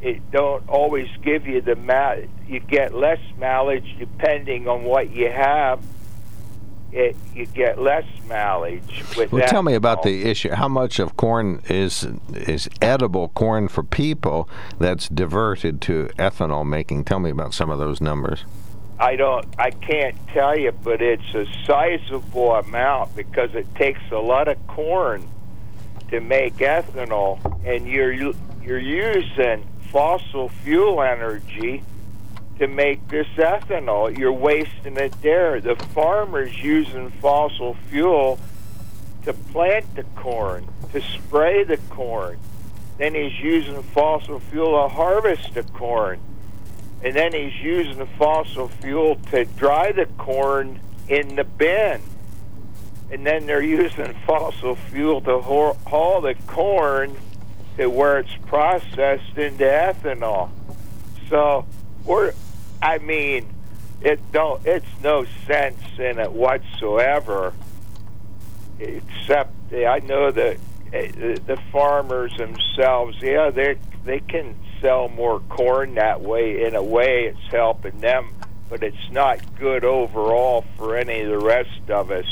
it 0.06 0.30
don't 0.30 0.66
always 0.68 1.08
give 1.22 1.48
you 1.48 1.60
the 1.60 1.74
ma- 1.74 2.14
you 2.46 2.60
get 2.60 2.94
less 2.94 3.18
mileage 3.38 3.96
depending 3.98 4.68
on 4.68 4.84
what 4.84 5.10
you 5.10 5.28
have. 5.28 5.82
It 6.92 7.16
you 7.34 7.46
get 7.46 7.80
less 7.80 8.04
mileage 8.28 9.02
with 9.16 9.32
well 9.32 9.46
tell 9.48 9.64
me 9.64 9.74
about 9.74 10.04
the 10.04 10.24
issue. 10.24 10.50
How 10.50 10.68
much 10.68 11.00
of 11.00 11.16
corn 11.16 11.60
is 11.68 12.06
is 12.32 12.68
edible 12.80 13.30
corn 13.30 13.66
for 13.66 13.82
people 13.82 14.48
that's 14.78 15.08
diverted 15.08 15.80
to 15.82 16.08
ethanol 16.18 16.64
making? 16.64 17.04
Tell 17.04 17.18
me 17.18 17.30
about 17.30 17.52
some 17.52 17.68
of 17.68 17.80
those 17.80 18.00
numbers. 18.00 18.44
I 19.00 19.16
don't 19.16 19.44
I 19.58 19.72
can't 19.72 20.16
tell 20.28 20.56
you 20.56 20.70
but 20.70 21.02
it's 21.02 21.34
a 21.34 21.46
sizable 21.64 22.54
amount 22.54 23.16
because 23.16 23.54
it 23.56 23.66
takes 23.74 24.00
a 24.12 24.18
lot 24.18 24.46
of 24.46 24.64
corn 24.68 25.28
to 26.10 26.20
make 26.20 26.58
ethanol 26.58 27.40
and 27.66 27.88
you're 27.88 28.12
you're 28.62 28.78
using 28.78 29.66
fossil 29.90 30.48
fuel 30.48 31.02
energy 31.02 31.82
to 32.58 32.66
make 32.66 33.06
this 33.08 33.26
ethanol. 33.36 34.16
You're 34.16 34.32
wasting 34.32 34.96
it 34.96 35.12
there. 35.22 35.60
The 35.60 35.76
farmer's 35.76 36.56
using 36.62 37.10
fossil 37.10 37.74
fuel 37.88 38.38
to 39.24 39.32
plant 39.32 39.94
the 39.94 40.04
corn, 40.14 40.66
to 40.92 41.00
spray 41.00 41.64
the 41.64 41.76
corn. 41.90 42.38
Then 42.98 43.14
he's 43.14 43.38
using 43.40 43.82
fossil 43.82 44.40
fuel 44.40 44.82
to 44.82 44.94
harvest 44.94 45.54
the 45.54 45.62
corn. 45.62 46.20
And 47.02 47.14
then 47.14 47.32
he's 47.32 47.54
using 47.60 47.98
the 47.98 48.06
fossil 48.06 48.68
fuel 48.68 49.16
to 49.30 49.44
dry 49.44 49.92
the 49.92 50.06
corn 50.16 50.80
in 51.08 51.36
the 51.36 51.44
bin. 51.44 52.00
And 53.10 53.26
then 53.26 53.46
they're 53.46 53.62
using 53.82 54.14
fossil 54.26 54.76
fuel 54.76 55.20
to 55.22 55.40
haul 55.40 56.20
the 56.20 56.34
corn 56.46 57.16
to 57.76 57.88
where 57.88 58.18
it's 58.18 58.34
processed 58.46 59.36
into 59.36 59.64
ethanol. 59.64 60.50
So 61.28 61.66
we're, 62.04 62.32
I 62.80 62.98
mean, 62.98 63.48
it 64.00 64.20
don't. 64.32 64.64
It's 64.66 64.86
no 65.02 65.24
sense 65.46 65.80
in 65.98 66.18
it 66.18 66.32
whatsoever. 66.32 67.52
Except 68.78 69.52
I 69.72 70.00
know 70.00 70.30
that 70.30 70.58
eh, 70.92 71.36
the 71.46 71.58
farmers 71.72 72.36
themselves, 72.36 73.16
yeah, 73.20 73.50
they 73.50 73.76
they 74.04 74.20
can 74.20 74.54
sell 74.80 75.08
more 75.08 75.40
corn 75.40 75.94
that 75.94 76.20
way. 76.20 76.64
In 76.64 76.74
a 76.74 76.82
way, 76.82 77.24
it's 77.24 77.52
helping 77.52 78.00
them, 78.00 78.28
but 78.68 78.82
it's 78.82 79.10
not 79.10 79.56
good 79.58 79.84
overall 79.84 80.64
for 80.76 80.96
any 80.96 81.22
of 81.22 81.30
the 81.30 81.38
rest 81.38 81.90
of 81.90 82.10
us. 82.10 82.26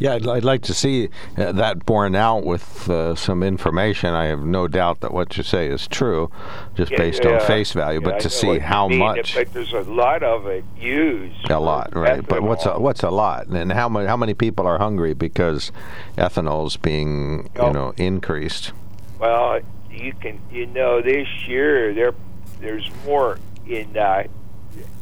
Yeah, 0.00 0.14
I'd, 0.14 0.26
I'd 0.26 0.44
like 0.44 0.62
to 0.62 0.72
see 0.74 1.10
uh, 1.36 1.52
that 1.52 1.84
borne 1.84 2.16
out 2.16 2.44
with 2.44 2.88
uh, 2.88 3.14
some 3.14 3.42
information. 3.42 4.14
I 4.14 4.24
have 4.26 4.40
no 4.40 4.66
doubt 4.66 5.00
that 5.00 5.12
what 5.12 5.36
you 5.36 5.42
say 5.42 5.68
is 5.68 5.86
true, 5.86 6.30
just 6.74 6.90
Yeah, 6.90 6.98
based 6.98 7.22
yeah. 7.22 7.34
on 7.34 7.40
face 7.46 7.72
value. 7.72 8.00
Yeah, 8.00 8.04
but 8.10 8.20
to 8.20 8.30
see 8.30 8.58
how 8.58 8.88
much, 8.88 9.34
But 9.34 9.52
there's 9.52 9.74
a 9.74 9.80
lot 9.82 10.22
of 10.22 10.46
it 10.46 10.64
used. 10.78 11.50
a 11.50 11.60
lot, 11.60 11.94
right? 11.94 12.26
But 12.26 12.42
what's 12.42 12.64
a, 12.64 12.78
what's 12.80 13.02
a 13.02 13.10
lot, 13.10 13.46
and 13.48 13.70
how 13.72 13.88
many 13.90 14.06
how 14.06 14.16
many 14.16 14.32
people 14.32 14.66
are 14.66 14.78
hungry 14.78 15.12
because 15.12 15.70
ethanol's 16.16 16.76
being 16.78 17.50
Oh. 17.56 17.66
you 17.68 17.72
know 17.74 17.92
increased? 17.98 18.72
Well, 19.18 19.60
you 19.90 20.14
can, 20.14 20.40
you 20.50 20.64
know, 20.64 21.02
this 21.02 21.28
year 21.46 21.92
there, 21.92 22.14
there's 22.60 22.88
more 23.04 23.38
in 23.66 23.94
uh, 23.98 24.24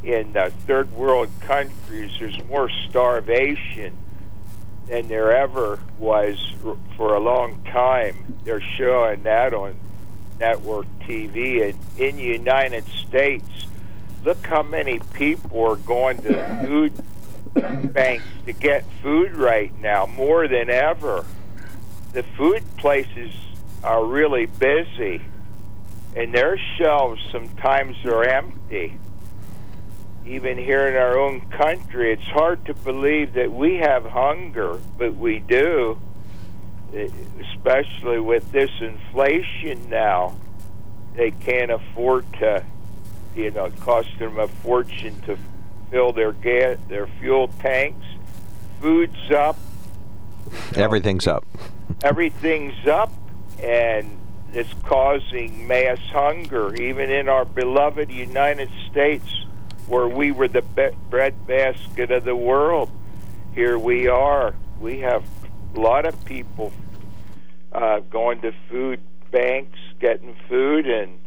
in 0.03 0.35
uh, 0.35 0.49
third 0.67 0.91
world 0.91 1.29
countries. 1.39 2.11
There's 2.19 2.43
more 2.49 2.69
starvation 2.89 3.95
than 4.89 5.07
there 5.07 5.31
ever 5.31 5.79
was 5.99 6.53
for 6.97 7.15
a 7.15 7.19
long 7.19 7.63
time. 7.65 8.35
They're 8.43 8.63
showing 8.77 9.23
that 9.23 9.53
on 9.53 9.75
network 10.39 10.87
TV, 11.01 11.69
and 11.69 11.79
in 11.97 12.15
the 12.15 12.23
United 12.23 12.85
States, 12.87 13.45
look 14.23 14.45
how 14.45 14.63
many 14.63 14.99
people 15.13 15.63
are 15.65 15.75
going 15.75 16.17
to 16.23 16.65
food 16.65 17.93
banks 17.93 18.25
to 18.45 18.53
get 18.53 18.83
food 19.01 19.33
right 19.33 19.77
now, 19.79 20.05
more 20.05 20.47
than 20.47 20.69
ever. 20.69 21.25
The 22.13 22.23
food 22.23 22.63
places 22.77 23.31
are 23.83 24.03
really 24.03 24.47
busy, 24.47 25.21
and 26.15 26.33
their 26.33 26.57
shelves 26.77 27.21
sometimes 27.31 27.95
are 28.05 28.23
empty. 28.23 28.97
Even 30.25 30.57
here 30.57 30.87
in 30.87 30.95
our 30.95 31.17
own 31.17 31.41
country, 31.49 32.13
it's 32.13 32.21
hard 32.23 32.63
to 32.65 32.73
believe 32.73 33.33
that 33.33 33.51
we 33.51 33.75
have 33.77 34.05
hunger, 34.05 34.79
but 34.97 35.15
we 35.15 35.39
do, 35.39 35.97
especially 36.93 38.19
with 38.19 38.51
this 38.51 38.69
inflation 38.79 39.89
now. 39.89 40.35
They 41.15 41.31
can't 41.31 41.71
afford 41.71 42.31
to, 42.33 42.63
you 43.35 43.51
know, 43.51 43.65
it 43.65 43.79
costs 43.79 44.11
them 44.19 44.37
a 44.37 44.47
fortune 44.47 45.19
to 45.21 45.37
fill 45.89 46.13
their 46.13 46.33
gas, 46.33 46.77
their 46.87 47.07
fuel 47.19 47.47
tanks. 47.59 48.05
Food's 48.81 49.31
up, 49.31 49.57
Everything's 50.75 51.27
up. 51.27 51.45
everything's 52.03 52.87
up 52.87 53.11
and 53.61 54.17
it's 54.53 54.73
causing 54.85 55.67
mass 55.67 55.99
hunger 56.11 56.73
even 56.75 57.11
in 57.11 57.27
our 57.27 57.43
beloved 57.45 58.09
United 58.09 58.69
States 58.89 59.27
where 59.89 60.07
we 60.07 60.31
were 60.31 60.47
the 60.47 60.61
be- 60.61 60.95
breadbasket 61.09 62.11
of 62.11 62.23
the 62.23 62.35
world 62.35 62.89
here 63.55 63.77
we 63.77 64.07
are 64.07 64.53
we 64.79 64.99
have 64.99 65.23
a 65.75 65.79
lot 65.79 66.05
of 66.05 66.23
people 66.25 66.71
uh, 67.73 67.99
going 68.01 68.39
to 68.41 68.51
food 68.69 68.99
banks 69.31 69.77
getting 69.99 70.35
food 70.47 70.87
and 70.87 71.19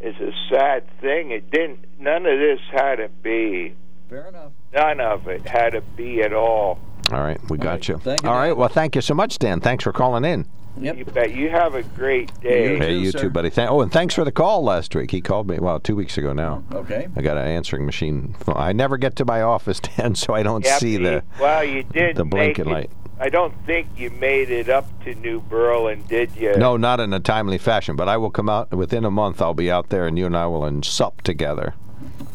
it's 0.00 0.18
a 0.20 0.32
sad 0.50 0.84
thing 1.00 1.30
it 1.30 1.50
didn't 1.50 1.78
none 1.98 2.26
of 2.26 2.38
this 2.38 2.60
had 2.72 2.96
to 2.96 3.08
be 3.22 3.74
Fair 4.08 4.26
enough. 4.28 4.52
none 4.74 5.00
of 5.00 5.26
it 5.28 5.46
had 5.46 5.70
to 5.70 5.80
be 5.80 6.22
at 6.22 6.32
all 6.32 6.78
All 7.12 7.20
right, 7.20 7.38
we 7.50 7.56
got 7.58 7.88
you. 7.88 7.98
Thank 7.98 8.22
you, 8.22 8.28
All 8.28 8.34
Dan. 8.34 8.48
right, 8.48 8.56
well, 8.56 8.68
thank 8.68 8.94
you 8.96 9.00
so 9.00 9.14
much, 9.14 9.38
Dan. 9.38 9.60
Thanks 9.60 9.84
for 9.84 9.92
calling 9.92 10.24
in. 10.24 10.46
Yep. 10.80 10.96
You 10.98 11.04
bet. 11.06 11.32
You 11.34 11.48
have 11.50 11.74
a 11.74 11.82
great 11.82 12.38
day. 12.40 12.76
Hey, 12.78 12.88
too, 12.94 13.00
you 13.00 13.10
sir. 13.10 13.18
too, 13.20 13.30
buddy. 13.30 13.50
Thank- 13.50 13.70
oh, 13.70 13.80
and 13.80 13.90
thanks 13.90 14.14
for 14.14 14.24
the 14.24 14.32
call 14.32 14.62
last 14.62 14.94
week. 14.94 15.10
He 15.10 15.20
called 15.20 15.48
me, 15.48 15.58
well, 15.58 15.80
two 15.80 15.96
weeks 15.96 16.18
ago 16.18 16.32
now. 16.32 16.62
Okay. 16.72 17.08
I 17.16 17.22
got 17.22 17.36
an 17.38 17.46
answering 17.46 17.86
machine. 17.86 18.34
phone. 18.40 18.56
I 18.58 18.72
never 18.72 18.96
get 18.98 19.16
to 19.16 19.24
my 19.24 19.42
office, 19.42 19.80
Dan, 19.96 20.14
so 20.14 20.34
I 20.34 20.42
don't 20.42 20.64
Yeah, 20.64 20.78
see 20.78 20.96
the. 20.98 21.22
well, 21.40 21.64
you 21.64 21.82
did 21.82 22.16
the 22.16 22.24
make 22.24 22.30
blinking 22.56 22.66
it- 22.68 22.72
light. 22.72 22.90
I 23.18 23.30
don't 23.30 23.54
think 23.64 23.88
you 23.96 24.10
made 24.10 24.50
it 24.50 24.68
up 24.68 24.86
to 25.04 25.14
New 25.14 25.40
Berlin, 25.40 26.04
did 26.06 26.36
you? 26.36 26.54
No, 26.58 26.76
not 26.76 27.00
in 27.00 27.14
a 27.14 27.20
timely 27.20 27.56
fashion, 27.56 27.96
but 27.96 28.10
I 28.10 28.18
will 28.18 28.28
come 28.30 28.50
out 28.50 28.70
within 28.72 29.06
a 29.06 29.10
month. 29.10 29.40
I'll 29.40 29.54
be 29.54 29.70
out 29.70 29.88
there, 29.88 30.06
and 30.06 30.18
you 30.18 30.26
and 30.26 30.36
I 30.36 30.44
will 30.46 30.66
and 30.66 30.84
sup 30.84 31.22
together. 31.22 31.72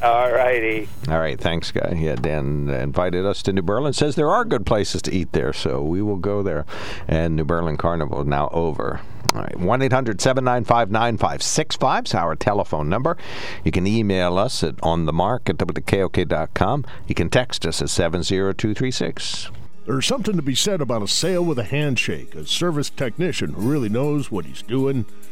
All 0.02 0.32
righty. 0.32 0.88
All 1.10 1.20
right, 1.20 1.40
thanks, 1.40 1.72
guy. 1.72 1.96
Yeah, 1.96 2.16
Dan 2.16 2.70
uh, 2.70 2.74
invited 2.74 3.26
us 3.26 3.44
to 3.44 3.54
New 3.54 3.62
Berlin. 3.62 3.94
Says 3.94 4.16
there 4.16 4.32
are 4.32 4.44
good 4.44 4.66
places 4.66 5.02
to 5.04 5.14
eat 5.14 5.32
there, 5.32 5.54
so 5.54 5.84
we 5.84 6.02
will 6.02 6.18
go 6.18 6.42
there. 6.42 6.66
And 7.08 7.36
New 7.36 7.44
Berlin 7.44 7.78
Carnival 7.78 8.24
now 8.24 8.50
over. 8.52 9.02
All 9.34 9.42
right, 9.42 9.58
1 9.58 9.82
800 9.84 10.20
795 10.20 10.92
9565 10.92 12.06
is 12.06 12.14
our 12.16 12.36
telephone 12.36 12.90
number. 12.90 13.16
You 13.64 13.72
can 13.72 13.88
email 13.88 14.38
us 14.38 14.64
at 14.64 14.76
onthemark 14.78 15.50
at 15.50 15.58
wkok.com. 15.58 16.86
You 17.08 17.16
can 17.16 17.30
text 17.30 17.66
us 17.66 17.82
at 17.82 17.90
70236. 17.90 19.52
There's 19.86 20.06
something 20.06 20.36
to 20.36 20.42
be 20.42 20.56
said 20.56 20.82
about 20.82 21.02
a 21.02 21.08
sale 21.08 21.44
with 21.44 21.60
a 21.60 21.64
handshake, 21.64 22.36
a 22.36 22.46
service 22.46 22.90
technician 22.90 23.54
who 23.54 23.72
really 23.72 23.90
knows 23.90 24.32
what 24.32 24.46
he's 24.46 24.62
doing. 24.62 25.06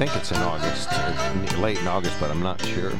I 0.00 0.06
think 0.06 0.16
it's 0.16 0.32
in 0.32 0.38
August, 0.38 1.58
late 1.58 1.76
in 1.76 1.86
August, 1.86 2.18
but 2.18 2.30
I'm 2.30 2.42
not 2.42 2.58
sure. 2.64 2.90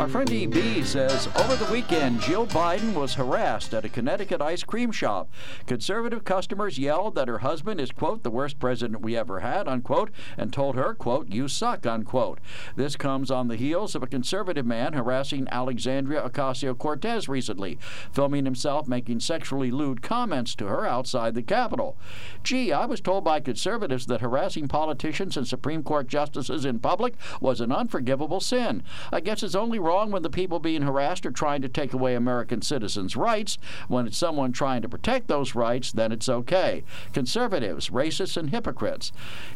Our 0.00 0.08
friend 0.08 0.32
EB 0.32 0.82
says 0.82 1.28
over 1.36 1.56
the 1.56 1.70
weekend, 1.70 2.22
Jill 2.22 2.46
Biden 2.46 2.94
was 2.94 3.12
harassed 3.12 3.74
at 3.74 3.84
a 3.84 3.88
Connecticut 3.90 4.40
ice 4.40 4.62
cream 4.62 4.92
shop. 4.92 5.30
Conservative 5.66 6.24
customers 6.24 6.78
yelled 6.78 7.14
that 7.16 7.28
her 7.28 7.40
husband 7.40 7.82
is, 7.82 7.92
quote, 7.92 8.22
the 8.22 8.30
worst 8.30 8.58
president 8.58 9.02
we 9.02 9.14
ever 9.14 9.40
had, 9.40 9.68
unquote, 9.68 10.10
and 10.38 10.54
told 10.54 10.74
her, 10.74 10.94
quote, 10.94 11.28
you 11.28 11.48
suck, 11.48 11.84
unquote. 11.84 12.38
This 12.76 12.96
comes 12.96 13.30
on 13.30 13.48
the 13.48 13.56
heels 13.56 13.94
of 13.94 14.02
a 14.02 14.06
conservative 14.06 14.64
man 14.64 14.94
harassing 14.94 15.46
Alexandria 15.50 16.26
Ocasio 16.26 16.78
Cortez 16.78 17.28
recently, 17.28 17.78
filming 18.10 18.46
himself 18.46 18.88
making 18.88 19.20
sexually 19.20 19.70
lewd 19.70 20.00
comments 20.00 20.54
to 20.54 20.66
her 20.66 20.86
outside 20.86 21.34
the 21.34 21.42
Capitol. 21.42 21.98
Gee, 22.42 22.72
I 22.72 22.86
was 22.86 23.02
told 23.02 23.22
by 23.24 23.40
conservatives 23.40 24.06
that 24.06 24.22
harassing 24.22 24.66
politicians 24.66 25.36
and 25.36 25.46
Supreme 25.46 25.82
Court 25.82 26.06
justices 26.06 26.64
in 26.64 26.78
public 26.78 27.16
was 27.38 27.60
an 27.60 27.70
unforgivable 27.70 28.40
sin. 28.40 28.82
I 29.12 29.20
guess 29.20 29.42
it's 29.42 29.54
only 29.54 29.78
wrong 29.90 30.12
when 30.12 30.22
the 30.22 30.30
people 30.30 30.60
being 30.60 30.82
harassed 30.82 31.26
are 31.26 31.32
trying 31.32 31.60
to 31.62 31.68
take 31.68 31.92
away 31.92 32.14
American 32.14 32.62
citizens' 32.62 33.16
rights. 33.16 33.58
When 33.88 34.06
it's 34.06 34.16
someone 34.16 34.52
trying 34.52 34.82
to 34.82 34.88
protect 34.88 35.26
those 35.26 35.56
rights, 35.56 35.90
then 35.90 36.12
it's 36.12 36.28
okay. 36.28 36.84
Conservatives, 37.12 37.90
racists, 37.90 38.36
and 38.36 38.50
hypocrites. 38.50 39.10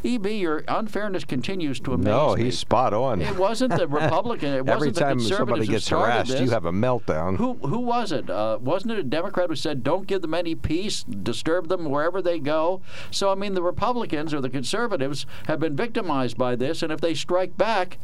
EB, 0.05 0.27
your 0.27 0.65
unfairness 0.67 1.25
continues 1.25 1.79
to 1.81 1.93
amaze 1.93 2.05
No, 2.07 2.35
me. 2.35 2.45
he's 2.45 2.59
spot 2.59 2.93
on. 2.93 3.23
It 3.23 3.37
wasn't 3.37 3.77
the 3.77 3.87
Republican. 3.87 4.53
It 4.53 4.59
Every 4.69 4.89
wasn't 4.89 4.95
the 4.97 5.01
time 5.01 5.19
conservatives 5.19 5.39
somebody 5.39 5.67
gets 5.67 5.89
harassed, 5.89 6.31
this. 6.33 6.41
you 6.41 6.51
have 6.51 6.65
a 6.65 6.73
meltdown. 6.73 7.37
Who 7.37 7.55
who 7.55 7.79
was 7.79 8.11
it? 8.11 8.29
Uh, 8.29 8.59
wasn't 8.61 8.93
it 8.95 8.99
a 8.99 9.03
Democrat 9.05 9.51
who 9.51 9.55
said, 9.57 9.85
"Don't 9.85 10.07
give 10.09 10.21
them 10.23 10.35
any 10.35 10.57
peace, 10.57 11.05
disturb 11.05 11.69
them 11.69 11.85
wherever 11.85 12.21
they 12.21 12.41
go"? 12.41 12.81
So 13.13 13.31
I 13.31 13.37
mean, 13.37 13.55
the 13.55 13.63
Republicans 13.63 14.35
or 14.35 14.41
the 14.41 14.51
conservatives 14.51 15.27
have 15.47 15.61
been 15.61 15.77
victimized 15.77 16.37
by 16.37 16.57
this, 16.57 16.83
and 16.83 16.93
if 16.93 17.01
they 17.01 17.15
strike 17.15 17.57
back. 17.57 17.99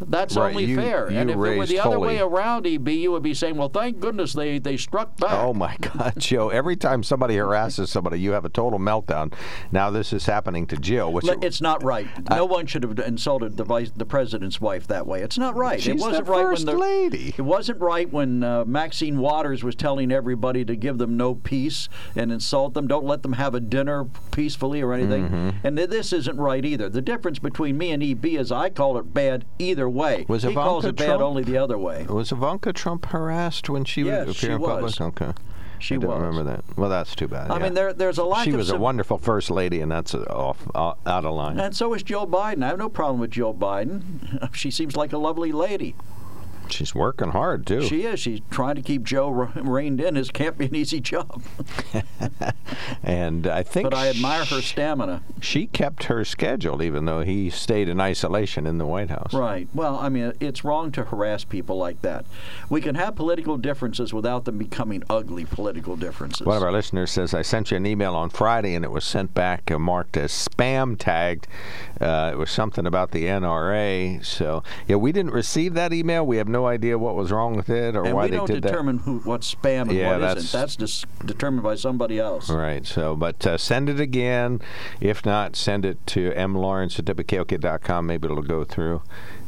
That's 0.00 0.36
Right, 0.36 0.50
only 0.50 0.64
you- 0.64 0.76
fair. 0.76 1.10
you 1.10 1.18
and 1.18 1.30
if 1.30 1.34
it 1.34 1.38
were 1.38 1.66
the 1.66 1.80
other 1.80 1.98
way 1.98 2.18
around, 2.18 2.66
EB, 2.66 2.88
you 2.88 3.10
would 3.12 3.22
be 3.22 3.34
saying, 3.34 3.56
"Well, 3.56 3.68
thank 3.68 4.00
goodness 4.00 4.32
they, 4.32 4.58
they 4.58 4.76
struck 4.76 5.16
back." 5.18 5.32
Oh 5.32 5.52
my 5.54 5.76
God, 5.80 6.14
Joe! 6.18 6.48
Every 6.50 6.76
time 6.76 7.02
somebody 7.02 7.36
harasses 7.36 7.90
somebody, 7.90 8.20
you 8.20 8.32
have 8.32 8.44
a 8.44 8.48
total 8.48 8.78
meltdown. 8.78 9.32
Now 9.72 9.90
this 9.90 10.12
is 10.12 10.26
happening 10.26 10.66
to 10.68 10.76
Jill, 10.76 11.12
which 11.12 11.24
Le- 11.24 11.36
It's 11.42 11.60
not 11.60 11.82
right. 11.82 12.06
No 12.30 12.44
one 12.44 12.66
should 12.66 12.82
have 12.82 12.98
insulted 13.00 13.56
the 13.56 13.64
vice, 13.64 13.90
the 13.94 14.04
president's 14.06 14.60
wife 14.60 14.86
that 14.88 15.06
way. 15.06 15.22
It's 15.22 15.38
not 15.38 15.56
right. 15.56 15.80
She's 15.80 15.94
it 15.94 16.00
wasn't 16.00 16.26
the 16.26 16.32
right 16.32 16.42
first 16.42 16.66
when 16.66 16.74
the 16.76 16.80
lady. 16.80 17.34
It 17.36 17.42
wasn't 17.42 17.80
right 17.80 18.10
when 18.12 18.42
uh, 18.44 18.64
Maxine 18.64 19.18
Waters 19.18 19.64
was 19.64 19.74
telling 19.74 20.12
everybody 20.12 20.64
to 20.64 20.76
give 20.76 20.98
them 20.98 21.16
no 21.16 21.34
peace 21.34 21.88
and 22.16 22.30
insult 22.32 22.74
them. 22.74 22.86
Don't 22.86 23.04
let 23.04 23.22
them 23.22 23.32
have 23.34 23.54
a 23.54 23.60
dinner 23.60 24.06
peacefully 24.32 24.80
or 24.82 24.92
anything. 24.92 25.28
Mm-hmm. 25.28 25.66
And 25.66 25.76
th- 25.76 25.90
this 25.90 26.12
isn't 26.12 26.36
right 26.38 26.64
either. 26.64 26.88
The 26.88 27.02
difference 27.02 27.38
between 27.38 27.76
me 27.78 27.90
and 27.92 28.02
EB 28.02 28.24
is 28.26 28.52
I 28.52 28.70
call 28.70 28.96
it 28.98 29.12
bad 29.14 29.44
either 29.58 29.87
way. 29.88 30.24
Was 30.28 30.42
he 30.42 30.54
calls 30.54 30.84
Ivanka 30.84 30.88
it 30.88 30.96
bad 31.06 31.06
Trump- 31.16 31.22
only 31.22 31.42
the 31.44 31.58
other 31.58 31.78
way. 31.78 32.04
was 32.08 32.32
Ivanka 32.32 32.72
Trump 32.72 33.06
harassed 33.06 33.68
when 33.68 33.84
she 33.84 34.02
Yes, 34.02 34.26
was 34.26 34.36
appearing 34.36 34.62
in 34.62 34.68
public? 34.68 35.00
Okay, 35.00 35.32
She 35.78 35.94
I 35.94 35.98
don't 35.98 36.10
was. 36.10 36.20
remember 36.20 36.44
that. 36.50 36.64
Well, 36.76 36.90
that's 36.90 37.14
too 37.14 37.28
bad. 37.28 37.50
I 37.50 37.56
yeah. 37.56 37.62
mean, 37.62 37.74
there, 37.74 37.92
there's 37.92 38.18
a 38.18 38.24
lack 38.24 38.44
she 38.44 38.52
was 38.52 38.70
a 38.70 38.76
wonderful 38.78 39.18
first 39.18 39.50
lady, 39.50 39.80
and 39.80 39.90
that's 39.92 40.14
uh, 40.14 40.18
off 40.28 40.66
uh, 40.74 40.94
out 41.06 41.24
of 41.24 41.34
line. 41.34 41.58
And 41.60 41.74
so 41.76 41.94
is 41.94 42.02
Joe 42.02 42.26
Biden. 42.26 42.62
I 42.64 42.68
have 42.68 42.78
no 42.78 42.88
problem 42.88 43.20
with 43.20 43.30
Joe 43.30 43.54
Biden. 43.54 44.02
She 44.54 44.70
seems 44.70 44.96
like 44.96 45.12
a 45.12 45.18
lovely 45.18 45.52
lady. 45.52 45.94
She's 46.72 46.94
working 46.94 47.30
hard 47.30 47.66
too. 47.66 47.82
She 47.82 48.04
is. 48.04 48.20
She's 48.20 48.40
trying 48.50 48.76
to 48.76 48.82
keep 48.82 49.04
Joe 49.04 49.28
reined 49.30 50.00
in. 50.00 50.14
This 50.14 50.30
can't 50.30 50.56
be 50.58 50.66
an 50.66 50.74
easy 50.74 51.00
job. 51.00 51.42
and 53.02 53.46
I 53.46 53.62
think 53.62 53.90
But 53.90 53.94
I 53.94 54.08
admire 54.08 54.44
her 54.44 54.60
stamina. 54.60 55.22
She 55.40 55.66
kept 55.66 56.04
her 56.04 56.24
schedule, 56.24 56.82
even 56.82 57.04
though 57.04 57.20
he 57.20 57.50
stayed 57.50 57.88
in 57.88 58.00
isolation 58.00 58.66
in 58.66 58.78
the 58.78 58.86
White 58.86 59.10
House. 59.10 59.32
Right. 59.32 59.68
Well, 59.74 59.96
I 59.96 60.08
mean, 60.08 60.32
it's 60.40 60.64
wrong 60.64 60.92
to 60.92 61.04
harass 61.04 61.44
people 61.44 61.76
like 61.76 62.02
that. 62.02 62.26
We 62.68 62.80
can 62.80 62.94
have 62.94 63.16
political 63.16 63.56
differences 63.56 64.12
without 64.12 64.44
them 64.44 64.58
becoming 64.58 65.02
ugly 65.08 65.44
political 65.44 65.96
differences. 65.96 66.46
One 66.46 66.56
of 66.56 66.62
our 66.62 66.72
listeners 66.72 67.10
says, 67.10 67.34
I 67.34 67.42
sent 67.42 67.70
you 67.70 67.76
an 67.76 67.86
email 67.86 68.14
on 68.14 68.30
Friday 68.30 68.74
and 68.74 68.84
it 68.84 68.90
was 68.90 69.04
sent 69.04 69.34
back 69.34 69.70
uh, 69.70 69.78
marked 69.78 70.16
as 70.16 70.32
spam 70.32 70.96
tagged. 70.98 71.46
Uh, 72.00 72.30
it 72.32 72.38
was 72.38 72.50
something 72.50 72.86
about 72.86 73.10
the 73.10 73.24
NRA. 73.24 74.24
So, 74.24 74.62
yeah, 74.86 74.96
we 74.96 75.12
didn't 75.12 75.32
receive 75.32 75.74
that 75.74 75.92
email. 75.92 76.26
We 76.26 76.36
have 76.36 76.48
no 76.48 76.57
idea 76.66 76.98
what 76.98 77.14
was 77.14 77.30
wrong 77.30 77.56
with 77.56 77.68
it 77.70 77.94
or 77.96 78.04
and 78.04 78.14
why 78.14 78.24
we 78.24 78.30
they 78.30 78.36
don't 78.36 78.50
determine 78.50 78.98
who, 78.98 79.18
what's 79.20 79.54
spam 79.54 79.82
and 79.82 79.92
Yeah, 79.92 80.12
what 80.12 80.18
that's- 80.20 80.44
isn't. 80.44 80.60
That's 80.60 80.76
just 80.76 81.06
determined 81.26 81.62
by 81.62 81.74
somebody 81.76 82.18
else. 82.18 82.48
Right. 82.50 82.86
So, 82.86 83.14
but 83.16 83.46
uh, 83.46 83.56
send 83.58 83.88
it 83.88 84.00
again. 84.00 84.60
If 85.00 85.24
not, 85.24 85.56
send 85.56 85.84
it 85.84 86.04
to 86.08 86.30
mlawrence 86.32 86.98
at 86.98 87.04
wkok.com. 87.04 88.06
Maybe 88.06 88.26
it'll 88.26 88.42
go 88.42 88.64
through. 88.64 89.02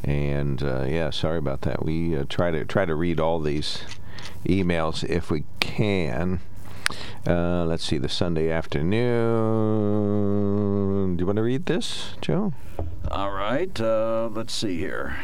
And 0.04 0.62
uh, 0.62 0.84
yeah, 0.88 1.10
sorry 1.10 1.38
about 1.38 1.62
that. 1.62 1.84
We 1.84 2.16
uh, 2.16 2.24
try 2.28 2.50
to 2.50 2.64
try 2.64 2.84
to 2.86 2.94
read 2.94 3.20
all 3.20 3.40
these 3.40 3.82
emails 4.46 5.04
if 5.08 5.30
we 5.30 5.44
can. 5.60 6.40
Uh, 7.26 7.64
let's 7.66 7.84
see, 7.84 7.98
the 7.98 8.08
Sunday 8.08 8.50
afternoon. 9.80 11.16
Do 11.16 11.22
you 11.22 11.26
want 11.26 11.36
to 11.36 11.42
read 11.42 11.66
this, 11.66 12.14
Joe? 12.20 12.52
All 13.10 13.30
right. 13.30 13.78
Uh, 13.80 14.28
let's 14.32 14.52
see 14.54 14.76
here. 14.78 15.16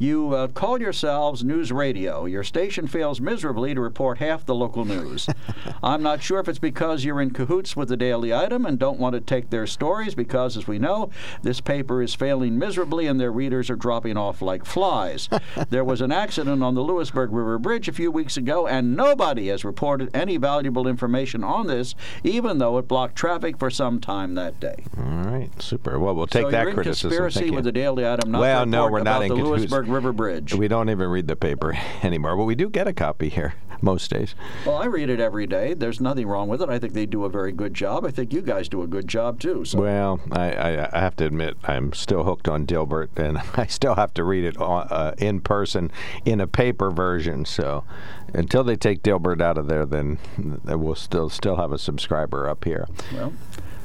You 0.00 0.34
uh, 0.34 0.48
call 0.48 0.80
yourselves 0.80 1.44
news 1.44 1.70
radio. 1.70 2.24
Your 2.24 2.42
station 2.42 2.86
fails 2.86 3.20
miserably 3.20 3.74
to 3.74 3.82
report 3.82 4.16
half 4.16 4.46
the 4.46 4.54
local 4.54 4.86
news. 4.86 5.28
I'm 5.82 6.02
not 6.02 6.22
sure 6.22 6.40
if 6.40 6.48
it's 6.48 6.58
because 6.58 7.04
you're 7.04 7.20
in 7.20 7.32
cahoots 7.32 7.76
with 7.76 7.90
the 7.90 7.98
Daily 7.98 8.32
Item 8.32 8.64
and 8.64 8.78
don't 8.78 8.98
want 8.98 9.12
to 9.12 9.20
take 9.20 9.50
their 9.50 9.66
stories, 9.66 10.14
because, 10.14 10.56
as 10.56 10.66
we 10.66 10.78
know, 10.78 11.10
this 11.42 11.60
paper 11.60 12.00
is 12.00 12.14
failing 12.14 12.58
miserably 12.58 13.06
and 13.06 13.20
their 13.20 13.30
readers 13.30 13.68
are 13.68 13.76
dropping 13.76 14.16
off 14.16 14.40
like 14.40 14.64
flies. 14.64 15.28
there 15.68 15.84
was 15.84 16.00
an 16.00 16.12
accident 16.12 16.62
on 16.62 16.74
the 16.74 16.80
Lewisburg 16.80 17.30
River 17.30 17.58
Bridge 17.58 17.86
a 17.86 17.92
few 17.92 18.10
weeks 18.10 18.38
ago, 18.38 18.66
and 18.66 18.96
nobody 18.96 19.48
has 19.48 19.66
reported 19.66 20.08
any 20.14 20.38
valuable 20.38 20.88
information 20.88 21.44
on 21.44 21.66
this, 21.66 21.94
even 22.24 22.56
though 22.56 22.78
it 22.78 22.88
blocked 22.88 23.16
traffic 23.16 23.58
for 23.58 23.68
some 23.68 24.00
time 24.00 24.34
that 24.34 24.58
day. 24.60 24.82
All 24.96 25.04
right, 25.04 25.50
super. 25.60 25.98
Well, 25.98 26.14
we'll 26.14 26.26
take 26.26 26.46
so 26.46 26.50
that 26.52 26.72
criticism. 26.72 27.10
conspiracy 27.10 27.50
with 27.50 27.64
the 27.64 27.72
Daily 27.72 28.08
Item. 28.08 28.30
Not 28.30 28.40
well, 28.40 28.64
no, 28.64 28.88
we're 28.88 29.02
not 29.02 29.20
about 29.20 29.22
in 29.24 29.28
the 29.28 29.34
cahoots. 29.34 29.89
River 29.90 30.12
Bridge. 30.12 30.54
We 30.54 30.68
don't 30.68 30.88
even 30.88 31.08
read 31.08 31.28
the 31.28 31.36
paper 31.36 31.76
anymore, 32.02 32.36
but 32.36 32.44
we 32.44 32.54
do 32.54 32.68
get 32.68 32.86
a 32.86 32.92
copy 32.92 33.28
here 33.28 33.54
most 33.82 34.10
days. 34.10 34.34
Well, 34.64 34.76
I 34.76 34.86
read 34.86 35.10
it 35.10 35.20
every 35.20 35.46
day. 35.46 35.74
There's 35.74 36.00
nothing 36.00 36.26
wrong 36.26 36.48
with 36.48 36.62
it. 36.62 36.68
I 36.68 36.78
think 36.78 36.92
they 36.92 37.06
do 37.06 37.24
a 37.24 37.28
very 37.28 37.52
good 37.52 37.74
job. 37.74 38.04
I 38.04 38.10
think 38.10 38.32
you 38.32 38.42
guys 38.42 38.68
do 38.68 38.82
a 38.82 38.86
good 38.86 39.08
job 39.08 39.40
too. 39.40 39.64
So. 39.64 39.80
Well, 39.80 40.20
I, 40.32 40.52
I, 40.52 40.96
I 40.96 41.00
have 41.00 41.16
to 41.16 41.26
admit, 41.26 41.56
I'm 41.64 41.92
still 41.92 42.24
hooked 42.24 42.48
on 42.48 42.66
Dilbert, 42.66 43.08
and 43.16 43.38
I 43.56 43.66
still 43.66 43.94
have 43.94 44.14
to 44.14 44.24
read 44.24 44.44
it 44.44 44.56
on, 44.58 44.86
uh, 44.90 45.14
in 45.18 45.40
person 45.40 45.90
in 46.24 46.40
a 46.40 46.46
paper 46.46 46.90
version. 46.90 47.44
So 47.44 47.84
until 48.32 48.64
they 48.64 48.76
take 48.76 49.02
Dilbert 49.02 49.40
out 49.40 49.58
of 49.58 49.66
there, 49.66 49.86
then 49.86 50.18
we'll 50.64 50.94
still 50.94 51.28
still 51.28 51.56
have 51.56 51.72
a 51.72 51.78
subscriber 51.78 52.48
up 52.48 52.64
here. 52.64 52.86
Well, 53.12 53.32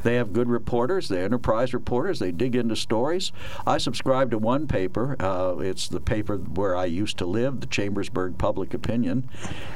they 0.05 0.15
have 0.15 0.31
good 0.33 0.47
reporters. 0.47 1.09
They're 1.09 1.25
enterprise 1.25 1.73
reporters. 1.73 2.19
They 2.19 2.31
dig 2.31 2.55
into 2.55 2.75
stories. 2.75 3.31
I 3.65 3.79
subscribe 3.79 4.29
to 4.31 4.37
one 4.37 4.67
paper. 4.67 5.15
Uh, 5.19 5.57
it's 5.59 5.87
the 5.87 5.99
paper 5.99 6.37
where 6.37 6.75
I 6.77 6.85
used 6.85 7.17
to 7.17 7.25
live, 7.25 7.59
the 7.59 7.65
Chambersburg 7.67 8.37
Public 8.37 8.73
Opinion, 8.73 9.27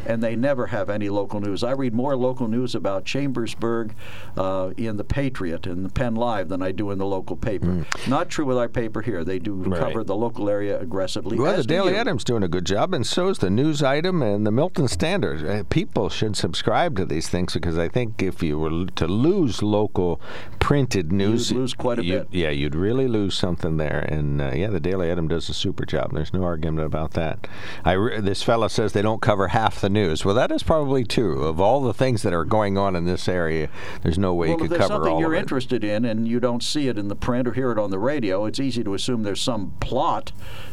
and 0.05 0.21
they 0.21 0.35
never 0.35 0.67
have 0.67 0.89
any 0.89 1.09
local 1.09 1.39
news. 1.41 1.63
I 1.63 1.71
read 1.71 1.93
more 1.93 2.15
local 2.15 2.47
news 2.47 2.75
about 2.75 3.05
Chambersburg 3.05 3.95
uh, 4.37 4.71
in 4.77 4.97
the 4.97 5.03
Patriot 5.03 5.65
and 5.65 5.83
the 5.83 5.89
Penn 5.89 6.13
Live 6.15 6.49
than 6.49 6.61
I 6.61 6.71
do 6.71 6.91
in 6.91 6.99
the 6.99 7.05
local 7.07 7.35
paper. 7.35 7.85
Not 8.07 8.29
true 8.29 8.45
with 8.45 8.57
our 8.57 8.69
paper 8.69 9.01
here. 9.01 9.23
They 9.23 9.39
do 9.39 9.55
Right. 9.55 9.79
cover 9.81 10.03
the 10.03 10.15
local 10.15 10.49
area 10.49 10.79
aggressively. 10.79 11.37
Well, 11.37 11.57
the 11.57 11.63
Daily 11.63 11.93
you. 11.93 11.99
Item's 11.99 12.23
doing 12.23 12.43
a 12.43 12.47
good 12.47 12.65
job, 12.65 12.93
and 12.93 13.05
so 13.05 13.27
is 13.29 13.39
the 13.39 13.49
News 13.49 13.81
Item 13.83 14.21
and 14.21 14.45
the 14.45 14.51
Milton 14.51 14.87
Standard. 14.87 15.45
Uh, 15.45 15.63
people 15.69 16.07
should 16.09 16.37
subscribe 16.37 16.95
to 16.97 17.05
these 17.05 17.27
things 17.27 17.53
because 17.53 17.77
I 17.77 17.87
think 17.87 18.21
if 18.21 18.43
you 18.43 18.59
were 18.59 18.85
to 18.85 19.07
lose 19.07 19.61
local 19.63 20.18
printed 20.59 21.11
news, 21.11 21.51
You'd 21.51 21.57
lose 21.59 21.73
quite 21.73 21.99
a 21.99 22.03
bit. 22.03 22.27
Yeah, 22.31 22.49
you'd 22.49 22.75
really 22.75 23.07
lose 23.07 23.35
something 23.35 23.77
there. 23.77 23.99
And 23.99 24.41
uh, 24.41 24.51
yeah, 24.53 24.67
the 24.67 24.79
Daily 24.79 25.11
Item 25.11 25.27
does 25.27 25.49
a 25.49 25.53
super 25.53 25.85
job. 25.85 26.13
There's 26.13 26.33
no 26.33 26.43
argument 26.43 26.85
about 26.85 27.11
that. 27.11 27.47
I 27.85 27.93
re- 27.93 28.21
this 28.21 28.43
fella 28.43 28.69
says 28.69 28.93
they 28.93 29.01
don't 29.01 29.21
cover 29.21 29.49
half 29.49 29.81
the 29.81 29.89
news. 29.89 30.25
Well, 30.25 30.35
that 30.35 30.51
is 30.51 30.63
probably 30.63 31.03
true. 31.03 31.43
Of 31.43 31.59
all 31.59 31.81
the 31.81 31.93
things 31.93 32.21
that 32.23 32.33
are 32.33 32.45
going 32.45 32.77
on 32.77 32.95
in 32.95 33.05
this 33.05 33.27
area, 33.27 33.69
there's 34.03 34.17
no 34.17 34.33
way 34.33 34.49
well, 34.49 34.57
you 34.57 34.61
could 34.63 34.71
there's 34.71 34.87
cover 34.87 35.05
something 35.05 35.19
you're 35.19 35.33
interested 35.33 35.83
in 35.83 36.05
and 36.05 36.27
you 36.27 36.39
don't 36.39 36.63
see 36.63 36.87
it 36.87 36.97
in 36.97 37.07
the 37.07 37.15
print 37.15 37.47
or 37.47 37.53
hear 37.53 37.71
it 37.71 37.79
on 37.79 37.91
the 37.91 37.99
radio, 37.99 38.45
it's 38.45 38.59
easy 38.59 38.83
to 38.83 38.93
assume 38.93 39.23
there's 39.23 39.41
some 39.41 39.73
plot 39.79 40.31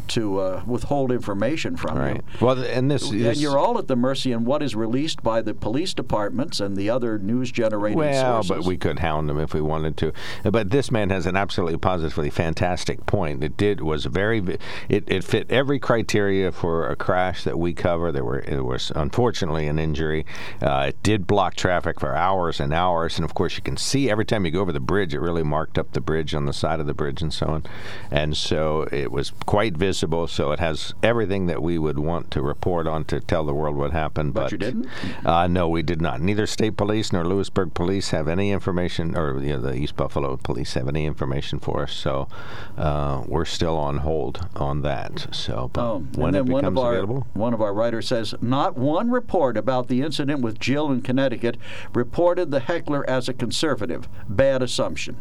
to 0.09 0.39
uh, 0.39 0.63
withhold 0.67 1.11
information 1.11 1.77
from 1.77 1.97
Right. 1.99 2.17
you. 2.17 2.23
Well, 2.47 2.63
and 2.63 2.91
this 2.91 3.11
And 3.11 3.37
you're 3.37 3.59
all 3.59 3.79
at 3.79 3.89
the 3.89 3.97
mercy 3.97 4.33
of 4.33 4.43
what 4.43 4.63
is 4.63 4.75
released 4.77 5.23
by 5.23 5.41
the 5.43 5.55
police 5.55 5.95
departments 5.95 6.61
and 6.61 6.77
the 6.77 6.91
other 6.91 7.19
news-generating 7.19 7.99
Well, 7.99 8.43
sources. 8.43 8.49
but 8.65 8.69
we 8.69 8.77
could 8.77 8.99
hound 9.01 9.29
him 9.37 9.43
if 9.43 9.55
we 9.55 9.61
wanted 9.61 9.97
to. 9.99 10.13
But 10.45 10.71
this 10.71 10.91
man 10.91 11.11
has 11.11 11.27
an 11.27 11.37
absolutely 11.37 11.79
positively 11.79 12.31
fantastic 12.31 13.07
point. 13.07 13.43
It 13.43 13.57
did 13.57 13.81
was 13.81 14.07
very 14.07 14.59
it, 14.89 15.05
it 15.07 15.25
fit 15.25 15.51
every 15.51 15.79
criteria 15.79 16.53
for 16.53 16.89
a 16.89 16.97
crash 16.97 17.45
that 17.45 17.59
we 17.59 17.73
cover. 17.75 18.13
There 18.13 18.25
were 18.25 18.41
it 18.41 18.65
was 18.65 18.93
unfortunately 18.95 19.67
an 19.67 19.79
injury. 19.79 20.25
Uh, 20.61 20.87
it 20.89 21.03
did 21.03 21.27
block 21.27 21.55
traffic 21.55 22.01
for 22.01 22.15
hours 22.15 22.61
and 22.61 22.73
hours, 22.73 23.17
and 23.17 23.25
of 23.25 23.35
course 23.35 23.57
you 23.57 23.63
can 23.63 23.77
see 23.77 24.11
every 24.11 24.25
time 24.25 24.45
you 24.45 24.51
go 24.51 24.61
over 24.61 24.73
the 24.73 24.81
bridge, 24.81 25.15
it 25.15 25.21
really 25.21 25.43
marked 25.43 25.79
up 25.79 25.93
the 25.93 26.01
bridge 26.01 26.35
on 26.35 26.47
the 26.47 26.53
side 26.53 26.81
of 26.81 26.87
the 26.87 26.95
bridge 26.95 27.23
and 27.23 27.33
so 27.33 27.47
on. 27.47 27.65
And 28.11 28.37
so 28.37 28.87
it 28.93 29.11
was 29.13 29.33
quite 29.47 29.77
visible. 29.77 30.27
So 30.27 30.53
it 30.53 30.61
has 30.61 30.95
everything 31.03 31.47
that 31.47 31.63
we 31.63 31.79
would 31.79 31.99
want 31.99 32.31
to 32.33 32.43
report 32.43 32.87
on 32.87 33.05
to 33.07 33.21
tell 33.21 33.45
the 33.45 33.55
world 33.55 33.77
what 33.77 33.93
happened. 33.93 34.35
But 34.35 34.45
But, 34.45 34.53
you 34.53 34.59
didn't? 34.59 34.89
Uh, 35.25 35.47
no, 35.47 35.69
we 35.69 35.83
did 35.83 36.01
not. 36.01 36.21
Neither 36.21 36.47
state 36.47 36.77
police 36.77 37.13
nor 37.13 37.25
Lewisburg 37.25 37.75
police 37.75 38.11
have 38.11 38.29
any 38.29 38.51
information, 38.53 39.16
or 39.17 39.41
you 39.43 39.55
know, 39.55 39.61
the 39.61 39.75
East 39.75 39.97
Buffalo 39.97 40.37
police 40.37 40.75
have 40.75 40.89
any 40.89 41.07
information 41.07 41.59
for 41.59 41.83
us. 41.83 41.93
So 41.93 42.29
uh, 42.77 43.23
we're 43.27 43.45
still 43.45 43.77
on 43.77 43.99
hold 43.99 44.49
on 44.57 44.83
that. 44.83 45.29
So 45.33 45.71
but 45.73 45.83
Oh, 45.85 45.99
when 46.15 46.35
it 46.35 46.45
then 46.45 46.53
one 46.53 46.63
becomes 46.63 46.79
of 46.79 46.85
our 46.85 46.93
available, 46.93 47.27
one 47.35 47.55
of 47.55 47.61
our 47.61 47.73
writers 47.73 48.09
says 48.09 48.35
not 48.41 48.77
one 48.77 49.11
report 49.11 49.57
about 49.57 49.89
the 49.89 50.03
incident 50.03 50.41
with 50.41 50.59
Jill 50.59 50.91
in 50.91 51.03
Connecticut 51.03 51.57
reported 51.95 52.51
the 52.51 52.61
heckler 52.61 53.09
as 53.09 53.29
a 53.29 53.35
conservative. 53.35 54.09
Bad 54.29 54.63
assumption. 54.63 55.17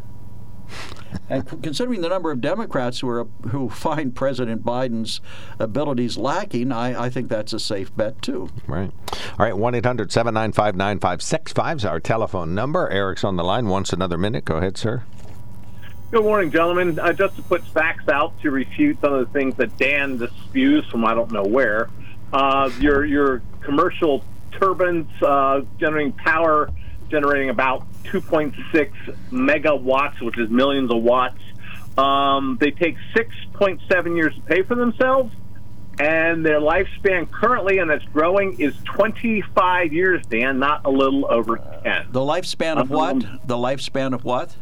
And 1.30 1.64
considering 1.64 2.02
the 2.02 2.10
number 2.10 2.32
of 2.32 2.42
Democrats 2.42 3.00
who 3.00 3.10
are 3.10 3.26
who 3.50 3.70
find 3.70 4.16
President 4.16 4.64
Biden's 4.64 5.22
abilities 5.60 6.18
lacking, 6.18 6.72
I, 6.72 7.06
I 7.06 7.10
think 7.10 7.30
that's 7.30 7.54
a 7.54 7.60
safe 7.60 7.96
bet 7.96 8.22
too. 8.22 8.50
right? 8.68 8.92
All 9.38 9.46
right, 9.46 9.58
one 9.58 9.74
795 9.74 10.76
9565 10.76 11.78
is 11.78 11.86
our 11.86 12.00
telephone 12.00 12.56
number. 12.56 12.90
Eric's 12.90 13.24
on 13.24 13.36
the 13.36 13.44
line. 13.44 13.68
Once 13.68 13.94
another 13.94 14.18
minute. 14.18 14.46
Go 14.46 14.58
ahead, 14.58 14.78
sir. 14.78 15.04
Good 16.12 16.24
morning, 16.24 16.52
gentlemen. 16.52 17.00
Uh, 17.00 17.14
just 17.14 17.36
to 17.36 17.42
put 17.42 17.66
facts 17.68 18.08
out 18.08 18.40
to 18.42 18.52
refute 18.52 19.02
some 19.02 19.14
of 19.14 19.26
the 19.26 19.34
things 19.34 19.56
that 19.56 19.76
Dan 19.78 20.26
spews 20.48 20.86
from 20.86 21.04
I 21.04 21.14
don't 21.14 21.32
know 21.32 21.44
where. 21.44 21.90
Uh, 22.32 22.70
your 22.80 23.04
your 23.06 23.42
commercial 23.62 24.24
turbines 24.52 25.10
uh, 25.22 25.62
generating 25.80 26.14
power, 26.14 26.70
generating 27.10 27.50
about 27.50 27.86
2.6 28.06 28.92
megawatts, 29.32 30.22
which 30.22 30.38
is 30.38 30.50
millions 30.50 30.92
of 30.92 31.02
watts. 31.04 31.40
Um, 31.98 32.58
they 32.60 32.72
take 32.72 32.98
6.7 33.16 34.16
years 34.16 34.36
to 34.36 34.42
pay 34.42 34.64
for 34.64 34.76
themselves, 34.76 35.34
and 36.00 36.46
their 36.46 36.60
lifespan 36.60 37.30
currently, 37.32 37.78
and 37.80 37.90
it's 37.90 38.04
growing, 38.06 38.60
is 38.60 38.76
25 38.86 39.94
years. 39.94 40.26
Dan, 40.26 40.60
not 40.60 40.82
a 40.86 40.90
little 40.90 41.26
over 41.32 41.58
10 41.84 42.08
The 42.12 42.20
lifespan 42.20 42.80
of 42.82 42.90
what? 42.90 43.16
Um, 43.24 43.40
The 43.46 43.56
lifespan 43.56 44.14
of 44.14 44.24
what? 44.26 44.56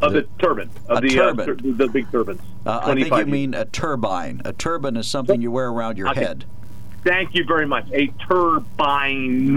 of 0.00 0.12
the 0.14 0.22
turbine 0.40 0.68
of 0.88 1.00
the 1.00 1.08
turbine. 1.10 1.40
Uh, 1.40 1.44
tur- 1.46 1.54
the 1.62 1.86
big 1.86 2.10
turbines. 2.10 2.40
Uh, 2.66 2.80
I 2.82 2.94
think 2.94 3.06
you 3.10 3.16
years. 3.18 3.28
mean 3.28 3.54
a 3.54 3.66
turbine. 3.66 4.42
A 4.44 4.52
turbine 4.52 4.96
is 4.96 5.06
something 5.06 5.40
you 5.40 5.52
wear 5.52 5.68
around 5.68 5.96
your 5.96 6.08
Okay. 6.08 6.24
head. 6.24 6.44
Thank 7.04 7.36
you 7.36 7.44
very 7.44 7.66
much. 7.68 7.86
A 7.92 8.08
turbine. 8.28 9.54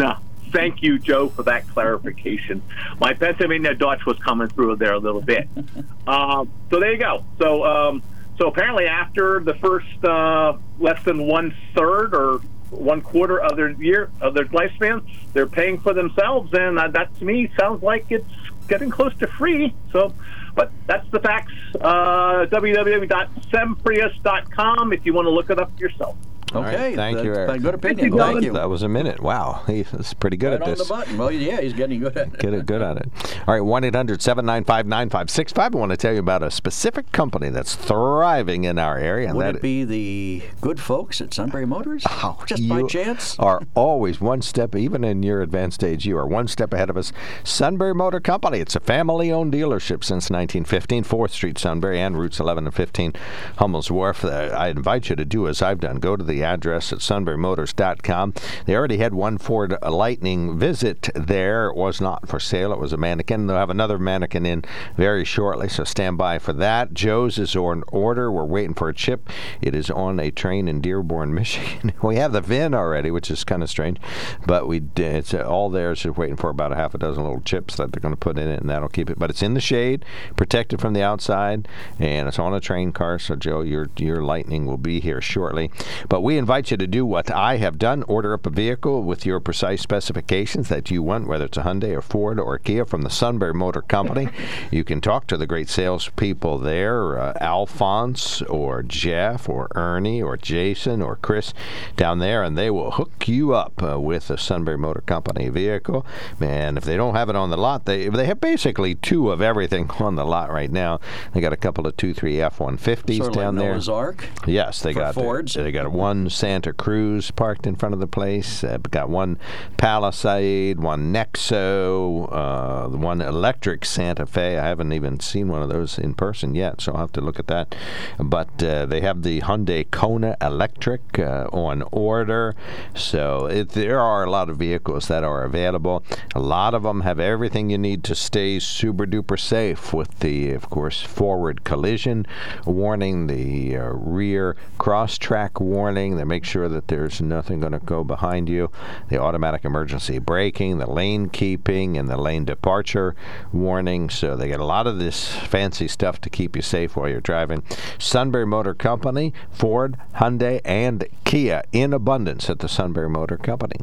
Thank 0.55 0.81
you, 0.81 0.97
Joe, 0.97 1.27
for 1.27 1.43
that 1.43 1.67
clarification. 1.67 2.63
My 2.97 3.13
Pennsylvania 3.13 3.75
Dutch 3.75 4.05
was 4.05 4.17
coming 4.19 4.47
through 4.47 4.77
there 4.77 4.93
a 4.93 4.99
little 4.99 5.19
bit. 5.19 5.49
um, 6.07 6.49
so 6.69 6.79
there 6.79 6.93
you 6.93 6.97
go. 6.97 7.25
So 7.37 7.65
um, 7.65 8.01
so 8.37 8.47
apparently, 8.47 8.85
after 8.85 9.41
the 9.41 9.55
first 9.55 10.01
uh, 10.05 10.57
less 10.79 11.03
than 11.03 11.27
one 11.27 11.53
third 11.75 12.15
or 12.15 12.37
one 12.69 13.01
quarter 13.01 13.41
of 13.41 13.57
their 13.57 13.71
year 13.71 14.09
of 14.21 14.33
their 14.33 14.45
lifespan, 14.45 15.05
they're 15.33 15.45
paying 15.45 15.81
for 15.81 15.93
themselves, 15.93 16.53
and 16.53 16.79
uh, 16.79 16.87
that 16.87 17.13
to 17.19 17.25
me 17.25 17.51
sounds 17.59 17.83
like 17.83 18.05
it's 18.09 18.23
getting 18.69 18.89
close 18.89 19.13
to 19.17 19.27
free. 19.27 19.75
So. 19.91 20.13
But 20.55 20.71
that's 20.87 21.05
the 21.11 21.19
facts. 21.19 21.51
Uh, 21.81 22.45
www.semprius.com 22.45 24.93
if 24.93 25.05
you 25.05 25.13
want 25.13 25.25
to 25.25 25.29
look 25.29 25.49
it 25.49 25.59
up 25.59 25.77
yourself. 25.81 26.15
All 26.55 26.63
right, 26.63 26.73
Okay, 26.75 26.95
thank 26.95 27.23
you, 27.23 27.33
Eric. 27.33 27.61
good 27.61 27.73
opinion. 27.75 28.11
you, 28.13 28.17
Thank 28.17 28.43
you. 28.43 28.53
That 28.53 28.69
was 28.69 28.83
a 28.83 28.89
minute. 28.89 29.19
Wow, 29.21 29.63
he's 29.67 30.13
pretty 30.15 30.37
good 30.37 30.51
Right 30.51 30.61
at 30.61 30.63
on 30.63 30.69
this. 30.71 30.79
the 30.87 30.93
button. 30.93 31.17
Well, 31.17 31.31
yeah, 31.31 31.61
he's 31.61 31.73
getting 31.73 31.99
good 31.99 32.15
at 32.17 32.27
it. 32.33 32.39
Get 32.39 32.53
it 32.53 32.65
good 32.65 32.81
at 32.81 32.97
it. 32.97 33.09
All 33.47 33.53
right, 33.55 33.61
1 33.61 33.83
800 33.85 34.21
795 34.21 34.85
9565. 34.85 35.75
I 35.75 35.77
want 35.77 35.89
to 35.91 35.97
tell 35.97 36.13
you 36.13 36.19
about 36.19 36.43
a 36.43 36.51
specific 36.51 37.11
company 37.11 37.49
that's 37.49 37.75
thriving 37.75 38.63
in 38.65 38.77
our 38.77 38.97
area. 38.97 39.27
and 39.29 39.37
Would 39.37 39.45
that 39.45 39.55
it 39.55 39.61
be 39.61 39.83
the 39.83 40.43
good 40.61 40.79
folks 40.79 41.21
at 41.21 41.33
Sunbury 41.33 41.65
Motors? 41.65 42.03
Oh, 42.27 42.41
Just 42.47 42.67
by 42.69 42.83
chance? 42.83 43.37
Are 43.39 43.61
always 43.75 44.19
one 44.21 44.41
step, 44.41 44.75
even 44.75 45.03
in 45.03 45.21
your 45.23 45.41
advanced 45.41 45.83
age, 45.83 46.05
you 46.05 46.17
are 46.17 46.25
one 46.25 46.47
step 46.47 46.73
ahead 46.73 46.89
of 46.89 46.97
us. 46.97 47.11
Sunbury 47.43 47.93
Motor 47.93 48.19
Company. 48.19 48.59
It's 48.59 48.75
a 48.75 48.79
family 48.79 49.31
owned 49.31 49.53
dealership 49.53 50.03
since 50.03 50.29
1915, 50.29 51.03
4th 51.03 51.31
Street, 51.31 51.57
Sunbury, 51.59 51.99
and 51.99 52.17
routes 52.17 52.39
11 52.39 52.65
and 52.65 52.73
15, 52.73 53.13
Hummel's 53.57 53.91
Wharf. 53.91 54.23
Uh, 54.25 54.29
I 54.57 54.69
invite 54.69 55.09
you 55.09 55.15
to 55.17 55.25
do 55.25 55.47
as 55.47 55.61
I've 55.61 55.79
done. 55.79 55.97
Go 55.97 56.15
to 56.15 56.23
the 56.23 56.35
the 56.35 56.43
address 56.45 56.93
at 56.93 56.99
sunburymotors.com. 56.99 58.33
They 58.65 58.75
already 58.75 58.97
had 58.97 59.13
one 59.13 59.37
Ford 59.37 59.75
Lightning 59.81 60.57
visit 60.57 61.09
there. 61.13 61.67
It 61.67 61.75
was 61.75 61.99
not 61.99 62.29
for 62.29 62.39
sale. 62.39 62.71
It 62.71 62.79
was 62.79 62.93
a 62.93 62.97
mannequin. 62.97 63.47
They'll 63.47 63.57
have 63.57 63.69
another 63.69 63.99
mannequin 63.99 64.45
in 64.45 64.63
very 64.95 65.25
shortly, 65.25 65.67
so 65.67 65.83
stand 65.83 66.17
by 66.17 66.39
for 66.39 66.53
that. 66.53 66.93
Joe's 66.93 67.37
is 67.37 67.55
on 67.55 67.83
order. 67.87 68.31
We're 68.31 68.45
waiting 68.45 68.75
for 68.75 68.87
a 68.87 68.93
chip. 68.93 69.29
It 69.61 69.75
is 69.75 69.89
on 69.89 70.19
a 70.19 70.31
train 70.31 70.67
in 70.67 70.81
Dearborn, 70.81 71.33
Michigan. 71.33 71.93
we 72.01 72.15
have 72.17 72.31
the 72.31 72.41
VIN 72.41 72.73
already, 72.73 73.11
which 73.11 73.31
is 73.31 73.43
kind 73.43 73.63
of 73.63 73.69
strange, 73.69 73.97
but 74.45 74.67
we 74.67 74.81
it's 74.95 75.33
all 75.33 75.69
there. 75.69 75.91
It's 75.91 76.01
just 76.01 76.17
waiting 76.17 76.37
for 76.37 76.49
about 76.49 76.71
a 76.71 76.75
half 76.75 76.93
a 76.93 76.97
dozen 76.97 77.23
little 77.23 77.41
chips 77.41 77.75
that 77.77 77.91
they're 77.91 78.01
going 78.01 78.13
to 78.13 78.19
put 78.19 78.37
in 78.37 78.47
it, 78.47 78.61
and 78.61 78.69
that'll 78.69 78.89
keep 78.89 79.09
it. 79.09 79.19
But 79.19 79.29
it's 79.29 79.41
in 79.41 79.53
the 79.53 79.61
shade, 79.61 80.05
protected 80.35 80.79
from 80.79 80.93
the 80.93 81.01
outside, 81.01 81.67
and 81.99 82.27
it's 82.27 82.39
on 82.39 82.53
a 82.53 82.59
train 82.59 82.91
car. 82.91 83.19
So 83.19 83.35
Joe, 83.35 83.61
your 83.61 83.89
your 83.97 84.21
Lightning 84.23 84.65
will 84.65 84.77
be 84.77 84.99
here 84.99 85.21
shortly. 85.21 85.71
But 86.09 86.21
we 86.21 86.34
invite 86.37 86.71
you 86.71 86.77
to 86.77 86.87
do 86.87 87.05
what 87.05 87.31
I 87.31 87.57
have 87.57 87.77
done: 87.77 88.03
order 88.03 88.33
up 88.33 88.45
a 88.45 88.49
vehicle 88.49 89.03
with 89.03 89.25
your 89.25 89.39
precise 89.39 89.81
specifications 89.81 90.69
that 90.69 90.91
you 90.91 91.01
want, 91.03 91.27
whether 91.27 91.45
it's 91.45 91.57
a 91.57 91.61
Hyundai 91.63 91.95
or 91.95 92.01
Ford 92.01 92.39
or 92.39 92.57
Kia 92.57 92.85
from 92.85 93.01
the 93.01 93.09
Sunbury 93.09 93.53
Motor 93.53 93.81
Company. 93.81 94.29
you 94.71 94.83
can 94.83 95.01
talk 95.01 95.27
to 95.27 95.37
the 95.37 95.47
great 95.47 95.69
salespeople 95.69 96.57
there, 96.57 97.19
uh, 97.19 97.33
Alphonse 97.41 98.41
or 98.43 98.83
Jeff 98.83 99.47
or 99.49 99.69
Ernie 99.75 100.21
or 100.21 100.37
Jason 100.37 101.01
or 101.01 101.15
Chris 101.17 101.53
down 101.95 102.19
there, 102.19 102.43
and 102.43 102.57
they 102.57 102.69
will 102.69 102.91
hook 102.91 103.27
you 103.27 103.53
up 103.53 103.81
uh, 103.81 103.99
with 103.99 104.29
a 104.29 104.37
Sunbury 104.37 104.77
Motor 104.77 105.01
Company 105.01 105.49
vehicle. 105.49 106.05
And 106.39 106.77
if 106.77 106.83
they 106.83 106.97
don't 106.97 107.15
have 107.15 107.29
it 107.29 107.35
on 107.35 107.49
the 107.49 107.57
lot, 107.57 107.85
they 107.85 108.09
they 108.09 108.25
have 108.25 108.41
basically 108.41 108.95
two 108.95 109.31
of 109.31 109.41
everything 109.41 109.89
on 109.99 110.15
the 110.15 110.25
lot 110.25 110.51
right 110.51 110.71
now. 110.71 110.99
They 111.33 111.41
got 111.41 111.53
a 111.53 111.57
couple 111.57 111.87
of 111.87 111.97
two, 111.97 112.13
three 112.13 112.41
F-150s 112.41 113.17
Sort 113.17 113.29
of 113.29 113.35
down 113.35 113.55
like 113.55 113.63
there. 113.63 113.73
Noah's 113.73 113.89
Ark. 113.89 114.29
Yes, 114.45 114.81
they 114.81 114.93
got 114.93 115.13
Fords. 115.15 115.53
They 115.53 115.71
got 115.71 115.91
one 115.91 116.24
Santa 116.29 116.73
Cruz 116.73 117.31
parked 117.31 117.67
in 117.67 117.75
front 117.75 117.93
of 117.93 117.99
the 117.99 118.07
place. 118.07 118.63
Uh, 118.63 118.77
got 118.89 119.09
one 119.09 119.37
Palisade, 119.77 120.79
one 120.79 121.13
Nexo, 121.13 122.29
uh, 122.31 122.89
one 122.89 123.21
electric 123.21 123.85
Santa 123.85 124.25
Fe. 124.25 124.57
I 124.57 124.67
haven't 124.67 124.93
even 124.93 125.19
seen 125.19 125.47
one 125.47 125.61
of 125.61 125.69
those 125.69 125.97
in 125.97 126.13
person 126.13 126.55
yet, 126.55 126.81
so 126.81 126.93
I'll 126.93 126.99
have 126.99 127.11
to 127.13 127.21
look 127.21 127.39
at 127.39 127.47
that. 127.47 127.75
But 128.19 128.61
uh, 128.63 128.85
they 128.85 129.01
have 129.01 129.23
the 129.23 129.41
Hyundai 129.41 129.89
Kona 129.89 130.37
Electric 130.41 131.19
uh, 131.19 131.47
on 131.51 131.83
order. 131.91 132.55
So 132.95 133.45
it, 133.47 133.69
there 133.69 133.99
are 133.99 134.23
a 134.23 134.29
lot 134.29 134.49
of 134.49 134.57
vehicles 134.57 135.07
that 135.07 135.23
are 135.23 135.43
available. 135.43 136.03
A 136.35 136.39
lot 136.39 136.73
of 136.73 136.83
them 136.83 137.01
have 137.01 137.19
everything 137.19 137.69
you 137.69 137.77
need 137.77 138.03
to 138.05 138.15
stay 138.15 138.59
super 138.59 139.05
duper 139.05 139.39
safe 139.39 139.93
with 139.93 140.19
the, 140.19 140.51
of 140.51 140.69
course, 140.69 141.01
forward 141.01 141.63
collision 141.63 142.25
warning, 142.65 143.27
the 143.27 143.77
uh, 143.77 143.89
rear 143.93 144.55
cross 144.77 145.17
track 145.17 145.59
warning. 145.59 146.04
They 146.13 146.23
make 146.23 146.45
sure 146.45 146.69
that 146.69 146.87
there's 146.87 147.21
nothing 147.21 147.59
going 147.59 147.71
to 147.71 147.79
go 147.79 148.03
behind 148.03 148.49
you. 148.49 148.69
The 149.09 149.19
automatic 149.19 149.65
emergency 149.65 150.19
braking, 150.19 150.77
the 150.77 150.89
lane 150.89 151.29
keeping, 151.29 151.97
and 151.97 152.07
the 152.07 152.17
lane 152.17 152.45
departure 152.45 153.15
warning. 153.51 154.09
So 154.09 154.35
they 154.35 154.47
get 154.47 154.59
a 154.59 154.65
lot 154.65 154.87
of 154.87 154.99
this 154.99 155.29
fancy 155.29 155.87
stuff 155.87 156.21
to 156.21 156.29
keep 156.29 156.55
you 156.55 156.61
safe 156.61 156.95
while 156.95 157.09
you're 157.09 157.21
driving. 157.21 157.63
Sunbury 157.97 158.45
Motor 158.45 158.75
Company, 158.75 159.33
Ford, 159.51 159.97
Hyundai, 160.15 160.61
and 160.63 161.05
Kia 161.23 161.63
in 161.71 161.93
abundance 161.93 162.49
at 162.49 162.59
the 162.59 162.69
Sunbury 162.69 163.09
Motor 163.09 163.37
Company. 163.37 163.79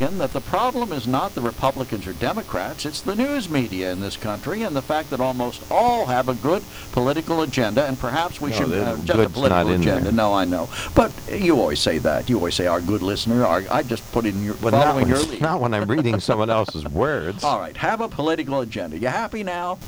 American 0.00 0.18
that 0.18 0.32
the 0.32 0.40
problem 0.40 0.92
is 0.92 1.06
not 1.06 1.34
the 1.34 1.40
Republicans 1.40 2.06
or 2.06 2.12
Democrats, 2.14 2.84
it's 2.86 3.00
the 3.00 3.14
news 3.14 3.48
media 3.48 3.92
in 3.92 4.00
this 4.00 4.16
country 4.16 4.62
and 4.62 4.74
the 4.74 4.82
fact 4.82 5.10
that 5.10 5.20
almost 5.20 5.62
all 5.70 6.06
have 6.06 6.28
a 6.28 6.34
good 6.34 6.62
political 6.92 7.42
agenda, 7.42 7.86
and 7.86 7.98
perhaps 7.98 8.40
we 8.40 8.50
No, 8.50 8.56
should 8.56 8.70
have 8.70 9.04
just 9.04 9.18
a 9.18 9.28
political 9.28 9.72
agenda. 9.72 10.12
No, 10.12 10.32
I 10.34 10.44
know. 10.44 10.68
But 10.94 11.12
you 11.30 11.58
always 11.60 11.80
say 11.80 11.98
that. 11.98 12.28
You 12.28 12.36
always 12.36 12.54
say 12.54 12.66
our 12.66 12.80
good 12.80 13.02
listener. 13.02 13.44
Our, 13.44 13.64
I 13.70 13.82
just 13.82 14.10
put 14.12 14.26
in 14.26 14.44
your 14.44 14.54
not 14.54 14.70
following 14.72 14.96
when, 14.96 15.08
your 15.08 15.18
lead. 15.18 15.40
not 15.40 15.60
when 15.60 15.74
I'm 15.74 15.88
reading 15.88 16.20
someone 16.28 16.50
else's 16.50 16.84
words. 16.84 17.44
All 17.44 17.60
right, 17.60 17.76
have 17.76 18.00
a 18.00 18.08
political 18.08 18.60
agenda. 18.60 18.98
You 18.98 19.08
happy 19.08 19.42
now? 19.42 19.78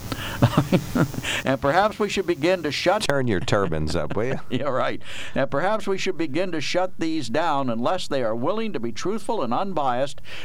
and 1.44 1.60
perhaps 1.60 1.98
we 1.98 2.08
should 2.08 2.26
begin 2.26 2.62
to 2.62 2.70
shut 2.70 3.02
Turn 3.02 3.26
your 3.26 3.40
turbans 3.40 3.94
up, 3.96 4.16
will 4.16 4.26
you? 4.26 4.40
Yeah, 4.56 4.68
right. 4.68 5.02
And 5.34 5.50
perhaps 5.50 5.86
we 5.86 5.98
should 5.98 6.16
begin 6.16 6.52
to 6.52 6.60
shut 6.60 6.92
these 6.98 7.28
down 7.28 7.68
unless 7.68 8.08
they 8.08 8.22
are 8.22 8.34
willing 8.34 8.72
to 8.72 8.80
be 8.80 8.92
truthful 8.92 9.42
and 9.42 9.52
unbiased, 9.52 9.95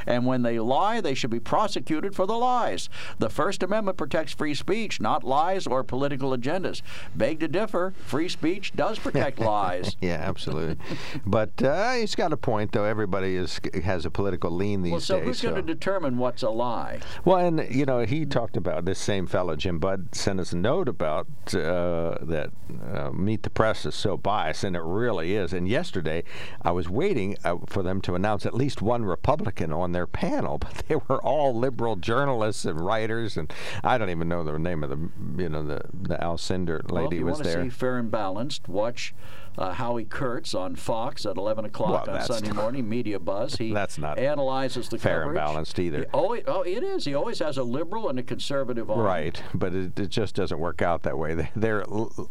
and 0.08 0.26
when 0.26 0.42
they 0.44 0.60
lie, 0.60 1.02
they 1.02 1.14
should 1.14 1.30
be 1.30 1.40
prosecuted 1.40 2.16
for 2.16 2.26
the 2.26 2.36
lies. 2.38 2.90
The 3.20 3.30
First 3.30 3.64
Amendment 3.64 3.98
protects 3.98 4.34
free 4.34 4.54
speech, 4.54 5.00
not 5.02 5.24
lies 5.24 5.68
or 5.68 5.84
political 5.84 6.32
agendas. 6.36 6.82
Beg 7.16 7.40
to 7.42 7.48
differ. 7.48 7.94
Free 8.06 8.30
speech 8.30 8.74
does 8.76 9.00
protect 9.00 9.40
lies. 9.54 9.96
Yeah, 10.02 10.22
absolutely. 10.22 10.78
but 11.26 11.62
uh, 11.62 11.94
he's 11.94 12.16
got 12.16 12.34
a 12.34 12.38
point, 12.38 12.72
though. 12.72 12.86
Everybody 12.86 13.36
is 13.36 13.60
has 13.84 14.06
a 14.06 14.12
political 14.12 14.52
lean 14.52 14.82
these 14.84 14.92
Well, 14.92 15.02
so 15.02 15.18
days. 15.18 15.26
who's 15.28 15.42
going 15.42 15.56
to 15.56 15.62
determine 15.62 16.18
what's 16.18 16.44
a 16.44 16.50
lie? 16.50 17.00
Well, 17.26 17.38
and 17.38 17.68
you 17.74 17.86
know, 17.86 18.06
he 18.06 18.26
talked 18.26 18.58
about 18.58 18.86
this 18.86 19.00
same 19.00 19.28
fellow, 19.28 19.56
Jim 19.56 19.80
Budd, 19.80 20.14
sent 20.14 20.40
us 20.40 20.52
a 20.54 20.58
note 20.58 20.88
about 20.88 21.28
uh, 21.54 22.18
that 22.22 22.50
uh, 22.94 23.12
Meet 23.12 23.44
the 23.44 23.50
Press 23.50 23.86
is 23.86 23.96
so 23.96 24.18
biased, 24.18 24.64
and 24.64 24.76
it 24.76 24.82
really 24.84 25.36
is. 25.36 25.54
And 25.54 25.68
yesterday, 25.68 26.24
I 26.62 26.72
was 26.72 26.90
waiting 26.90 27.38
uh, 27.44 27.58
for 27.68 27.84
them 27.84 28.02
to 28.02 28.16
announce 28.16 28.46
at 28.46 28.54
least 28.54 28.82
one 28.82 29.04
Republican 29.06 29.41
on 29.48 29.92
their 29.92 30.08
panel, 30.08 30.58
but 30.60 30.84
they 30.88 30.96
were 30.96 31.22
all 31.22 31.54
liberal 31.56 31.96
journalists 31.96 32.66
and 32.66 32.80
writers, 32.80 33.38
and 33.38 33.52
I 33.84 33.98
don't 33.98 34.10
even 34.10 34.28
know 34.28 34.44
the 34.44 34.58
name 34.58 34.84
of 34.84 34.90
the, 34.90 35.42
you 35.42 35.50
know, 35.50 35.64
the 35.64 35.82
the 35.94 36.16
Alcindor 36.18 36.90
well, 36.92 37.04
lady 37.04 37.18
you 37.18 37.26
was 37.26 37.40
there. 37.40 37.64
see 37.64 37.70
fair 37.70 37.98
and 37.98 38.12
balanced, 38.12 38.68
watch 38.68 39.14
uh, 39.58 39.74
Howie 39.74 40.06
Kurtz 40.06 40.54
on 40.54 40.76
Fox 40.76 41.26
at 41.26 41.38
11 41.38 41.66
o'clock 41.66 42.08
Well, 42.08 42.18
on 42.18 42.26
Sunday 42.26 42.52
morning. 42.52 42.88
Media 42.88 43.20
Buzz. 43.20 43.56
He 43.56 43.74
That's 43.74 43.98
not 43.98 44.18
analyzes 44.18 44.90
the 44.90 44.98
fair 44.98 45.24
and 45.24 45.36
balanced 45.36 45.78
either. 45.80 46.00
He- 46.00 46.06
oh, 46.14 46.34
it, 46.34 46.44
oh, 46.48 46.62
it 46.62 46.84
is. 46.84 47.06
He 47.06 47.14
always 47.14 47.40
has 47.40 47.58
a 47.58 47.64
liberal 47.64 48.10
and 48.10 48.18
a 48.20 48.24
conservative 48.24 48.90
on. 48.90 49.00
Right, 49.00 49.42
but 49.54 49.74
it, 49.74 50.00
it 50.00 50.10
just 50.10 50.36
doesn't 50.36 50.60
work 50.60 50.82
out 50.82 51.04
that 51.04 51.18
way. 51.18 51.34
They- 51.36 51.50
They're 51.56 51.84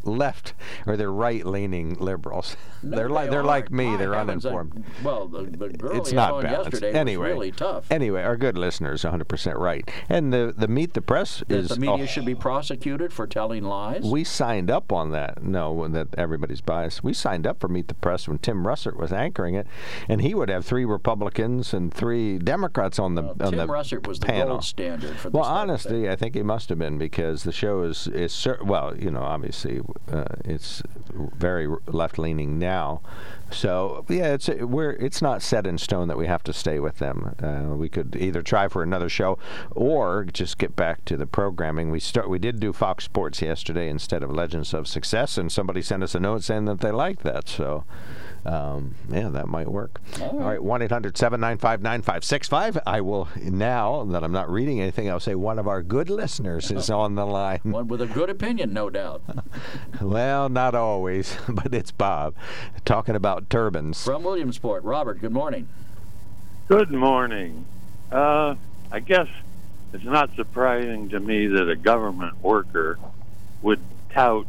left 0.04 0.54
or 0.86 0.96
they're 0.96 1.12
right-leaning 1.12 1.94
liberals. 1.94 2.56
No, 2.82 2.96
they're 2.96 3.10
like 3.10 3.26
they 3.26 3.30
they're 3.32 3.44
like 3.44 3.70
me. 3.70 3.88
My 3.90 3.96
they're 3.98 4.14
uh, 4.14 4.22
uninformed. 4.22 4.84
well, 5.04 5.28
the, 5.28 5.42
the 5.42 5.68
girl 5.68 5.94
it's 5.98 6.12
not 6.12 6.42
balanced. 6.42 6.72
yesterday 6.72 6.98
anyway, 6.98 7.28
was 7.28 7.34
really 7.34 7.52
tough. 7.52 7.92
Anyway, 7.92 8.22
our 8.22 8.38
good 8.38 8.56
listeners, 8.56 9.02
100% 9.02 9.58
right. 9.58 9.86
And 10.08 10.32
the 10.32 10.54
the 10.56 10.66
meet 10.66 10.94
the 10.94 11.02
press 11.02 11.44
that 11.46 11.54
is 11.54 11.68
the 11.68 11.76
media 11.78 12.04
a 12.04 12.06
should 12.06 12.24
be 12.24 12.34
prosecuted 12.34 13.12
for 13.12 13.26
telling 13.26 13.64
lies. 13.64 14.02
we 14.02 14.24
signed 14.24 14.70
up 14.70 14.92
on 14.92 15.10
that. 15.10 15.42
No, 15.42 15.86
that 15.88 16.08
everybody's 16.16 16.62
biased. 16.62 17.04
We 17.04 17.09
signed 17.12 17.46
up 17.46 17.60
for 17.60 17.68
Meet 17.68 17.88
the 17.88 17.94
Press 17.94 18.28
when 18.28 18.38
Tim 18.38 18.64
Russert 18.64 18.96
was 18.96 19.12
anchoring 19.12 19.54
it, 19.54 19.66
and 20.08 20.20
he 20.20 20.34
would 20.34 20.48
have 20.48 20.64
three 20.64 20.84
Republicans 20.84 21.72
and 21.74 21.92
three 21.92 22.38
Democrats 22.38 22.98
on 22.98 23.14
the 23.14 23.22
Well, 23.22 23.36
on 23.40 23.50
Tim 23.50 23.58
the 23.58 23.66
Russert 23.66 24.06
was 24.06 24.20
the 24.20 24.26
gold 24.26 24.64
standard 24.64 25.16
for 25.16 25.28
this 25.28 25.34
Well, 25.34 25.44
honestly. 25.44 26.08
I 26.08 26.16
think 26.16 26.34
he 26.34 26.42
must 26.42 26.68
have 26.68 26.78
been 26.78 26.98
because 26.98 27.42
the 27.44 27.52
show 27.52 27.82
is 27.82 28.06
is 28.08 28.46
well, 28.62 28.96
you 28.96 29.10
know, 29.10 29.22
obviously 29.22 29.80
uh, 30.10 30.24
it's 30.44 30.82
very 31.12 31.68
left 31.86 32.18
leaning 32.18 32.58
now. 32.58 33.00
So 33.50 34.04
yeah, 34.08 34.34
it's 34.34 34.48
we're 34.48 34.92
it's 34.92 35.20
not 35.20 35.42
set 35.42 35.66
in 35.66 35.78
stone 35.78 36.08
that 36.08 36.16
we 36.16 36.26
have 36.26 36.42
to 36.44 36.52
stay 36.52 36.78
with 36.78 36.98
them. 36.98 37.34
Uh, 37.42 37.74
we 37.74 37.88
could 37.88 38.16
either 38.16 38.42
try 38.42 38.68
for 38.68 38.82
another 38.82 39.08
show 39.08 39.38
or 39.72 40.24
just 40.24 40.58
get 40.58 40.76
back 40.76 41.04
to 41.06 41.16
the 41.16 41.26
programming. 41.26 41.90
We 41.90 42.00
start 42.00 42.28
we 42.28 42.38
did 42.38 42.60
do 42.60 42.72
Fox 42.72 43.04
Sports 43.04 43.42
yesterday 43.42 43.88
instead 43.88 44.22
of 44.22 44.30
Legends 44.30 44.72
of 44.72 44.86
Success, 44.86 45.36
and 45.36 45.50
somebody 45.50 45.82
sent 45.82 46.02
us 46.02 46.14
a 46.14 46.20
note 46.20 46.42
saying 46.44 46.66
that 46.66 46.80
they 46.80 46.90
liked 46.90 47.22
that. 47.22 47.48
So. 47.48 47.84
Um, 48.44 48.94
yeah, 49.10 49.28
that 49.28 49.48
might 49.48 49.68
work. 49.68 50.00
All 50.20 50.38
right, 50.38 50.62
1 50.62 50.82
800 50.82 51.16
795 51.16 51.82
9565. 51.82 52.78
I 52.86 53.00
will, 53.00 53.28
now 53.36 54.04
that 54.04 54.24
I'm 54.24 54.32
not 54.32 54.50
reading 54.50 54.80
anything, 54.80 55.10
I'll 55.10 55.20
say 55.20 55.34
one 55.34 55.58
of 55.58 55.68
our 55.68 55.82
good 55.82 56.08
listeners 56.08 56.70
is 56.70 56.88
on 56.90 57.14
the 57.14 57.26
line. 57.26 57.60
One 57.64 57.88
with 57.88 58.00
a 58.00 58.06
good 58.06 58.30
opinion, 58.30 58.72
no 58.72 58.90
doubt. 58.90 59.22
Well, 60.00 60.48
not 60.48 60.74
always, 60.74 61.36
but 61.48 61.74
it's 61.74 61.90
Bob 61.90 62.34
talking 62.84 63.14
about 63.14 63.50
turbines. 63.50 64.02
From 64.02 64.22
Williamsport. 64.22 64.82
Robert, 64.82 65.20
good 65.20 65.32
morning. 65.32 65.68
Good 66.68 66.90
morning. 66.90 67.66
Uh, 68.10 68.54
I 68.90 69.00
guess 69.00 69.28
it's 69.92 70.04
not 70.04 70.34
surprising 70.36 71.10
to 71.10 71.20
me 71.20 71.48
that 71.48 71.68
a 71.68 71.76
government 71.76 72.42
worker 72.42 72.98
would 73.62 73.80
tout 74.12 74.46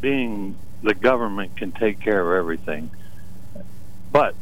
being 0.00 0.56
the 0.82 0.94
government 0.94 1.56
can 1.56 1.72
take 1.72 2.00
care 2.00 2.20
of 2.32 2.38
everything. 2.38 2.90
But 4.14 4.36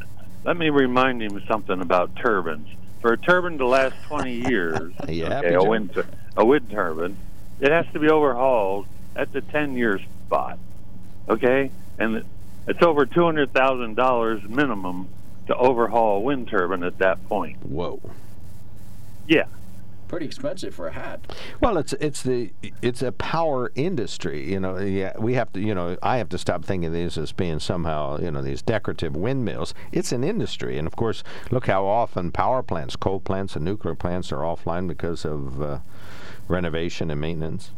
let 0.44 0.58
me 0.58 0.68
remind 0.68 1.22
him 1.22 1.42
something 1.48 1.80
about 1.80 2.14
turbines. 2.14 2.68
For 3.00 3.14
a 3.14 3.16
turbine 3.16 3.56
to 3.56 3.66
last 3.66 3.96
20 4.02 4.30
years, 4.50 4.92
You 5.08 5.24
okay, 5.24 5.54
a, 5.54 5.62
wind, 5.64 5.94
tur- 5.94 6.06
a 6.36 6.44
wind 6.44 6.68
turbine, 6.70 7.16
it 7.58 7.72
has 7.72 7.86
to 7.94 7.98
be 7.98 8.10
overhauled 8.10 8.86
at 9.16 9.32
the 9.32 9.40
10 9.40 9.74
year 9.74 9.98
spot. 10.26 10.58
Okay? 11.26 11.70
And 11.98 12.22
it's 12.68 12.82
over 12.82 13.06
$200,000 13.06 14.48
minimum 14.50 15.08
to 15.46 15.56
overhaul 15.56 16.18
a 16.18 16.20
wind 16.20 16.48
turbine 16.48 16.84
at 16.84 16.98
that 16.98 17.26
point. 17.26 17.64
Whoa. 17.64 17.98
Yeah. 19.26 19.46
Pretty 20.12 20.26
expensive 20.26 20.74
for 20.74 20.88
a 20.88 20.92
hat. 20.92 21.20
Well, 21.62 21.78
it's 21.78 21.94
it's 21.94 22.20
the 22.20 22.52
it's 22.82 23.00
a 23.00 23.12
power 23.12 23.72
industry. 23.74 24.52
You 24.52 24.60
know, 24.60 24.76
yeah, 24.76 25.14
we 25.18 25.32
have 25.32 25.50
to. 25.54 25.60
You 25.60 25.74
know, 25.74 25.96
I 26.02 26.18
have 26.18 26.28
to 26.28 26.38
stop 26.38 26.66
thinking 26.66 26.88
of 26.88 26.92
these 26.92 27.16
as 27.16 27.32
being 27.32 27.58
somehow 27.60 28.20
you 28.20 28.30
know 28.30 28.42
these 28.42 28.60
decorative 28.60 29.16
windmills. 29.16 29.72
It's 29.90 30.12
an 30.12 30.22
industry, 30.22 30.76
and 30.76 30.86
of 30.86 30.96
course, 30.96 31.24
look 31.50 31.66
how 31.66 31.86
often 31.86 32.30
power 32.30 32.62
plants, 32.62 32.94
coal 32.94 33.20
plants, 33.20 33.56
and 33.56 33.64
nuclear 33.64 33.94
plants 33.94 34.30
are 34.32 34.40
offline 34.40 34.86
because 34.86 35.24
of 35.24 35.62
uh, 35.62 35.78
renovation 36.46 37.10
and 37.10 37.18
maintenance. 37.18 37.70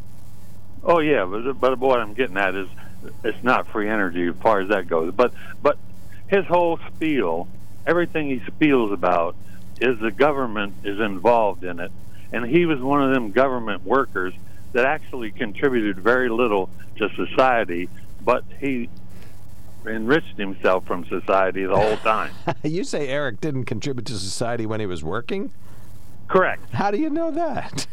Oh 0.82 0.98
yeah, 0.98 1.24
but 1.26 1.52
but 1.60 1.78
what 1.78 2.00
I'm 2.00 2.14
getting 2.14 2.36
at 2.36 2.56
is 2.56 2.66
it's 3.22 3.44
not 3.44 3.68
free 3.68 3.88
energy 3.88 4.26
as 4.26 4.34
far 4.42 4.58
as 4.58 4.70
that 4.70 4.88
goes. 4.88 5.14
But 5.14 5.34
but 5.62 5.78
his 6.26 6.44
whole 6.46 6.80
spiel, 6.88 7.46
everything 7.86 8.28
he 8.28 8.40
spiels 8.40 8.92
about, 8.92 9.36
is 9.80 10.00
the 10.00 10.10
government 10.10 10.74
is 10.82 10.98
involved 10.98 11.62
in 11.62 11.78
it, 11.78 11.92
and 12.32 12.44
he 12.44 12.66
was 12.66 12.80
one 12.80 13.02
of 13.02 13.10
them 13.12 13.30
government 13.30 13.84
workers 13.84 14.34
that 14.72 14.84
actually 14.84 15.30
contributed 15.30 15.98
very 15.98 16.28
little 16.28 16.68
to 16.96 17.08
society, 17.10 17.88
but 18.22 18.44
he 18.60 18.88
enriched 19.86 20.36
himself 20.36 20.86
from 20.86 21.04
society 21.06 21.64
the 21.64 21.76
whole 21.76 21.96
time. 21.98 22.32
you 22.62 22.84
say 22.84 23.08
Eric 23.08 23.40
didn't 23.40 23.64
contribute 23.64 24.06
to 24.06 24.14
society 24.14 24.66
when 24.66 24.80
he 24.80 24.86
was 24.86 25.04
working? 25.04 25.52
Correct. 26.26 26.70
How 26.72 26.90
do 26.90 26.98
you 26.98 27.10
know 27.10 27.30
that? 27.30 27.86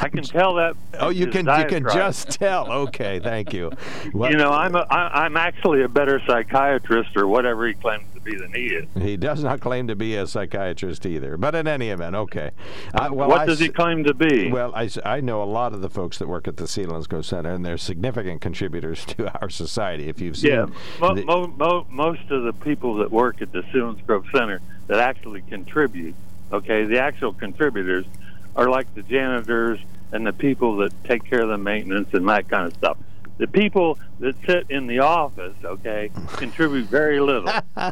I 0.00 0.08
can 0.08 0.22
tell 0.22 0.54
that. 0.54 0.74
Oh, 0.98 1.08
you 1.08 1.28
can 1.28 1.46
you 1.46 1.64
can 1.66 1.84
just 1.84 2.30
tell. 2.30 2.70
Okay, 2.70 3.20
thank 3.20 3.52
you. 3.52 3.70
Well, 4.12 4.30
You 4.30 4.36
know, 4.36 4.50
I'm 4.50 4.74
a, 4.74 4.86
I, 4.90 5.24
I'm 5.24 5.36
actually 5.36 5.82
a 5.82 5.88
better 5.88 6.20
psychiatrist 6.26 7.16
or 7.16 7.26
whatever 7.26 7.66
he 7.66 7.74
claims 7.74 8.04
to 8.24 8.30
be 8.30 8.36
than 8.36 8.52
he 8.52 8.66
is. 8.66 8.86
he 9.00 9.16
does 9.16 9.42
not 9.42 9.60
claim 9.60 9.88
to 9.88 9.96
be 9.96 10.16
a 10.16 10.26
psychiatrist 10.26 11.06
either. 11.06 11.36
But 11.36 11.54
in 11.54 11.66
any 11.66 11.90
event, 11.90 12.14
okay. 12.16 12.50
I, 12.94 13.10
well, 13.10 13.28
what 13.28 13.40
I 13.42 13.46
does 13.46 13.58
he 13.58 13.68
claim 13.68 14.04
to 14.04 14.14
be? 14.14 14.50
Well, 14.50 14.72
I 15.04 15.20
know 15.20 15.42
a 15.42 15.44
lot 15.44 15.72
of 15.72 15.80
the 15.80 15.90
folks 15.90 16.18
that 16.18 16.28
work 16.28 16.48
at 16.48 16.56
the 16.56 16.64
Selinsgrove 16.64 17.24
Center, 17.24 17.52
and 17.52 17.64
they're 17.64 17.78
significant 17.78 18.40
contributors 18.40 19.04
to 19.06 19.40
our 19.40 19.50
society. 19.50 20.08
If 20.08 20.20
you've 20.20 20.36
seen, 20.36 20.50
yeah, 20.52 20.66
mo- 21.00 21.14
the- 21.14 21.24
mo- 21.24 21.54
mo- 21.56 21.86
most 21.90 22.30
of 22.30 22.44
the 22.44 22.52
people 22.52 22.96
that 22.96 23.10
work 23.10 23.42
at 23.42 23.52
the 23.52 23.62
Grove 24.06 24.26
Center 24.32 24.60
that 24.86 24.98
actually 24.98 25.42
contribute, 25.42 26.14
okay, 26.52 26.84
the 26.84 26.98
actual 26.98 27.32
contributors 27.32 28.04
are 28.56 28.68
like 28.68 28.92
the 28.94 29.02
janitors 29.02 29.78
and 30.12 30.26
the 30.26 30.32
people 30.32 30.76
that 30.78 30.92
take 31.04 31.24
care 31.24 31.42
of 31.42 31.48
the 31.48 31.58
maintenance 31.58 32.12
and 32.12 32.28
that 32.28 32.48
kind 32.48 32.66
of 32.66 32.74
stuff. 32.76 32.98
The 33.40 33.46
people 33.48 33.98
that 34.18 34.34
sit 34.44 34.66
in 34.68 34.86
the 34.86 34.98
office, 34.98 35.54
okay, 35.64 36.10
contribute 36.32 36.84
very 36.90 37.20
little. 37.20 37.50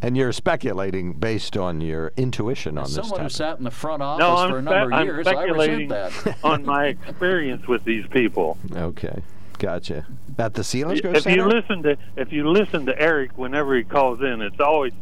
and 0.00 0.16
you're 0.16 0.32
speculating 0.32 1.12
based 1.12 1.58
on 1.58 1.82
your 1.82 2.14
intuition 2.16 2.78
on 2.78 2.84
this 2.84 2.94
Someone 2.94 3.20
who 3.20 3.28
sat 3.28 3.58
in 3.58 3.64
the 3.64 3.70
front 3.70 4.02
office 4.02 4.20
No, 4.20 4.34
for 4.34 4.40
I'm, 4.40 4.50
a 4.54 4.62
spe- 4.62 4.64
number 4.64 4.86
of 4.86 4.92
I'm 4.94 5.06
years, 5.06 5.26
I 5.26 5.32
speculating 5.32 5.88
resent 5.90 6.24
that. 6.24 6.38
on 6.42 6.64
my 6.64 6.86
experience 6.86 7.68
with 7.68 7.84
these 7.84 8.06
people. 8.06 8.56
Okay, 8.72 9.20
gotcha. 9.58 10.06
At 10.38 10.54
the 10.54 10.62
Selinsgrove 10.62 11.16
if 11.16 11.24
Center. 11.24 11.36
you 11.36 11.44
listen 11.46 11.82
to 11.82 11.98
if 12.16 12.32
you 12.32 12.48
listen 12.48 12.86
to 12.86 12.98
Eric 12.98 13.36
whenever 13.36 13.76
he 13.76 13.84
calls 13.84 14.22
in, 14.22 14.40
it's 14.40 14.58
always 14.58 14.94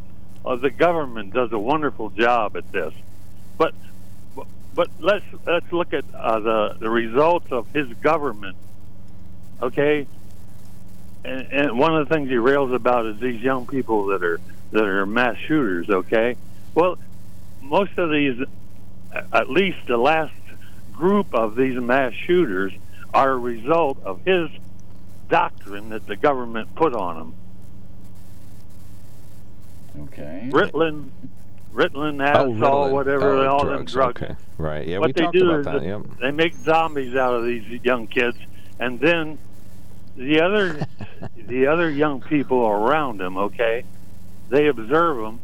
uh, 0.45 0.57
the 0.57 0.69
government 0.69 1.33
does 1.33 1.53
a 1.53 1.59
wonderful 1.59 2.09
job 2.09 2.57
at 2.57 2.69
this. 2.73 2.93
But 3.57 3.73
but 4.75 4.89
let's 4.99 5.23
let's 5.45 5.71
look 5.71 5.93
at 5.93 6.03
uh, 6.13 6.39
the 6.41 6.75
the 6.77 6.89
results 6.89 7.53
of 7.53 7.71
his 7.71 7.87
government. 8.01 8.57
Okay, 9.61 10.05
and, 11.25 11.41
and 11.51 11.79
one 11.79 11.95
of 11.95 12.07
the 12.07 12.13
things 12.13 12.29
he 12.29 12.37
rails 12.37 12.71
about 12.71 13.05
is 13.07 13.19
these 13.19 13.41
young 13.41 13.65
people 13.65 14.07
that 14.07 14.23
are 14.23 14.39
that 14.71 14.83
are 14.83 15.05
mass 15.05 15.37
shooters. 15.37 15.89
Okay, 15.89 16.35
well, 16.75 16.97
most 17.61 17.97
of 17.97 18.11
these, 18.11 18.39
at 19.33 19.49
least 19.49 19.79
the 19.87 19.97
last 19.97 20.33
group 20.93 21.33
of 21.33 21.55
these 21.55 21.79
mass 21.79 22.13
shooters, 22.13 22.71
are 23.13 23.31
a 23.31 23.37
result 23.37 23.97
of 24.03 24.23
his 24.25 24.49
doctrine 25.29 25.89
that 25.89 26.05
the 26.07 26.15
government 26.15 26.73
put 26.75 26.93
on 26.93 27.15
them. 27.17 27.33
Okay. 30.03 30.49
Ritalin, 30.51 31.09
Ritalin, 31.73 32.21
Oh, 32.35 32.45
Adderall, 32.51 32.59
Ritalin. 32.59 32.91
whatever, 32.91 33.35
Oh, 33.37 33.47
all 33.49 33.63
drugs, 33.63 33.93
them 33.93 34.01
drugs. 34.01 34.21
Okay, 34.23 34.35
right. 34.57 34.87
Yeah, 34.87 34.99
what 34.99 35.07
we 35.07 35.13
they 35.13 35.21
talked 35.21 35.33
do 35.37 35.49
about 35.51 35.59
is 35.59 35.65
that. 35.65 35.79
that 35.81 35.85
Yeah. 35.85 35.99
they 36.21 36.31
make 36.31 36.53
zombies 36.55 37.15
out 37.15 37.33
of 37.33 37.45
these 37.45 37.63
young 37.83 38.07
kids, 38.07 38.37
and 38.79 38.99
then 38.99 39.37
the 40.17 40.41
other 40.41 40.85
the 41.37 41.67
other 41.67 41.89
young 41.89 42.21
people 42.21 42.65
around 42.65 43.21
him, 43.21 43.37
okay, 43.37 43.83
they 44.49 44.67
observe 44.67 45.23
him 45.23 45.39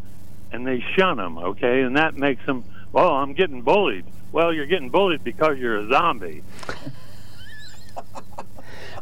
and 0.52 0.68
they 0.68 0.84
shun 0.96 1.20
him, 1.20 1.38
okay, 1.38 1.82
and 1.82 1.98
that 1.98 2.16
makes 2.16 2.46
them. 2.46 2.64
Well, 2.92 3.08
oh, 3.08 3.16
I'm 3.16 3.34
getting 3.34 3.64
bullied. 3.64 4.06
Well, 4.32 4.54
you're 4.54 4.68
getting 4.68 4.90
bullied 4.90 5.24
because 5.24 5.58
you're 5.58 5.78
a 5.78 5.90
zombie. 5.90 6.44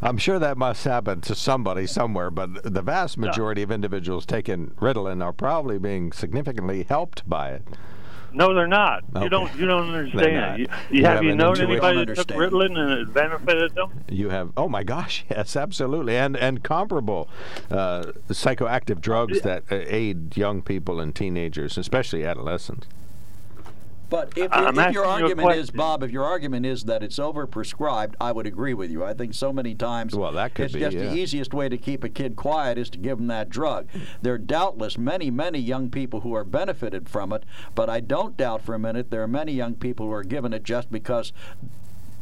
I'm 0.01 0.17
sure 0.17 0.39
that 0.39 0.57
must 0.57 0.83
happen 0.85 1.21
to 1.21 1.35
somebody 1.35 1.85
somewhere, 1.87 2.31
but 2.31 2.63
the 2.63 2.81
vast 2.81 3.17
majority 3.17 3.61
of 3.61 3.71
individuals 3.71 4.25
taking 4.25 4.71
Ritalin 4.71 5.23
are 5.23 5.33
probably 5.33 5.77
being 5.77 6.11
significantly 6.11 6.83
helped 6.83 7.29
by 7.29 7.51
it. 7.51 7.63
No, 8.33 8.53
they're 8.53 8.67
not. 8.67 9.03
Okay. 9.15 9.23
You 9.23 9.29
don't. 9.29 9.55
You 9.55 9.65
don't 9.67 9.93
understand. 9.93 10.59
You, 10.59 10.67
You 10.89 10.97
you, 10.99 11.05
have 11.05 11.15
have 11.15 11.23
you 11.23 11.35
known 11.35 11.59
anybody 11.59 12.05
that 12.05 12.15
took 12.15 12.27
Ritalin 12.27 12.77
and 12.77 12.91
it 12.91 13.13
benefited 13.13 13.75
them? 13.75 13.91
You 14.09 14.29
have, 14.29 14.51
oh 14.55 14.69
my 14.69 14.83
gosh, 14.83 15.25
yes, 15.29 15.55
absolutely, 15.55 16.15
and 16.17 16.37
and 16.37 16.63
comparable 16.63 17.29
uh, 17.69 18.11
psychoactive 18.29 19.01
drugs 19.01 19.41
that 19.41 19.63
uh, 19.71 19.79
aid 19.87 20.37
young 20.37 20.61
people 20.61 20.99
and 20.99 21.13
teenagers, 21.15 21.77
especially 21.77 22.23
adolescents. 22.25 22.87
But 24.11 24.37
if, 24.37 24.51
if 24.51 24.93
your 24.93 25.05
argument 25.05 25.55
is. 25.55 25.71
Bob, 25.71 26.03
if 26.03 26.11
your 26.11 26.25
argument 26.25 26.65
is 26.65 26.83
that 26.83 27.01
it's 27.01 27.17
overprescribed, 27.17 28.15
I 28.19 28.33
would 28.33 28.45
agree 28.45 28.73
with 28.73 28.91
you. 28.91 29.05
I 29.05 29.13
think 29.13 29.33
so 29.33 29.53
many 29.53 29.73
times 29.73 30.13
Well, 30.13 30.33
that 30.33 30.53
could 30.53 30.65
it's 30.65 30.73
be, 30.73 30.81
just 30.81 30.97
yeah. 30.97 31.03
the 31.05 31.15
easiest 31.15 31.53
way 31.53 31.69
to 31.69 31.77
keep 31.77 32.03
a 32.03 32.09
kid 32.09 32.35
quiet 32.35 32.77
is 32.77 32.89
to 32.89 32.97
give 32.97 33.19
them 33.19 33.27
that 33.27 33.49
drug. 33.49 33.87
There 34.21 34.33
are 34.33 34.37
doubtless 34.37 34.97
many, 34.97 35.31
many 35.31 35.59
young 35.59 35.89
people 35.89 36.21
who 36.21 36.33
are 36.35 36.43
benefited 36.43 37.07
from 37.07 37.31
it, 37.31 37.45
but 37.73 37.89
I 37.89 38.01
don't 38.01 38.35
doubt 38.35 38.63
for 38.63 38.75
a 38.75 38.79
minute 38.79 39.11
there 39.11 39.23
are 39.23 39.29
many 39.29 39.53
young 39.53 39.75
people 39.75 40.07
who 40.07 40.11
are 40.11 40.23
given 40.23 40.51
it 40.51 40.63
just 40.63 40.91
because 40.91 41.31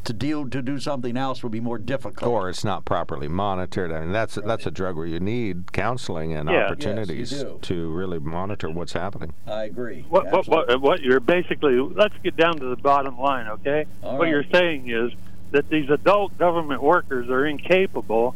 to 0.06 0.14
deal 0.14 0.50
to 0.50 0.62
do 0.62 0.80
something 0.80 1.18
else 1.18 1.44
would 1.44 1.52
be 1.52 1.60
more 1.60 1.78
difficult. 1.78 2.32
Or 2.32 2.50
it's 2.50 2.64
not 2.64 2.86
properly 2.86 3.28
monitored. 3.28 3.92
I 3.92 4.02
mean, 4.02 4.12
that's 4.12 4.36
that's 4.36 4.66
a 4.66 4.72
drug 4.72 4.96
where 4.96 5.06
you 5.06 5.20
need 5.20 5.72
counseling 5.72 6.34
and 6.34 6.50
Yeah. 6.50 6.66
Opportunities 6.66 7.32
do. 7.32 7.60
to 7.62 7.90
really 7.92 8.20
monitor 8.20 8.70
what's 8.70 8.94
happening. 8.94 9.34
I 9.48 9.64
agree. 9.66 10.06
What, 10.10 10.32
what, 10.32 10.48
what, 10.48 10.82
what 10.82 11.02
you're 11.02 11.20
basically, 11.20 11.80
let's 11.80 12.16
get 12.24 12.36
down 12.36 12.58
to 12.60 12.66
the 12.66 12.78
bottom 12.78 13.20
line, 13.20 13.48
okay? 13.48 13.86
All 14.04 14.14
what 14.14 14.24
right. 14.24 14.30
you're 14.30 14.46
saying 14.52 14.90
is 14.90 15.12
that 15.52 15.70
these 15.70 15.90
adult 15.90 16.38
government 16.38 16.82
workers 16.82 17.30
are 17.30 17.46
incapable 17.46 18.36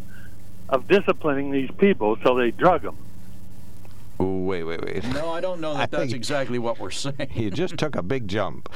of 0.70 0.88
disciplining 0.88 1.52
these 1.52 1.70
people, 1.78 2.18
so 2.24 2.36
they 2.36 2.52
drug 2.52 2.82
them. 2.82 2.98
Ooh, 4.22 4.46
wait, 4.46 4.64
wait, 4.64 4.84
wait. 4.84 5.04
No, 5.14 5.32
I 5.32 5.42
don't 5.42 5.60
know 5.60 5.72
I 5.74 5.86
that 5.86 5.92
that's 5.92 6.14
exactly 6.14 6.60
what 6.60 6.80
we're 6.80 6.92
saying. 6.92 7.30
you 7.34 7.52
just 7.52 7.78
took 7.78 7.96
a 7.96 8.04
big 8.04 8.28
jump. 8.28 8.70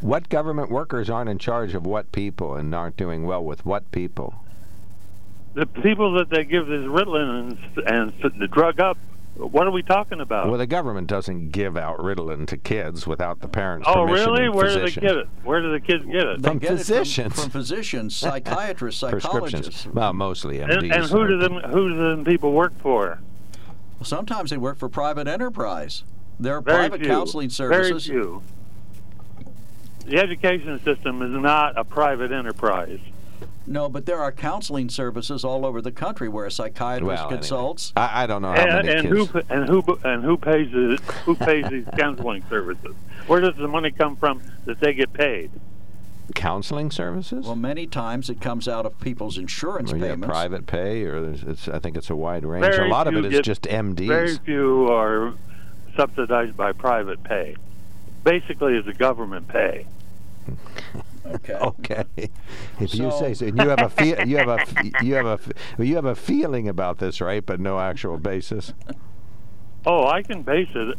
What 0.00 0.28
government 0.28 0.70
workers 0.70 1.10
aren't 1.10 1.28
in 1.28 1.38
charge 1.38 1.74
of 1.74 1.84
what 1.84 2.12
people 2.12 2.54
and 2.54 2.72
aren't 2.74 2.96
doing 2.96 3.24
well 3.24 3.44
with 3.44 3.66
what 3.66 3.90
people? 3.90 4.34
The 5.54 5.66
people 5.66 6.12
that 6.14 6.30
they 6.30 6.44
give 6.44 6.66
this 6.68 6.84
Ritalin 6.84 7.58
and, 7.76 7.88
and 7.88 8.32
the 8.38 8.46
drug 8.46 8.78
up, 8.78 8.96
what 9.34 9.66
are 9.66 9.72
we 9.72 9.82
talking 9.82 10.20
about? 10.20 10.48
Well, 10.48 10.58
the 10.58 10.66
government 10.66 11.08
doesn't 11.08 11.50
give 11.50 11.76
out 11.76 11.98
Ritalin 11.98 12.46
to 12.48 12.56
kids 12.56 13.06
without 13.06 13.40
the 13.40 13.48
parents' 13.48 13.88
oh, 13.88 14.06
permission. 14.06 14.30
really? 14.30 14.44
and 14.46 14.54
Where 14.54 14.68
do 14.68 14.80
they 14.80 14.90
get 14.90 15.16
it? 15.16 15.28
Where 15.42 15.60
do 15.62 15.72
the 15.72 15.80
kids 15.80 16.04
get 16.04 16.26
it? 16.26 16.42
From 16.42 16.58
get 16.58 16.72
it 16.72 16.78
physicians. 16.78 17.40
from, 17.40 17.50
physicians, 17.50 18.16
psychiatrists, 18.16 19.00
psychologists. 19.00 19.86
Well, 19.86 20.12
mostly 20.12 20.58
MDs. 20.58 20.78
And, 20.78 20.92
and 20.92 21.04
who 21.06 21.26
do 21.26 21.38
them? 21.38 21.54
Who 21.54 21.88
do 21.88 21.96
them 21.96 22.24
people 22.24 22.52
work 22.52 22.78
for? 22.80 23.20
Well, 23.98 24.04
sometimes 24.04 24.50
they 24.50 24.58
work 24.58 24.78
for 24.78 24.88
private 24.88 25.26
enterprise. 25.26 26.04
There 26.38 26.56
are 26.56 26.60
Very 26.60 26.88
private 26.88 27.00
few. 27.00 27.08
counseling 27.08 27.50
services. 27.50 28.06
Very 28.06 28.22
few. 28.22 28.42
The 30.08 30.18
education 30.18 30.80
system 30.84 31.22
is 31.22 31.30
not 31.30 31.76
a 31.78 31.84
private 31.84 32.32
enterprise. 32.32 33.00
No, 33.66 33.90
but 33.90 34.06
there 34.06 34.18
are 34.18 34.32
counseling 34.32 34.88
services 34.88 35.44
all 35.44 35.66
over 35.66 35.82
the 35.82 35.92
country 35.92 36.28
where 36.30 36.46
a 36.46 36.50
psychiatrist 36.50 37.06
Well, 37.06 37.18
anyway. 37.26 37.34
consults. 37.36 37.92
I, 37.94 38.22
I 38.24 38.26
don't 38.26 38.40
know 38.40 38.52
how 38.52 38.54
And, 38.62 38.86
many 38.86 38.98
and 38.98 39.08
kids. 39.14 39.30
who 39.30 39.42
and 39.50 39.68
who 39.68 39.98
and 40.04 40.24
who 40.24 40.38
pays 40.38 40.72
the, 40.72 40.98
who 41.26 41.34
pays 41.34 41.66
these 41.68 41.84
counseling 41.98 42.42
services? 42.48 42.94
Where 43.26 43.40
does 43.42 43.56
the 43.56 43.68
money 43.68 43.90
come 43.90 44.16
from 44.16 44.40
that 44.64 44.80
they 44.80 44.94
get 44.94 45.12
paid? 45.12 45.50
counseling 46.34 46.90
services? 46.90 47.46
Well, 47.46 47.56
many 47.56 47.86
times 47.86 48.28
it 48.30 48.38
comes 48.40 48.68
out 48.68 48.84
of 48.86 48.98
people's 49.00 49.38
insurance 49.38 49.92
Well, 49.92 50.00
yeah, 50.00 50.08
payments. 50.08 50.26
private 50.26 50.66
pay, 50.66 51.02
or 51.04 51.22
there's, 51.22 51.42
it's, 51.42 51.68
I 51.68 51.78
think 51.78 51.96
it's 51.96 52.10
a 52.10 52.16
wide 52.16 52.44
range. 52.44 52.66
Very 52.66 52.86
a 52.88 52.90
lot 52.92 53.06
of 53.08 53.14
it 53.16 53.24
is 53.24 53.32
get- 53.32 53.44
just 53.44 53.62
MDs. 53.62 54.06
Very 54.06 54.36
few 54.38 54.88
are 54.92 55.32
subsidized 55.96 56.54
by 56.56 56.72
private 56.72 57.22
pay. 57.24 57.56
Basically, 58.24 58.76
it's 58.76 58.86
a 58.88 58.92
government 58.92 59.48
pay. 59.48 59.86
Okay. 61.26 61.52
Okay, 61.54 62.04
if 62.80 62.94
you 62.94 63.10
So- 63.10 63.20
say 63.20 63.34
so, 63.34 63.46
and 63.46 63.58
you 63.58 63.68
have 63.68 63.80
a 63.82 63.88
fe- 63.90 64.24
you 64.26 64.38
have 64.38 64.48
a 64.48 64.60
f- 64.60 65.02
you 65.02 65.14
have 65.14 65.26
a 65.26 65.32
f- 65.32 65.48
well, 65.76 65.86
you 65.86 65.96
have 65.96 66.06
a 66.06 66.14
feeling 66.14 66.68
about 66.68 66.98
this, 66.98 67.20
right? 67.20 67.44
But 67.44 67.60
no 67.60 67.78
actual 67.78 68.16
basis. 68.18 68.72
Oh, 69.84 70.06
I 70.06 70.22
can 70.22 70.42
base 70.42 70.68
it. 70.74 70.96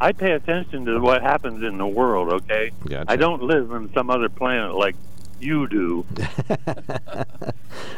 I 0.00 0.12
pay 0.12 0.32
attention 0.32 0.84
to 0.86 0.98
what 1.00 1.22
happens 1.22 1.62
in 1.64 1.78
the 1.78 1.86
world. 1.86 2.32
Okay, 2.32 2.70
Gotcha. 2.86 3.10
I 3.10 3.16
don't 3.16 3.42
live 3.42 3.72
on 3.72 3.92
some 3.92 4.10
other 4.10 4.28
planet 4.28 4.74
like 4.74 4.96
you 5.40 5.66
do. 5.68 6.04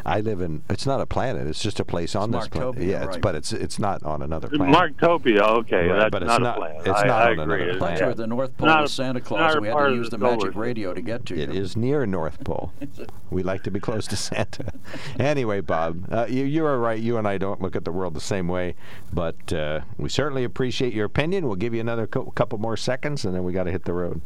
I 0.06 0.20
live 0.20 0.40
in. 0.40 0.62
It's 0.70 0.86
not 0.86 1.00
a 1.00 1.06
planet. 1.06 1.46
It's 1.46 1.62
just 1.62 1.80
a 1.80 1.84
place 1.84 2.14
on 2.14 2.30
this 2.30 2.48
planet. 2.48 2.76
Marktopia, 2.76 2.86
Yeah, 2.88 3.04
it's, 3.06 3.16
but 3.18 3.34
it's 3.34 3.52
it's 3.52 3.78
not 3.78 4.02
on 4.04 4.22
another 4.22 4.48
planet. 4.48 4.74
Marktopia, 4.74 5.40
okay, 5.58 5.88
Right, 5.88 5.98
that's 5.98 6.10
but 6.12 6.22
it's 6.22 6.28
not, 6.28 6.40
not- 6.42 6.56
a 6.56 6.60
planet. 6.60 6.78
it's 6.80 6.86
not 6.86 7.08
I 7.10 7.24
on 7.32 7.32
agree. 7.32 7.42
another 7.44 7.58
It's- 7.62 7.78
planet. 7.78 7.98
Thought 7.98 8.08
you 8.08 8.14
the 8.14 8.26
North 8.26 8.56
Pole 8.56 8.66
Not 8.68 8.84
of 8.84 8.90
Santa 8.90 9.20
Claus. 9.20 9.54
and 9.54 9.62
We 9.62 9.68
had 9.68 9.74
to 9.86 9.94
use 9.94 10.10
the 10.10 10.16
the 10.18 10.24
magic 10.24 10.40
solar 10.40 10.50
radio 10.52 10.94
to 10.94 11.00
get 11.02 11.26
to 11.26 11.36
you. 11.36 11.42
It 11.42 11.54
is 11.54 11.76
near 11.76 12.06
North 12.06 12.42
Pole. 12.44 12.72
we 13.30 13.42
like 13.42 13.62
to 13.64 13.70
be 13.70 13.80
close 13.80 14.06
to 14.08 14.16
Santa. 14.16 14.72
anyway, 15.18 15.60
Bob, 15.60 16.06
uh, 16.10 16.26
you, 16.28 16.44
you 16.44 16.64
are 16.64 16.78
right. 16.78 16.98
You 16.98 17.18
and 17.18 17.26
I 17.28 17.38
don't 17.38 17.60
look 17.60 17.76
at 17.76 17.84
the 17.84 17.92
world 17.92 18.14
the 18.14 18.20
same 18.20 18.48
way, 18.48 18.74
but 19.12 19.52
uh, 19.52 19.80
we 19.98 20.08
certainly 20.08 20.44
appreciate 20.44 20.92
your 20.94 21.04
opinion. 21.06 21.46
We'll 21.46 21.56
give 21.56 21.74
you 21.74 21.80
another 21.80 22.06
co- 22.06 22.30
couple 22.34 22.58
more 22.58 22.76
seconds, 22.76 23.24
and 23.24 23.34
then 23.34 23.44
we 23.44 23.52
got 23.52 23.64
to 23.64 23.72
hit 23.72 23.84
the 23.84 23.92
road. 23.92 24.22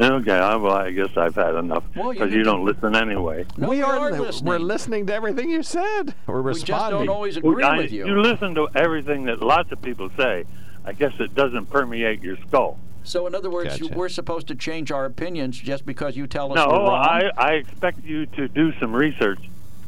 Okay, 0.00 0.32
I, 0.32 0.56
well, 0.56 0.72
I 0.72 0.90
guess 0.90 1.16
I've 1.16 1.34
had 1.34 1.54
enough 1.54 1.84
Well, 1.94 2.12
you 2.14 2.20
because 2.20 2.34
you, 2.34 2.42
don't 2.42 2.64
listen 2.64 2.96
anyway. 2.96 3.44
No, 3.56 3.68
we, 3.68 3.76
we 3.78 3.82
are, 3.82 3.98
are 3.98 4.12
li- 4.12 4.18
listening. 4.20 4.48
We're 4.48 4.58
listening 4.58 5.06
to 5.08 5.14
everything 5.14 5.50
you 5.50 5.62
said. 5.62 6.14
We're 6.26 6.40
We 6.42 6.54
just 6.54 6.66
don't 6.66 7.08
always 7.08 7.36
agree 7.36 7.62
I- 7.62 7.76
with 7.76 7.92
you. 7.92 8.06
You 8.06 8.20
listen 8.20 8.54
to 8.54 8.68
everything 8.74 9.24
that 9.26 9.42
lots 9.42 9.70
of 9.70 9.80
people 9.82 10.10
say. 10.16 10.44
I 10.84 10.92
guess 10.92 11.12
it 11.20 11.34
doesn't 11.34 11.66
permeate 11.70 12.22
your 12.22 12.36
skull. 12.48 12.78
So, 13.04 13.26
in 13.26 13.34
other 13.34 13.50
words, 13.50 13.78
you, 13.78 13.86
Gotcha. 13.88 13.98
we're 13.98 14.08
supposed 14.08 14.48
to 14.48 14.54
change 14.54 14.90
our 14.90 15.04
opinions 15.04 15.58
just 15.58 15.84
because 15.84 16.16
you 16.16 16.26
tell 16.26 16.52
us 16.52 16.56
No, 16.56 16.66
we're 16.68 16.74
wrong. 16.78 17.04
I, 17.04 17.30
I 17.36 17.52
expect 17.54 18.04
you 18.04 18.26
to 18.26 18.48
do 18.48 18.72
some 18.80 18.94
research. 18.94 19.40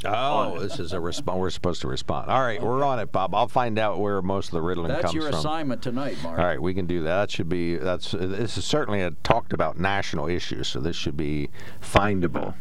Oh, 0.07 0.59
this 0.59 0.79
is 0.79 0.93
a 0.93 1.01
response. 1.01 1.39
We're 1.39 1.51
supposed 1.51 1.81
to 1.83 1.89
respond. 1.89 2.31
All 2.31 2.41
right, 2.41 2.63
we're 2.63 2.85
on 2.85 2.99
it, 2.99 3.13
Bob. 3.13 3.35
I'll 3.35 3.49
find 3.49 3.79
out 3.79 3.99
where 3.99 4.21
most 4.23 4.47
of 4.49 4.53
the 4.53 4.61
Ritalin 4.61 4.89
comes. 4.89 5.03
That's 5.03 5.15
your 5.15 5.29
assignment 5.29 5.83
tonight, 5.83 6.17
Mark. 6.23 6.39
All 6.39 6.45
right, 6.45 6.61
we 6.61 6.75
can 6.75 6.87
do 6.87 7.03
that. 7.05 7.21
That 7.21 7.31
should 7.31 7.49
be. 7.49 7.77
That's. 7.77 8.13
This 8.13 8.59
is 8.59 8.65
certainly 8.65 9.01
a 9.01 9.13
talked 9.23 9.53
about 9.53 9.79
national 9.79 10.29
issue, 10.29 10.65
so 10.65 10.81
this 10.81 10.97
should 10.97 11.17
be 11.17 11.49
findable. 11.81 12.55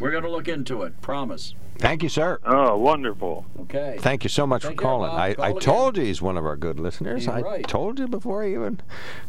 We're 0.00 0.10
going 0.10 0.24
to 0.24 0.30
look 0.30 0.48
into 0.48 0.82
it. 0.82 1.00
Promise. 1.00 1.54
Thank 1.78 2.02
you, 2.02 2.08
sir. 2.08 2.38
Oh, 2.44 2.76
wonderful. 2.76 3.46
Okay. 3.60 3.96
Thank 4.00 4.24
you 4.24 4.30
so 4.30 4.46
much 4.46 4.62
Take 4.62 4.72
for 4.72 4.76
calling. 4.76 5.10
Bob. 5.10 5.18
I, 5.18 5.34
Call 5.34 5.44
I 5.44 5.52
told 5.58 5.96
you 5.96 6.04
he's 6.04 6.20
one 6.20 6.36
of 6.36 6.44
our 6.44 6.56
good 6.56 6.78
listeners. 6.78 7.26
You're 7.26 7.34
I 7.34 7.40
right. 7.40 7.68
told 7.68 7.98
you 7.98 8.06
before 8.06 8.44
I 8.44 8.50
even 8.50 8.80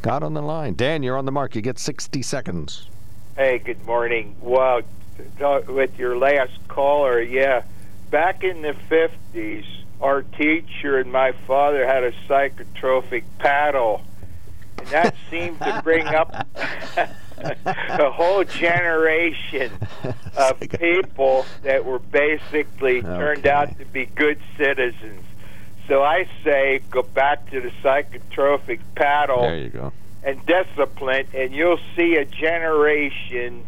got 0.01 0.23
on 0.23 0.33
the 0.33 0.41
line. 0.41 0.75
Dan, 0.75 1.03
you're 1.03 1.17
on 1.17 1.25
the 1.25 1.31
mark. 1.31 1.55
You 1.55 1.61
get 1.61 1.79
60 1.79 2.21
seconds. 2.21 2.87
Hey, 3.35 3.59
good 3.59 3.83
morning. 3.85 4.35
Well, 4.41 4.81
to 4.81 4.83
talk 4.83 5.02
with 5.67 5.97
your 5.97 6.17
last 6.17 6.53
caller, 6.67 7.21
yeah, 7.21 7.63
back 8.09 8.43
in 8.43 8.61
the 8.61 8.75
50s, 8.89 9.65
our 10.01 10.21
teacher 10.21 10.99
and 10.99 11.11
my 11.11 11.31
father 11.47 11.85
had 11.85 12.03
a 12.03 12.11
psychotropic 12.27 13.23
paddle, 13.39 14.01
and 14.77 14.87
that 14.87 15.15
seemed 15.31 15.59
to 15.59 15.81
bring 15.83 16.05
up 16.07 16.47
a 17.37 18.11
whole 18.11 18.43
generation 18.43 19.71
of 20.35 20.59
people 20.79 21.45
that 21.63 21.85
were 21.85 21.99
basically 21.99 23.01
turned 23.01 23.47
out 23.47 23.77
to 23.79 23.85
be 23.85 24.05
good 24.05 24.39
citizens. 24.57 25.23
So 25.87 26.01
I 26.01 26.27
say 26.43 26.81
go 26.91 27.01
back 27.01 27.49
to 27.51 27.61
the 27.61 27.71
psychotropic 27.83 28.79
paddle 28.95 29.41
There 29.41 29.57
you 29.57 29.69
go. 29.69 29.91
and 30.23 30.45
discipline, 30.45 31.27
and 31.33 31.53
you'll 31.53 31.79
see 31.95 32.15
a 32.15 32.25
generation 32.25 33.65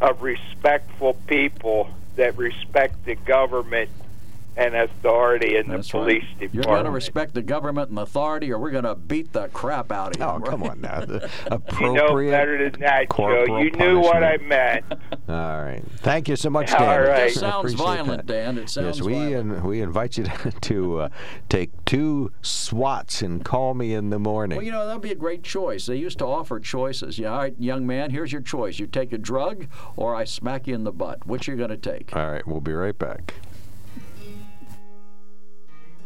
of 0.00 0.22
respectful 0.22 1.14
people 1.26 1.88
that 2.16 2.36
respect 2.36 3.04
the 3.04 3.16
government 3.26 3.90
and 4.56 4.74
authority 4.74 5.56
in 5.56 5.68
That's 5.68 5.86
the 5.86 5.98
police 5.98 6.24
right. 6.40 6.52
You're 6.52 6.64
going 6.64 6.84
to 6.84 6.90
respect 6.90 7.34
the 7.34 7.42
government 7.42 7.90
and 7.90 7.98
authority, 7.98 8.52
or 8.52 8.58
we're 8.58 8.70
going 8.70 8.84
to 8.84 8.94
beat 8.94 9.32
the 9.32 9.48
crap 9.48 9.92
out 9.92 10.16
of 10.16 10.20
you. 10.20 10.26
Oh, 10.26 10.40
come 10.40 10.62
on 10.62 10.80
now. 10.80 11.00
The 11.00 11.30
you 11.80 11.92
know 11.92 12.04
appropriate. 12.04 12.30
better 12.30 12.70
than 12.70 12.80
that, 12.80 13.02
Joe. 13.02 13.06
corporal 13.08 13.64
You 13.64 13.70
knew 13.72 14.00
what 14.00 14.22
I 14.22 14.36
meant. 14.38 14.84
All 15.28 15.62
right. 15.62 15.82
Thank 15.98 16.28
you 16.28 16.36
so 16.36 16.50
much, 16.50 16.70
Dan. 16.70 16.80
right. 16.80 17.08
I 17.10 17.22
It 17.26 17.34
sounds 17.34 17.72
violent, 17.74 18.26
that. 18.26 18.32
Dan. 18.32 18.58
It 18.58 18.68
sounds 18.70 18.98
Yes, 18.98 19.06
we 19.06 19.14
violent. 19.14 19.52
and 19.52 19.64
we 19.64 19.80
invite 19.80 20.18
you 20.18 20.24
to, 20.42 20.50
to 20.52 20.98
uh, 21.00 21.08
take 21.48 21.70
two 21.84 22.32
swats 22.42 23.22
and 23.22 23.44
call 23.44 23.74
me 23.74 23.94
in 23.94 24.10
the 24.10 24.18
morning. 24.18 24.56
Well, 24.56 24.64
you 24.66 24.72
know, 24.72 24.86
that'd 24.86 25.02
be 25.02 25.12
a 25.12 25.14
great 25.14 25.42
choice. 25.42 25.86
They 25.86 25.96
used 25.96 26.18
to 26.18 26.26
offer 26.26 26.58
choices. 26.60 27.18
Yeah, 27.18 27.32
all 27.32 27.38
right, 27.38 27.54
young 27.58 27.86
man, 27.86 28.10
here's 28.10 28.32
your 28.32 28.42
choice. 28.42 28.78
You 28.78 28.86
take 28.86 29.12
a 29.12 29.18
drug, 29.18 29.66
or 29.96 30.14
I 30.14 30.24
smack 30.24 30.66
you 30.66 30.74
in 30.74 30.84
the 30.84 30.92
butt. 30.92 31.26
Which 31.26 31.48
are 31.48 31.52
you 31.52 31.58
going 31.58 31.70
to 31.70 31.76
take? 31.76 32.14
All 32.14 32.30
right, 32.30 32.46
we'll 32.46 32.60
be 32.60 32.72
right 32.72 32.98
back. 32.98 33.34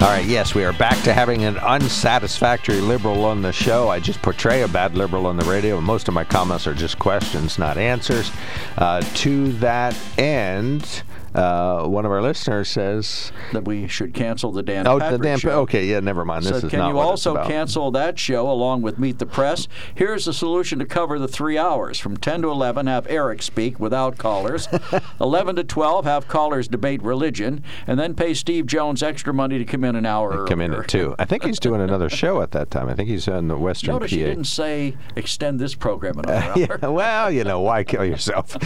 All 0.00 0.06
right, 0.06 0.24
yes, 0.24 0.54
we 0.54 0.64
are 0.64 0.72
back 0.72 1.02
to 1.02 1.12
having 1.12 1.42
an 1.42 1.58
unsatisfactory 1.58 2.80
liberal 2.80 3.24
on 3.24 3.42
the 3.42 3.52
show. 3.52 3.88
I 3.88 3.98
just 3.98 4.22
portray 4.22 4.62
a 4.62 4.68
bad 4.68 4.96
liberal 4.96 5.26
on 5.26 5.36
the 5.36 5.44
radio, 5.44 5.76
and 5.76 5.84
most 5.84 6.06
of 6.06 6.14
my 6.14 6.22
comments 6.22 6.68
are 6.68 6.74
just 6.74 7.00
questions, 7.00 7.58
not 7.58 7.76
answers. 7.76 8.30
Uh, 8.76 9.00
to 9.14 9.50
that 9.54 9.98
end, 10.16 11.02
uh, 11.34 11.84
one 11.86 12.04
of 12.06 12.10
our 12.12 12.22
listeners 12.22 12.68
says 12.68 13.32
That 13.52 13.64
we 13.64 13.86
should 13.88 14.14
cancel 14.14 14.50
the 14.52 14.62
Dan 14.62 14.86
Oh, 14.86 14.98
Patrick 14.98 15.20
the 15.20 15.26
Dan. 15.28 15.38
show. 15.38 15.50
Okay, 15.62 15.84
yeah, 15.86 16.00
never 16.00 16.24
mind. 16.24 16.44
This 16.44 16.60
So 16.60 16.66
is 16.66 16.70
can 16.70 16.78
not 16.80 16.88
you 16.90 16.98
also 16.98 17.44
cancel 17.44 17.90
that 17.92 18.18
show 18.18 18.50
along 18.50 18.82
with 18.82 18.98
Meet 18.98 19.18
the 19.18 19.26
Press? 19.26 19.68
Here's 19.94 20.24
the 20.24 20.32
solution 20.32 20.78
to 20.78 20.84
cover 20.86 21.18
the 21.18 21.28
three 21.28 21.58
hours. 21.58 21.98
From 21.98 22.16
10 22.16 22.42
to 22.42 22.50
11, 22.50 22.86
have 22.86 23.06
Eric 23.08 23.42
speak 23.42 23.78
without 23.78 24.18
callers. 24.18 24.68
11 25.20 25.56
to 25.56 25.64
12, 25.64 26.04
have 26.04 26.28
callers 26.28 26.68
debate 26.68 27.02
religion. 27.02 27.62
And 27.86 27.98
then 27.98 28.14
pay 28.14 28.34
Steve 28.34 28.66
Jones 28.66 29.02
extra 29.02 29.34
money 29.34 29.58
to 29.58 29.64
come 29.64 29.84
in 29.84 29.96
an 29.96 30.06
hour 30.06 30.46
Come 30.46 30.60
in 30.60 30.72
at 30.72 30.88
two. 30.88 31.14
I 31.18 31.24
think 31.24 31.44
he's 31.44 31.58
doing 31.60 31.80
another 31.80 32.08
show 32.18 32.40
at 32.42 32.52
that 32.52 32.70
time. 32.70 32.88
I 32.88 32.94
think 32.94 33.08
he's 33.08 33.28
on 33.28 33.48
the 33.48 33.56
Western 33.56 33.94
Notice 33.94 34.10
PA. 34.12 34.16
you 34.16 34.24
didn't 34.24 34.44
say 34.44 34.96
extend 35.16 35.58
this 35.60 35.74
program 35.74 36.18
another 36.18 36.34
hour. 36.68 36.78
yeah, 36.82 36.88
well, 36.88 37.30
you 37.30 37.44
know, 37.44 37.60
why 37.60 37.84
kill 37.84 38.04
yourself? 38.04 38.56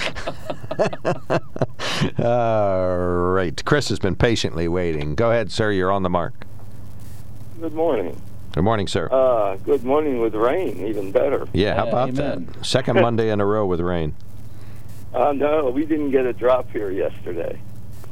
All 2.52 3.32
right. 3.32 3.64
Chris 3.64 3.88
has 3.88 3.98
been 3.98 4.14
patiently 4.14 4.68
waiting. 4.68 5.14
Go 5.14 5.30
ahead, 5.30 5.50
sir. 5.50 5.70
You're 5.70 5.90
on 5.90 6.02
the 6.02 6.10
mark. 6.10 6.34
Good 7.58 7.72
morning. 7.72 8.20
Good 8.52 8.62
morning, 8.64 8.86
sir. 8.86 9.08
Uh, 9.10 9.56
good 9.56 9.82
morning 9.84 10.20
with 10.20 10.34
rain, 10.34 10.86
even 10.86 11.12
better. 11.12 11.46
yeah, 11.54 11.74
how 11.76 11.88
about 11.88 12.10
amen. 12.10 12.50
that? 12.52 12.66
Second 12.66 12.96
Monday 13.00 13.30
in 13.30 13.40
a 13.40 13.46
row 13.46 13.64
with 13.64 13.80
rain. 13.80 14.14
Uh, 15.14 15.32
no, 15.32 15.70
we 15.70 15.86
didn't 15.86 16.10
get 16.10 16.26
a 16.26 16.32
drop 16.34 16.70
here 16.70 16.90
yesterday. 16.90 17.58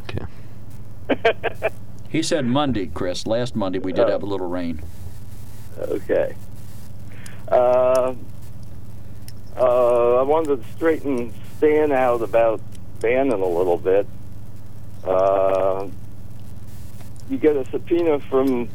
Okay. 0.05 1.68
He 2.09 2.22
said 2.24 2.45
Monday, 2.45 2.86
Chris. 2.86 3.24
Last 3.24 3.55
Monday 3.55 3.78
we 3.78 3.93
did 3.93 4.07
Oh. 4.07 4.11
have 4.11 4.24
a 4.24 4.26
little 4.26 4.49
rain. 4.49 4.82
Okay. 5.78 6.34
Uh, 7.47 8.14
uh, 9.57 10.14
I 10.16 10.22
wanted 10.22 10.61
to 10.61 10.68
straighten 10.74 11.32
Stan 11.57 11.93
out 11.93 12.20
about 12.20 12.61
Bannon 12.99 13.41
a 13.41 13.47
little 13.47 13.76
bit. 13.76 14.09
Uh, 15.05 15.88
you 17.28 17.38
get 17.38 17.57
a 17.57 17.64
subpoena 17.70 18.18
from 18.20 18.68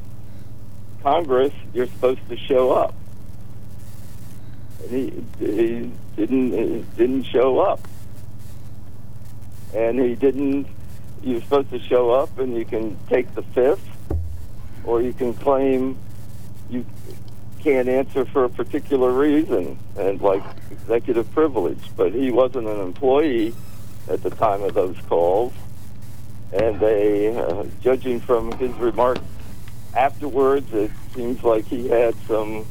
Congress, 1.04 1.54
you're 1.74 1.88
supposed 1.88 2.28
to 2.30 2.38
show 2.38 2.72
up. 2.72 2.96
He, 4.90 5.14
he 5.40 5.92
didn't 6.16 6.52
he 6.52 6.86
didn't 6.96 7.24
show 7.24 7.60
up, 7.60 7.80
and 9.74 10.00
he 10.00 10.16
didn't 10.16 10.68
you're 11.24 11.42
supposed 11.42 11.72
to 11.72 11.80
show 11.80 12.12
up 12.12 12.38
and 12.38 12.56
you 12.56 12.66
can 12.66 12.98
take 13.10 13.34
the 13.36 13.42
fifth, 13.42 13.88
or 14.84 15.02
you 15.02 15.14
can 15.14 15.34
claim 15.34 15.98
you 16.70 16.86
can't 17.62 17.90
answer 17.90 18.26
for 18.26 18.44
a 18.44 18.50
particular 18.50 19.12
reason 19.12 19.78
and 19.98 20.22
like 20.22 20.44
executive 20.72 21.30
privilege. 21.32 21.90
But 21.98 22.14
he 22.14 22.32
wasn't 22.32 22.68
an 22.68 22.80
employee 22.80 23.54
at 24.08 24.22
the 24.22 24.30
time 24.30 24.62
of 24.62 24.76
those 24.76 24.98
calls, 25.10 25.54
and 26.54 26.80
they, 26.80 27.36
uh, 27.36 27.66
judging 27.82 28.20
from 28.20 28.52
his 28.54 28.72
remarks 28.76 29.22
afterwards, 29.96 30.72
it 30.74 30.92
seems 31.14 31.44
like 31.44 31.66
he 31.66 31.88
had 31.88 32.16
some 32.28 32.66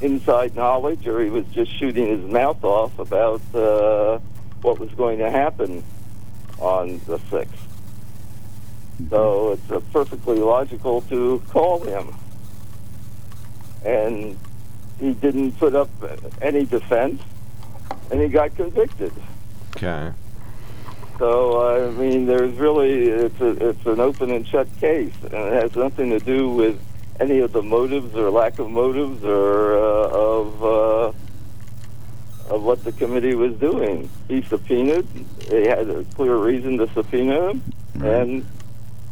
inside 0.00 0.54
knowledge, 0.54 1.06
or 1.06 1.22
he 1.22 1.30
was 1.30 1.46
just 1.46 1.76
shooting 1.78 2.06
his 2.06 2.30
mouth 2.30 2.62
off 2.62 2.98
about 2.98 3.42
uh, 3.54 4.18
what 4.62 4.78
was 4.78 4.90
going 4.90 5.18
to 5.18 5.30
happen 5.30 5.82
on 6.58 7.00
the 7.06 7.18
sixth. 7.30 7.66
So 9.10 9.52
it's 9.52 9.70
uh, 9.70 9.80
perfectly 9.92 10.38
logical 10.38 11.02
to 11.02 11.42
call 11.48 11.80
him 11.80 12.14
and 13.84 14.38
he 14.98 15.12
didn't 15.14 15.52
put 15.52 15.74
up 15.74 15.88
any 16.42 16.64
defense, 16.64 17.22
and 18.10 18.20
he 18.20 18.28
got 18.28 18.54
convicted. 18.56 19.12
Okay. 19.76 20.12
So 21.18 21.60
I 21.60 21.90
mean, 21.90 22.26
there's 22.26 22.54
really 22.54 23.08
it's 23.08 23.40
a, 23.40 23.68
it's 23.70 23.84
an 23.86 23.98
open 24.00 24.30
and 24.30 24.46
shut 24.46 24.68
case, 24.80 25.12
and 25.24 25.34
it 25.34 25.52
has 25.62 25.74
nothing 25.74 26.10
to 26.10 26.20
do 26.20 26.48
with 26.50 26.80
any 27.18 27.40
of 27.40 27.52
the 27.52 27.62
motives 27.62 28.14
or 28.14 28.30
lack 28.30 28.58
of 28.60 28.70
motives 28.70 29.24
or 29.24 29.76
uh, 29.76 30.08
of 30.10 30.64
uh, 30.64 31.12
of 32.54 32.62
what 32.62 32.84
the 32.84 32.92
committee 32.92 33.34
was 33.34 33.54
doing. 33.56 34.08
He 34.28 34.42
subpoenaed; 34.42 35.06
he 35.50 35.66
had 35.66 35.90
a 35.90 36.04
clear 36.14 36.36
reason 36.36 36.78
to 36.78 36.88
subpoena 36.92 37.50
him, 37.50 37.62
and 38.00 38.46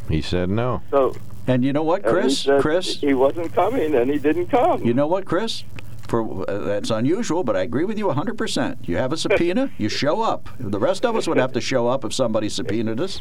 He 0.09 0.23
said 0.23 0.49
no. 0.49 0.83
so 0.91 1.15
And 1.49 1.65
you 1.65 1.73
know 1.73 1.83
what, 1.83 2.05
and 2.05 2.17
he 2.17 2.23
Chris? 2.23 2.49
Chris, 2.61 3.01
he 3.01 3.15
wasn't 3.15 3.53
coming, 3.53 3.97
and 3.97 4.09
he 4.11 4.19
didn't 4.19 4.47
come. 4.47 4.85
you 4.85 4.95
know 4.95 5.09
what, 5.09 5.25
Chris? 5.25 5.65
For 6.09 6.49
uh, 6.49 6.59
that's 6.59 6.91
unusual, 6.91 7.43
but 7.43 7.57
I 7.57 7.63
agree 7.63 7.85
with 7.85 7.99
you 7.99 8.07
100%. 8.07 8.89
You 8.89 8.97
have 8.97 9.13
a 9.13 9.17
subpoena, 9.17 9.71
you 9.79 9.89
show 9.89 10.23
up. 10.23 10.49
The 10.59 10.79
rest 10.79 11.05
of 11.05 11.17
us 11.17 11.27
would 11.27 11.39
have 11.39 11.53
to 11.53 11.61
show 11.61 11.89
up 11.89 12.05
if 12.05 12.15
somebody 12.15 12.49
subpoenaed 12.49 13.01
us. 13.01 13.21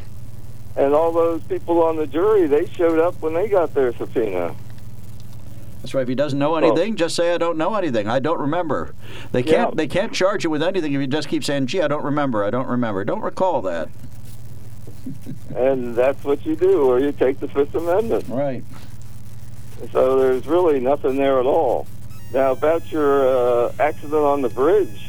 And 0.76 0.94
all 0.94 1.10
those 1.10 1.42
people 1.44 1.82
on 1.82 1.96
the 1.96 2.06
jury, 2.06 2.46
they 2.46 2.66
showed 2.66 2.98
up 2.98 3.20
when 3.20 3.34
they 3.34 3.48
got 3.48 3.74
their 3.74 3.92
subpoena. 3.94 4.54
That's 5.80 5.94
right. 5.94 6.02
If 6.02 6.08
he 6.08 6.14
doesn't 6.14 6.38
know 6.38 6.56
anything, 6.56 6.96
just 6.96 7.14
say 7.14 7.32
I 7.32 7.38
don't 7.38 7.56
know 7.56 7.74
anything. 7.76 8.08
I 8.08 8.18
don't 8.18 8.40
remember. 8.40 8.94
They 9.32 9.42
can't. 9.42 9.70
Yeah. 9.70 9.74
They 9.76 9.86
can't 9.86 10.12
charge 10.12 10.42
you 10.44 10.50
with 10.50 10.62
anything 10.62 10.92
if 10.92 11.00
you 11.00 11.06
just 11.06 11.28
keep 11.28 11.44
saying, 11.44 11.66
"Gee, 11.66 11.80
I 11.80 11.88
don't 11.88 12.04
remember. 12.04 12.44
I 12.44 12.50
don't 12.50 12.66
remember. 12.66 13.04
Don't 13.04 13.22
recall 13.22 13.62
that." 13.62 13.88
And 15.54 15.94
that's 15.94 16.22
what 16.24 16.44
you 16.44 16.56
do, 16.56 16.82
or 16.82 16.98
you 16.98 17.12
take 17.12 17.38
the 17.38 17.48
Fifth 17.48 17.74
Amendment. 17.74 18.24
Right. 18.28 18.64
So 19.92 20.18
there's 20.18 20.46
really 20.46 20.80
nothing 20.80 21.16
there 21.16 21.38
at 21.38 21.46
all. 21.46 21.86
Now, 22.32 22.52
about 22.52 22.90
your 22.90 23.66
uh, 23.66 23.72
accident 23.78 24.14
on 24.14 24.42
the 24.42 24.48
bridge, 24.48 25.00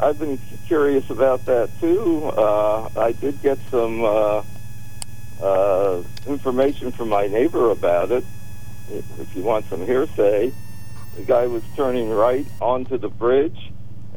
I've 0.00 0.18
been 0.18 0.38
curious 0.66 1.04
about 1.10 1.46
that 1.46 1.70
too. 1.80 2.30
Uh, 2.36 2.88
I 2.96 3.12
did 3.12 3.42
get 3.42 3.58
some 3.70 4.04
uh, 4.04 4.42
uh, 5.42 6.02
information 6.26 6.92
from 6.92 7.08
my 7.08 7.26
neighbor 7.26 7.70
about 7.70 8.12
it. 8.12 8.24
If 8.90 9.34
you 9.34 9.42
want 9.42 9.66
some 9.70 9.84
hearsay, 9.84 10.52
the 11.16 11.22
guy 11.22 11.46
was 11.46 11.62
turning 11.76 12.10
right 12.10 12.46
onto 12.60 12.98
the 12.98 13.08
bridge, 13.08 13.56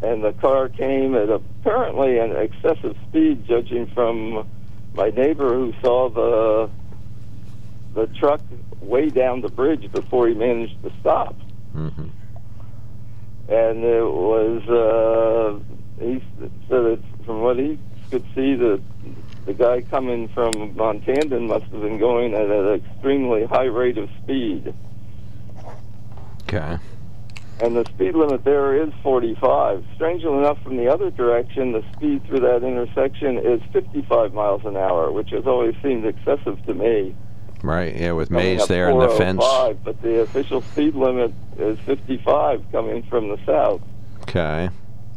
and 0.02 0.24
the 0.24 0.34
car 0.34 0.68
came 0.68 1.16
at 1.16 1.30
apparently 1.30 2.18
an 2.20 2.36
excessive 2.36 2.96
speed, 3.08 3.46
judging 3.48 3.88
from 3.94 4.46
my 4.94 5.10
neighbor 5.10 5.54
who 5.54 5.74
saw 5.82 6.10
the 6.10 6.70
the 7.96 8.08
truck 8.20 8.42
way 8.82 9.10
down 9.10 9.42
the 9.42 9.50
bridge 9.50 9.92
before 9.92 10.28
he 10.28 10.36
managed 10.36 10.80
to 10.84 10.92
stop. 11.00 11.36
hmm 11.72 11.90
And 13.50 13.84
it 13.84 14.04
was 14.04 14.62
uh, 14.68 16.04
he 16.04 16.22
said 16.40 16.52
that 16.70 17.00
from 17.26 17.42
what 17.42 17.58
he 17.58 17.80
could 18.12 18.26
see, 18.36 18.56
the 18.56 18.82
the 19.46 19.54
guy 19.54 19.82
coming 19.82 20.28
from 20.30 20.52
Montandon 20.76 21.48
must 21.48 21.66
have 21.66 21.82
been 21.82 21.98
going 21.98 22.34
at 22.34 22.50
an 22.50 22.74
extremely 22.74 23.46
high 23.46 23.64
rate 23.64 23.98
of 23.98 24.10
speed. 24.22 24.74
Okay. 26.44 26.78
And 27.60 27.76
the 27.76 27.86
speed 27.86 28.14
limit 28.14 28.44
there 28.44 28.84
is 28.84 28.94
45. 29.02 29.84
Strangely 29.96 30.32
enough, 30.32 30.62
from 30.62 30.78
the 30.78 30.88
other 30.88 31.10
direction, 31.10 31.72
the 31.72 31.84
speed 31.94 32.26
through 32.28 32.42
that 32.42 32.64
intersection 32.64 33.38
is 33.38 33.62
55 33.74 34.34
miles 34.34 34.62
an 34.66 34.78
hour, 34.78 35.12
which 35.12 35.32
has 35.32 35.48
always 35.48 35.74
seemed 35.82 36.06
excessive 36.06 36.64
to 36.66 36.74
me. 36.74 37.16
Right. 37.64 37.96
Yeah, 37.96 38.12
with 38.12 38.30
coming 38.30 38.44
Mays 38.44 38.68
there 38.68 38.90
and 38.90 39.02
the 39.02 39.10
fence. 39.10 39.44
But 39.84 40.02
the 40.02 40.22
official 40.22 40.62
speed 40.62 40.96
limit 40.96 41.34
is 41.58 41.80
55 41.86 42.64
coming 42.72 43.04
from 43.04 43.30
the 43.30 43.38
south. 43.46 43.82
Okay. 44.22 44.70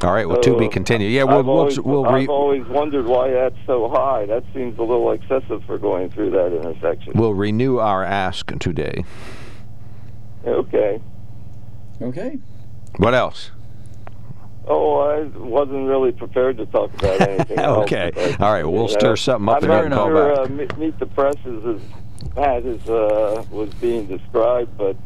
All 0.03 0.13
right. 0.13 0.27
Well, 0.27 0.41
to 0.41 0.57
be 0.59 0.69
continued. 0.69 1.11
Yeah, 1.13 1.25
we'll 1.25 1.39
I've 1.41 1.47
we'll, 1.47 1.59
always, 1.59 1.81
we'll 1.81 2.05
re- 2.05 2.23
I've 2.23 2.29
always 2.31 2.67
wondered 2.67 3.05
why 3.05 3.31
that's 3.31 3.57
so 3.67 3.89
high. 3.91 4.25
That 4.27 4.45
seems 4.55 4.79
a 4.79 4.83
little 4.83 5.13
excessive 5.13 5.63
for 5.67 5.77
going 5.77 6.09
through 6.11 6.31
that 6.31 6.57
intersection. 6.57 7.13
we'll 7.15 7.35
renew 7.35 7.79
our 7.79 8.03
ask 8.03 8.47
today. 8.59 9.05
Okay. 10.47 11.01
Okay. 12.01 12.39
What 12.97 13.15
else? 13.15 13.51
Oh, 14.67 14.99
I 15.01 15.23
wasn't 15.39 15.87
really 15.89 16.13
prepared 16.13 16.57
to 16.59 16.67
talk 16.67 16.95
about 16.95 17.21
anything. 17.21 17.59
else, 17.59 17.83
Okay. 17.83 18.11
but, 18.15 18.41
All 18.41 18.53
right, 18.53 18.65
we'll 18.65 18.85
you 18.85 18.89
stir 18.91 19.17
something 19.17 19.49
up 19.49 19.63
I'm 19.63 19.71
and 19.71 19.71
not 19.71 19.83
then 19.83 19.91
call 19.93 20.07
sure, 20.09 20.47
back. 20.47 20.73
Uh, 20.75 20.79
Meet 20.79 20.99
the 20.99 21.07
Press 21.07 21.35
is 21.45 21.83
bad 22.35 22.67
as 22.67 22.87
uh, 22.89 23.45
was 23.51 23.71
being 23.81 24.07
described, 24.07 24.77
but 24.77 24.97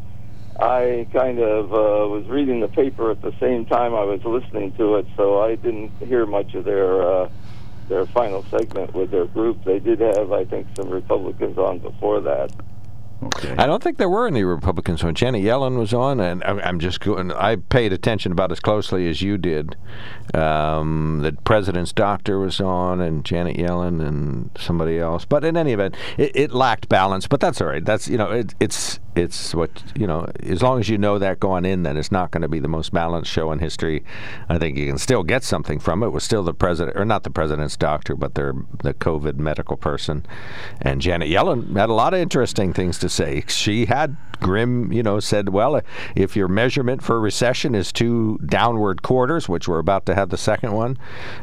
I 0.60 1.06
kind 1.12 1.40
of 1.40 1.72
uh, 1.72 2.08
was 2.08 2.26
reading 2.28 2.60
the 2.60 2.68
paper 2.68 3.10
at 3.10 3.20
the 3.22 3.32
same 3.40 3.66
time 3.66 3.94
I 3.94 4.04
was 4.04 4.24
listening 4.24 4.72
to 4.72 4.96
it, 4.96 5.06
so 5.16 5.42
I 5.42 5.56
didn't 5.56 5.90
hear 5.98 6.26
much 6.26 6.54
of 6.54 6.64
their 6.64 7.02
uh, 7.02 7.28
their 7.88 8.06
final 8.06 8.44
segment 8.44 8.94
with 8.94 9.10
their 9.10 9.26
group. 9.26 9.64
They 9.64 9.78
did 9.78 10.00
have, 10.00 10.32
I 10.32 10.44
think, 10.44 10.66
some 10.76 10.88
Republicans 10.88 11.58
on 11.58 11.80
before 11.80 12.20
that. 12.22 12.50
Okay. 13.22 13.54
I 13.56 13.66
don't 13.66 13.82
think 13.82 13.96
there 13.96 14.08
were 14.08 14.26
any 14.26 14.44
Republicans 14.44 15.02
when 15.02 15.14
Janet 15.14 15.42
Yellen 15.42 15.78
was 15.78 15.94
on, 15.94 16.20
and 16.20 16.42
I- 16.44 16.60
I'm 16.60 16.78
just 16.78 17.00
going. 17.00 17.32
I 17.32 17.56
paid 17.56 17.92
attention 17.92 18.32
about 18.32 18.52
as 18.52 18.60
closely 18.60 19.08
as 19.08 19.22
you 19.22 19.38
did. 19.38 19.76
Um, 20.34 21.20
the 21.22 21.32
president's 21.44 21.92
doctor 21.92 22.38
was 22.38 22.60
on, 22.60 23.00
and 23.00 23.24
Janet 23.24 23.56
Yellen, 23.56 24.06
and 24.06 24.50
somebody 24.58 24.98
else. 24.98 25.24
But 25.24 25.44
in 25.44 25.56
any 25.56 25.72
event, 25.72 25.94
it, 26.18 26.32
it 26.34 26.52
lacked 26.52 26.88
balance. 26.88 27.26
But 27.26 27.40
that's 27.40 27.60
all 27.60 27.68
right. 27.68 27.84
That's 27.84 28.08
you 28.08 28.18
know, 28.18 28.30
it, 28.30 28.54
it's 28.60 28.98
it's 29.16 29.54
what 29.54 29.70
you 29.96 30.06
know. 30.06 30.30
As 30.42 30.62
long 30.62 30.80
as 30.80 30.88
you 30.88 30.98
know 30.98 31.18
that 31.18 31.40
going 31.40 31.64
in, 31.64 31.82
then 31.82 31.96
it's 31.96 32.12
not 32.12 32.30
going 32.30 32.42
to 32.42 32.48
be 32.48 32.58
the 32.58 32.68
most 32.68 32.92
balanced 32.92 33.30
show 33.30 33.52
in 33.52 33.58
history. 33.58 34.04
I 34.48 34.58
think 34.58 34.76
you 34.76 34.86
can 34.86 34.98
still 34.98 35.22
get 35.22 35.44
something 35.44 35.78
from 35.78 36.02
it. 36.02 36.06
It 36.06 36.10
was 36.10 36.24
still 36.24 36.42
the 36.42 36.54
president, 36.54 36.96
or 36.96 37.04
not 37.04 37.22
the 37.22 37.30
president's 37.30 37.76
doctor, 37.76 38.14
but 38.14 38.34
their 38.34 38.54
the 38.82 38.94
COVID 38.94 39.36
medical 39.36 39.76
person, 39.76 40.26
and 40.80 41.00
Janet 41.00 41.28
Yellen 41.28 41.76
had 41.76 41.90
a 41.90 41.94
lot 41.94 42.14
of 42.14 42.20
interesting 42.20 42.72
things 42.72 42.98
to 42.98 43.08
say. 43.08 43.44
She 43.48 43.86
had 43.86 44.16
grim, 44.41 44.93
you 44.93 45.03
know, 45.03 45.20
said, 45.20 45.49
well, 45.49 45.80
if 46.14 46.37
your 46.37 46.49
measurement 46.49 47.03
for 47.03 47.20
recession 47.20 47.74
is 47.74 47.93
two 47.93 48.39
downward 48.47 49.03
quarters, 49.03 49.49
which 49.49 49.68
we're 49.68 49.78
about 49.78 50.07
to 50.07 50.14
have 50.14 50.30
the 50.30 50.37
second 50.37 50.72
one, 50.72 50.99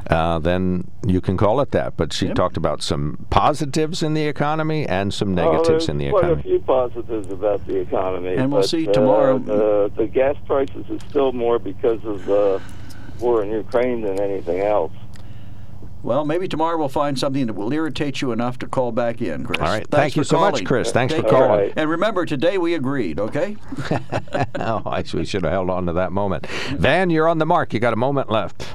uh, 0.09 0.39
then 0.39 0.89
you 1.05 1.21
can 1.21 1.37
call 1.37 1.61
it 1.61 1.71
that. 1.71 1.97
But 1.97 2.13
she 2.13 2.29
talked 2.29 2.57
about 2.57 2.81
some 2.81 3.25
positives 3.29 4.03
in 4.03 4.13
the 4.13 4.25
economy 4.25 4.85
and 4.87 5.13
some 5.13 5.33
negatives 5.33 5.67
there's 5.67 5.89
in 5.89 5.97
the 5.97 6.09
quite 6.09 6.23
economy. 6.23 6.41
a 6.41 6.43
few 6.43 6.59
positives 6.59 7.31
about 7.31 7.65
the 7.67 7.77
economy. 7.77 8.35
And 8.35 8.51
we'll 8.51 8.61
but, 8.61 8.69
see 8.69 8.87
uh, 8.87 8.93
tomorrow. 8.93 9.39
the, 9.39 9.91
the 9.95 10.07
gas 10.07 10.35
prices 10.45 10.85
is 10.89 11.01
still 11.09 11.31
more 11.31 11.59
because 11.59 12.03
of 12.05 12.25
the 12.25 12.61
war 13.19 13.43
in 13.43 13.51
Ukraine 13.51 14.01
than 14.01 14.19
anything 14.19 14.61
else. 14.61 14.91
Well, 16.03 16.25
maybe 16.25 16.47
tomorrow 16.47 16.77
we'll 16.77 16.89
find 16.89 17.17
something 17.17 17.45
that 17.45 17.53
will 17.53 17.71
irritate 17.71 18.21
you 18.21 18.31
enough 18.31 18.57
to 18.59 18.67
call 18.67 18.91
back 18.91 19.21
in, 19.21 19.43
Chris. 19.45 19.59
All 19.59 19.67
right. 19.67 19.87
Thanks 19.87 19.89
Thank 19.89 20.15
you 20.15 20.21
for 20.23 20.27
so 20.27 20.39
much. 20.39 20.63
Chris. 20.65 20.91
Thanks 20.91 21.13
Take 21.13 21.23
for 21.23 21.29
care. 21.29 21.47
calling. 21.47 21.73
And 21.75 21.89
remember, 21.89 22.25
today 22.25 22.57
we 22.57 22.73
agreed, 22.73 23.19
okay? 23.19 23.55
oh, 24.55 24.81
I, 24.85 25.03
we 25.13 25.25
should 25.25 25.43
have 25.43 25.51
held 25.51 25.69
on 25.69 25.85
to 25.85 25.93
that 25.93 26.11
moment. 26.11 26.47
Van, 26.47 27.09
you're 27.11 27.27
on 27.27 27.37
the 27.37 27.45
mark. 27.45 27.73
You 27.73 27.79
got 27.79 27.93
a 27.93 27.97
moment 27.97 28.31
left. 28.31 28.65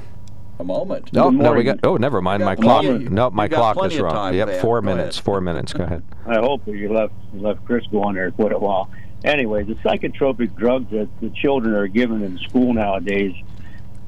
A 0.59 0.63
moment. 0.63 1.11
No, 1.13 1.29
Good 1.29 1.39
no, 1.39 1.53
we 1.53 1.63
got. 1.63 1.79
Oh, 1.83 1.97
never 1.97 2.21
mind. 2.21 2.43
My 2.43 2.55
clock. 2.55 2.83
plenty- 2.83 3.09
No, 3.09 3.29
my 3.29 3.47
clock 3.47 3.77
is 3.85 3.99
wrong. 3.99 4.11
time, 4.11 4.33
yep, 4.33 4.47
Van. 4.47 4.61
four 4.61 4.81
Go 4.81 4.85
minutes. 4.85 5.17
ahead. 5.17 5.25
Four 5.25 5.41
minutes. 5.41 5.73
Go 5.73 5.83
ahead. 5.83 6.03
I 6.25 6.35
hope 6.39 6.65
you 6.65 6.91
left 6.91 7.13
you 7.33 7.41
left 7.41 7.63
Chris 7.65 7.85
going 7.91 8.15
there 8.15 8.31
quite 8.31 8.53
a 8.53 8.57
while. 8.57 8.89
Anyway, 9.23 9.63
the 9.63 9.75
psychotropic 9.75 10.55
drugs 10.55 10.89
that 10.91 11.09
the 11.21 11.29
children 11.31 11.75
are 11.75 11.87
given 11.87 12.23
in 12.23 12.37
school 12.39 12.73
nowadays. 12.73 13.35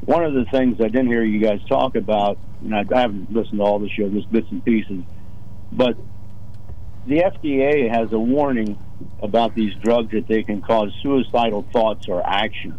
One 0.05 0.23
of 0.23 0.33
the 0.33 0.45
things 0.45 0.77
I 0.79 0.85
didn't 0.87 1.07
hear 1.07 1.23
you 1.23 1.39
guys 1.39 1.59
talk 1.67 1.95
about, 1.95 2.39
and 2.61 2.75
I, 2.75 2.83
I 2.93 3.01
haven't 3.01 3.31
listened 3.31 3.59
to 3.59 3.63
all 3.63 3.79
the 3.79 3.89
show, 3.89 4.09
just 4.09 4.31
bits 4.31 4.47
and 4.51 4.63
pieces, 4.63 5.03
but 5.71 5.95
the 7.07 7.17
FDA 7.17 7.89
has 7.89 8.11
a 8.13 8.19
warning 8.19 8.77
about 9.21 9.55
these 9.55 9.73
drugs 9.75 10.11
that 10.11 10.27
they 10.27 10.43
can 10.43 10.61
cause 10.61 10.91
suicidal 11.01 11.65
thoughts 11.73 12.07
or 12.07 12.25
action. 12.25 12.77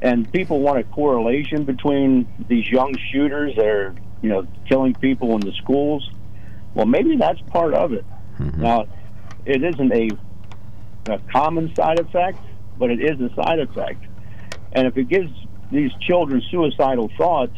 And 0.00 0.30
people 0.32 0.60
want 0.60 0.78
a 0.78 0.84
correlation 0.84 1.64
between 1.64 2.28
these 2.48 2.68
young 2.68 2.94
shooters 3.12 3.54
that 3.56 3.66
are, 3.66 3.94
you 4.20 4.28
know, 4.28 4.46
killing 4.68 4.94
people 4.94 5.34
in 5.34 5.40
the 5.40 5.52
schools. 5.52 6.08
Well, 6.74 6.86
maybe 6.86 7.16
that's 7.16 7.40
part 7.42 7.74
of 7.74 7.92
it. 7.92 8.04
Mm-hmm. 8.38 8.62
Now, 8.62 8.86
it 9.44 9.62
isn't 9.62 9.92
a, 9.92 10.10
a 11.12 11.18
common 11.32 11.74
side 11.74 12.00
effect, 12.00 12.38
but 12.78 12.90
it 12.90 13.00
is 13.00 13.20
a 13.20 13.34
side 13.34 13.60
effect. 13.60 14.04
And 14.72 14.86
if 14.86 14.96
it 14.96 15.08
gives 15.08 15.30
these 15.70 15.90
children 16.00 16.42
suicidal 16.50 17.10
thoughts 17.16 17.56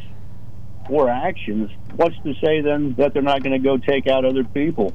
or 0.88 1.08
actions, 1.08 1.70
what's 1.96 2.16
to 2.24 2.34
say 2.34 2.60
then 2.60 2.94
that 2.94 3.12
they're 3.12 3.22
not 3.22 3.42
going 3.42 3.52
to 3.52 3.58
go 3.58 3.76
take 3.76 4.06
out 4.06 4.24
other 4.24 4.44
people? 4.44 4.94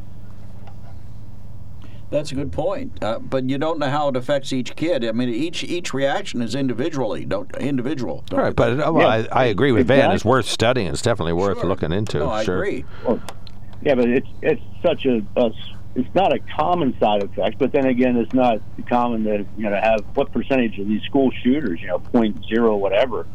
That's 2.12 2.32
a 2.32 2.36
good 2.36 2.52
point, 2.52 3.04
uh, 3.04 3.20
but 3.20 3.48
you 3.48 3.60
don't 3.60 3.78
know 3.78 3.90
how 3.90 4.08
it 4.08 4.16
affects 4.16 4.52
each 4.52 4.76
kid. 4.76 5.06
I 5.06 5.12
mean, 5.12 5.30
each 5.30 5.64
each 5.64 5.94
reaction 5.94 6.42
is 6.42 6.56
individually, 6.56 7.24
don't 7.24 7.56
individual. 7.58 8.24
Don't 8.28 8.40
Right, 8.40 8.56
but 8.56 8.80
uh, 8.80 8.92
well, 8.92 9.08
I, 9.08 9.28
I 9.32 9.46
agree 9.46 9.72
with 9.72 9.86
Van. 9.86 10.12
It's 10.12 10.26
worth 10.26 10.48
studying. 10.48 10.88
It's 10.88 11.04
definitely 11.04 11.34
worth 11.34 11.64
looking 11.64 11.92
into. 11.92 12.18
No, 12.20 12.32
I 12.32 12.44
sure. 12.44 12.64
agree. 12.64 12.84
Well, 13.06 13.22
yeah, 13.84 13.94
but 13.94 14.10
it's 14.10 14.28
it's 14.42 14.62
such 14.82 15.06
a, 15.06 15.24
a 15.36 15.52
it's 15.96 16.14
not 16.16 16.34
a 16.34 16.40
common 16.40 16.98
side 17.00 17.22
effect. 17.22 17.60
But 17.60 17.72
then 17.72 17.86
again, 17.86 18.18
it's 18.18 18.34
not 18.34 18.60
common 18.88 19.24
to 19.26 19.46
you 19.58 19.70
know 19.70 19.76
have 19.76 20.04
what 20.16 20.32
percentage 20.32 20.80
of 20.80 20.88
these 20.88 21.04
school 21.04 21.32
shooters, 21.44 21.80
you 21.80 21.88
know, 21.88 22.00
point 22.00 22.44
zero 22.46 22.76
whatever, 22.76 23.28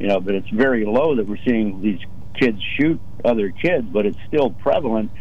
you 0.00 0.08
know. 0.08 0.20
But 0.20 0.34
it's 0.34 0.50
very 0.50 0.84
low 0.84 1.16
that 1.16 1.28
we're 1.28 1.38
seeing 1.46 1.80
these 1.80 2.00
kids 2.40 2.58
shoot 2.80 3.00
other 3.24 3.52
kids, 3.52 3.86
but 3.92 4.06
it's 4.06 4.18
still 4.26 4.50
prevalent. 4.50 5.12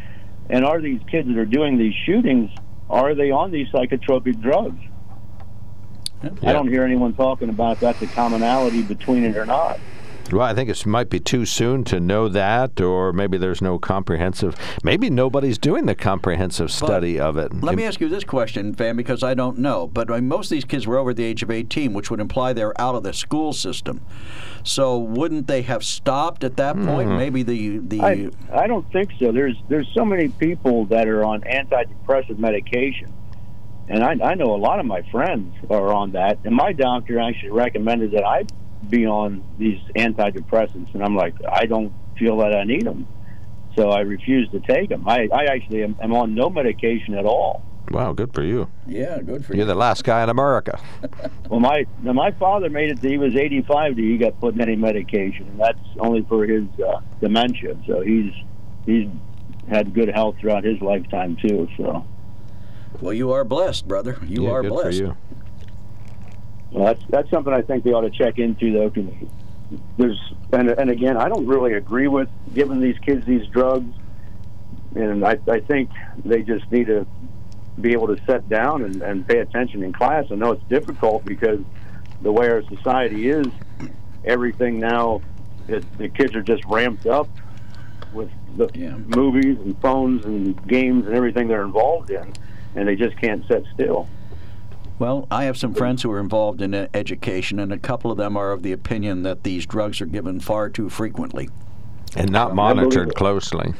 And 0.49 0.65
are 0.65 0.81
these 0.81 1.01
kids 1.11 1.27
that 1.27 1.37
are 1.37 1.45
doing 1.45 1.77
these 1.77 1.93
shootings 2.05 2.49
are 2.89 3.13
they 3.13 3.31
on 3.31 3.51
these 3.51 3.67
psychotropic 3.73 4.41
drugs? 4.41 4.79
I 6.23 6.51
don't 6.51 6.67
hear 6.67 6.83
anyone 6.83 7.13
talking 7.13 7.49
about 7.49 7.79
that's 7.79 8.01
a 8.01 8.07
commonality 8.07 8.81
between 8.81 9.23
it 9.23 9.37
or 9.37 9.45
not. 9.45 9.79
Well, 10.31 10.45
I 10.45 10.53
think 10.53 10.69
it 10.69 10.85
might 10.85 11.09
be 11.09 11.19
too 11.19 11.45
soon 11.45 11.83
to 11.85 11.99
know 11.99 12.27
that, 12.29 12.79
or 12.79 13.11
maybe 13.13 13.37
there's 13.37 13.61
no 13.61 13.79
comprehensive. 13.79 14.55
Maybe 14.83 15.09
nobody's 15.09 15.57
doing 15.57 15.85
the 15.85 15.95
comprehensive 15.95 16.71
study 16.71 17.19
of 17.19 17.37
it. 17.37 17.53
Let 17.63 17.75
me 17.75 17.83
ask 17.83 17.99
you 17.99 18.09
this 18.09 18.23
question, 18.23 18.73
Van, 18.73 18.95
because 18.95 19.23
I 19.23 19.33
don't 19.33 19.57
know. 19.57 19.87
But 19.87 20.11
I 20.11 20.15
mean, 20.15 20.27
most 20.27 20.47
of 20.47 20.51
these 20.51 20.65
kids 20.65 20.85
were 20.85 20.97
over 20.97 21.13
the 21.13 21.23
age 21.23 21.43
of 21.43 21.51
18, 21.51 21.93
which 21.93 22.11
would 22.11 22.19
imply 22.19 22.53
they're 22.53 22.79
out 22.79 22.95
of 22.95 23.03
the 23.03 23.13
school 23.13 23.53
system. 23.53 24.01
So 24.63 24.97
wouldn't 24.97 25.47
they 25.47 25.63
have 25.63 25.83
stopped 25.83 26.43
at 26.43 26.57
that 26.57 26.75
point? 26.75 27.09
Mhm. 27.09 27.17
Maybe 27.17 27.43
the 27.43 27.77
the 27.79 28.01
I, 28.01 28.29
I 28.53 28.67
don't 28.67 28.89
think 28.91 29.11
so. 29.19 29.31
There's 29.31 29.55
there's 29.67 29.89
so 29.93 30.05
many 30.05 30.27
people 30.29 30.85
that 30.85 31.07
are 31.07 31.23
on 31.23 31.41
antidepressant 31.41 32.37
medication, 32.37 33.11
and 33.87 34.03
I, 34.03 34.11
I 34.23 34.35
know 34.35 34.53
a 34.53 34.57
lot 34.57 34.79
of 34.79 34.85
my 34.85 35.01
friends 35.11 35.55
are 35.69 35.93
on 35.93 36.11
that. 36.11 36.39
And 36.43 36.55
my 36.55 36.73
doctor 36.73 37.19
actually 37.19 37.51
recommended 37.51 38.11
that 38.11 38.23
I 38.25 38.43
be 38.89 39.05
on 39.05 39.43
these 39.57 39.79
antidepressants, 39.95 40.93
and 40.93 41.03
I'm 41.03 41.15
like, 41.15 41.35
I 41.49 41.65
don't 41.65 41.93
feel 42.17 42.37
that 42.37 42.53
I 42.55 42.63
need 42.63 42.85
them, 42.85 43.07
so 43.75 43.89
I 43.91 44.01
refuse 44.01 44.49
to 44.51 44.59
take 44.59 44.89
them. 44.89 45.07
I, 45.07 45.27
I 45.33 45.45
actually 45.45 45.83
am, 45.83 45.95
am 46.01 46.13
on 46.13 46.35
no 46.35 46.49
medication 46.49 47.13
at 47.15 47.25
all. 47.25 47.63
Wow, 47.91 48.13
good 48.13 48.33
for 48.33 48.43
you. 48.43 48.69
Yeah, 48.85 49.19
good 49.19 49.43
for 49.45 49.53
you. 49.53 49.57
You're 49.59 49.65
the 49.67 49.73
last 49.75 50.03
guy 50.03 50.21
in 50.23 50.29
America. 50.29 50.79
Well, 51.49 51.59
my 51.59 51.87
now 52.03 52.13
my 52.13 52.29
father 52.29 52.69
made 52.69 52.91
it 52.91 53.01
to 53.01 53.09
he 53.09 53.17
was 53.17 53.35
85 53.35 53.95
till 53.95 54.05
he 54.05 54.17
got 54.19 54.39
put 54.39 54.53
in 54.53 54.61
any 54.61 54.75
medication, 54.75 55.47
and 55.47 55.59
that's 55.59 55.79
only 55.99 56.21
for 56.29 56.45
his 56.45 56.65
uh, 56.79 56.99
dementia. 57.19 57.75
So 57.87 58.01
he's 58.01 58.31
he's 58.85 59.07
had 59.67 59.95
good 59.95 60.09
health 60.09 60.35
throughout 60.39 60.63
his 60.63 60.79
lifetime 60.79 61.37
too. 61.41 61.67
So 61.75 62.05
well, 63.01 63.13
you 63.13 63.31
are 63.31 63.43
blessed, 63.43 63.87
brother. 63.87 64.19
You 64.27 64.43
Yeah, 64.43 64.51
are 64.51 64.61
good 64.61 64.69
for 64.69 64.81
blessed. 64.83 65.01
Well, 66.71 66.85
that's 66.85 67.01
that's 67.09 67.29
something 67.29 67.53
I 67.53 67.61
think 67.61 67.83
they 67.83 67.91
ought 67.91 68.01
to 68.01 68.09
check 68.09 68.37
into 68.37 68.73
though. 68.73 68.89
'cause 68.89 69.05
there's 69.97 70.33
and 70.51 70.69
and 70.69 70.89
again, 70.89 71.17
I 71.17 71.29
don't 71.29 71.45
really 71.47 71.73
agree 71.73 72.07
with 72.07 72.29
giving 72.53 72.79
these 72.79 72.97
kids 72.99 73.25
these 73.25 73.45
drugs, 73.47 73.93
and 74.95 75.25
I 75.25 75.37
I 75.47 75.59
think 75.59 75.89
they 76.25 76.41
just 76.41 76.71
need 76.71 76.87
to 76.87 77.05
be 77.79 77.93
able 77.93 78.07
to 78.07 78.17
sit 78.25 78.47
down 78.49 78.83
and, 78.83 79.01
and 79.01 79.27
pay 79.27 79.39
attention 79.39 79.83
in 79.83 79.93
class. 79.93 80.25
I 80.31 80.35
know 80.35 80.51
it's 80.51 80.63
difficult 80.69 81.23
because 81.25 81.59
the 82.21 82.31
way 82.31 82.49
our 82.49 82.63
society 82.63 83.29
is, 83.29 83.47
everything 84.25 84.79
now, 84.79 85.21
it, 85.67 85.85
the 85.97 86.09
kids 86.09 86.35
are 86.35 86.41
just 86.41 86.63
ramped 86.65 87.05
up 87.05 87.29
with 88.11 88.29
the 88.57 88.69
yeah. 88.73 88.97
movies 89.15 89.57
and 89.59 89.79
phones 89.81 90.25
and 90.25 90.67
games 90.67 91.05
and 91.05 91.15
everything 91.15 91.47
they're 91.47 91.63
involved 91.63 92.09
in, 92.09 92.33
and 92.75 92.87
they 92.87 92.95
just 92.95 93.15
can't 93.17 93.45
sit 93.47 93.63
still. 93.73 94.09
Well, 94.99 95.27
I 95.31 95.45
have 95.45 95.57
some 95.57 95.73
friends 95.73 96.03
who 96.03 96.11
are 96.11 96.19
involved 96.19 96.61
in 96.61 96.75
uh, 96.75 96.89
education, 96.93 97.57
and 97.59 97.71
a 97.71 97.77
couple 97.77 98.11
of 98.11 98.17
them 98.17 98.35
are 98.35 98.51
of 98.51 98.63
the 98.63 98.73
opinion 98.73 99.23
that 99.23 99.43
these 99.43 99.65
drugs 99.65 100.01
are 100.01 100.05
given 100.05 100.41
far 100.41 100.69
too 100.69 100.89
frequently. 100.89 101.49
And 102.17 102.29
not 102.31 102.53
monitored 102.53 103.15
closely. 103.15 103.73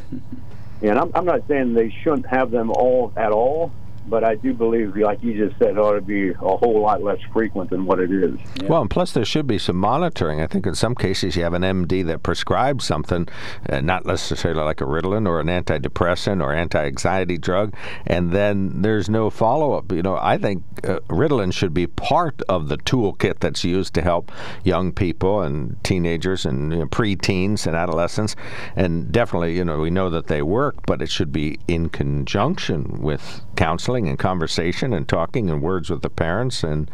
And 0.82 0.98
I'm, 0.98 1.12
I'm 1.14 1.26
not 1.26 1.46
saying 1.50 1.74
they 1.74 1.90
shouldn't 1.90 2.28
have 2.28 2.52
them 2.52 2.72
all 2.72 3.12
at 3.18 3.34
all, 3.34 3.74
but 4.10 4.24
I 4.24 4.36
do 4.36 4.54
believe, 4.54 4.96
like 4.96 5.24
you 5.24 5.48
just 5.48 5.58
said, 5.60 5.72
it 5.72 5.78
ought 5.78 5.94
to 5.94 6.02
be 6.02 6.30
a 6.30 6.34
whole 6.36 6.82
lot 6.82 7.04
less 7.04 7.20
frequent 7.32 7.70
than 7.70 7.86
what 7.86 8.00
it 8.00 8.12
is. 8.12 8.38
Well, 8.64 8.82
and 8.82 8.90
plus 8.90 9.12
there 9.12 9.26
should 9.26 9.48
be 9.48 9.58
some 9.58 9.78
monitoring. 9.78 10.42
I 10.42 10.48
think 10.48 10.66
in 10.66 10.76
some 10.76 10.96
cases 10.96 11.36
you 11.36 11.44
have 11.44 11.54
an 11.54 11.62
MD 11.62 12.06
that 12.08 12.24
prescribes 12.24 12.86
something, 12.86 13.28
uh, 13.70 13.82
not 13.82 14.06
necessarily 14.06 14.62
like 14.62 14.82
a 14.82 14.86
Ritalin 14.86 15.28
or 15.28 15.40
an 15.40 15.48
antidepressant 15.48 16.44
or 16.44 16.54
anti-anxiety 16.54 17.38
drug, 17.38 17.74
and 18.06 18.32
then 18.32 18.82
there's 18.82 19.10
no 19.10 19.30
follow-up. 19.30 19.92
You 19.92 20.02
know, 20.02 20.18
I 20.20 20.38
think 20.38 20.64
uh, 20.84 21.00
Ritalin 21.08 21.54
should 21.54 21.74
be 21.74 21.88
part 21.88 22.42
of 22.50 22.70
the 22.70 22.78
toolkit 22.78 23.40
that's 23.40 23.64
used 23.64 23.94
to 23.94 24.02
help 24.02 24.32
young 24.64 24.92
people 24.92 25.42
and 25.42 25.82
teenagers 25.84 26.46
and 26.46 26.72
you 26.72 26.80
know, 26.80 26.88
pre-teens 26.88 27.68
and 27.68 27.76
adolescents. 27.76 28.36
And 28.76 29.12
definitely, 29.12 29.56
you 29.56 29.66
know, 29.66 29.80
we 29.80 29.90
know 29.90 30.10
that 30.10 30.28
they 30.28 30.42
work, 30.42 30.86
but 30.86 31.02
it 31.02 31.10
should 31.10 31.32
be 31.32 31.60
in 31.68 31.90
conjunction 31.90 33.02
with 33.02 33.42
counseling 33.56 33.99
and 34.08 34.18
conversation 34.20 34.94
and 34.94 35.08
talking 35.08 35.50
and 35.50 35.62
words 35.62 35.90
with 35.90 36.02
the 36.02 36.10
parents 36.10 36.64
and 36.64 36.90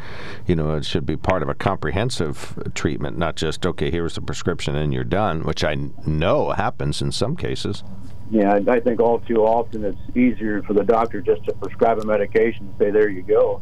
you 0.48 0.56
know 0.56 0.74
it 0.76 0.86
should 0.86 1.06
be 1.06 1.16
part 1.18 1.44
of 1.44 1.50
a 1.50 1.54
comprehensive 1.54 2.58
treatment 2.74 3.18
not 3.18 3.36
just 3.36 3.66
okay 3.66 3.92
here's 3.92 4.16
the 4.16 4.22
prescription 4.22 4.76
and 4.76 4.94
you're 4.94 5.04
done 5.04 5.44
which 5.44 5.64
i 5.64 5.76
know 6.06 6.52
happens 6.52 7.02
in 7.02 7.12
some 7.12 7.36
cases 7.36 7.84
Yeah, 8.32 8.54
I- 8.56 8.72
I 8.76 8.80
think 8.80 9.00
all 9.00 9.20
too 9.20 9.44
often 9.44 9.84
it's 9.86 10.18
easier 10.18 10.64
for 10.64 10.74
the 10.74 10.84
doctor 10.84 11.22
just 11.22 11.44
to 11.46 11.54
prescribe 11.54 12.00
a 12.00 12.06
medication 12.06 12.66
and 12.68 12.76
say, 12.80 12.90
there 12.90 13.08
you 13.08 13.22
go, 13.22 13.62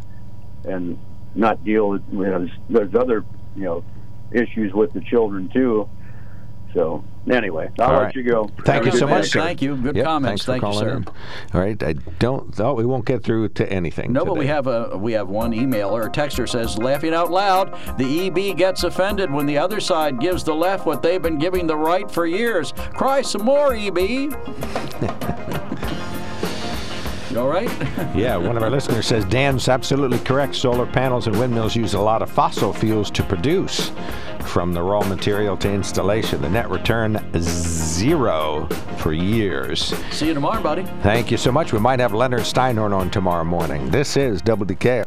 and 0.64 0.98
not 1.36 1.62
deal 1.66 1.90
with, 1.90 2.02
you 2.12 2.20
know, 2.20 2.40
there's, 2.40 2.52
there's 2.70 2.96
other, 2.96 3.26
you 3.58 3.64
know, 3.64 3.84
issues 4.32 4.74
with 4.74 4.94
the 4.94 5.02
children 5.02 5.50
too. 5.54 5.90
So, 6.74 7.04
anyway, 7.30 7.70
I'll 7.80 7.86
All 7.88 7.94
let 7.98 8.04
right. 8.06 8.16
you 8.16 8.24
go. 8.24 8.50
thank 8.66 8.84
Have 8.84 8.94
you 8.94 9.00
so 9.00 9.06
much 9.06 9.30
sir. 9.30 9.40
Thank 9.42 9.62
you. 9.62 9.76
Good 9.78 9.96
Yep, 9.96 10.06
comments. 10.06 10.44
thanks 10.46 10.64
for 10.64 10.72
Thank 10.72 10.74
you, 10.74 10.80
sir. 10.80 10.98
in. 10.98 11.06
all 11.54 11.62
right 11.62 11.84
i 11.84 11.94
don't 12.20 12.54
thought 12.56 12.76
we 12.78 12.86
won't 12.86 13.06
get 13.06 13.24
through 13.24 13.50
to 13.50 13.72
anything 13.72 14.12
No, 14.12 14.26
but 14.26 14.38
we 14.38 14.48
have 14.48 14.66
a 14.68 14.98
we 14.98 15.14
have 15.14 15.30
one 15.30 15.52
emailer. 15.52 16.08
A 16.08 16.10
texter 16.10 16.50
says, 16.50 16.78
"Laughing 16.78 17.14
out 17.14 17.30
loud, 17.32 17.74
the 18.00 18.28
EB 18.28 18.58
gets 18.58 18.84
offended 18.84 19.32
when 19.32 19.46
the 19.46 19.58
other 19.58 19.80
side 19.80 20.20
gives 20.20 20.44
the 20.44 20.56
left 20.56 20.86
what 20.88 21.02
they've 21.04 21.22
been 21.22 21.38
giving 21.38 21.68
the 21.68 21.78
right 21.78 22.10
for 22.10 22.26
years. 22.26 22.72
Cry 22.96 23.22
some 23.22 23.44
more, 23.46 23.76
E 23.76 23.88
EB." 23.88 24.34
you 27.34 27.40
all 27.40 27.50
right? 27.50 27.70
Yeah, 28.16 28.38
one 28.38 28.58
of 28.58 28.64
our 28.64 28.70
listeners 28.70 29.08
says 29.08 29.26
Dan's 29.26 29.68
absolutely 29.68 30.20
correct. 30.20 30.56
Solar 30.56 30.86
panels 30.86 31.26
and 31.26 31.38
windmills 31.40 31.76
use 31.76 31.96
a 31.96 32.00
lot 32.00 32.22
of 32.22 32.30
fossil 32.30 32.72
fuels 32.72 33.10
to 33.12 33.24
produce. 33.24 33.92
From 34.42 34.72
the 34.74 34.84
raw 34.84 35.04
material 35.08 35.58
to 35.58 35.72
installation, 35.72 36.42
the 36.42 36.50
net 36.50 36.70
return 36.70 37.18
zero 37.40 38.68
for 38.98 39.14
years. 39.14 39.96
See 40.12 40.28
you 40.28 40.34
tomorrow, 40.36 40.62
buddy. 40.62 40.84
Thank 41.02 41.32
you 41.32 41.38
so 41.38 41.52
much. 41.52 41.74
We 41.74 41.80
might 41.80 42.00
have 42.00 42.14
Leonard 42.14 42.42
Steinhorn 42.42 42.94
on 42.94 43.10
tomorrow 43.10 43.44
morning. 43.44 43.90
This 43.90 44.16
is 44.16 44.42
WDK. 44.44 45.06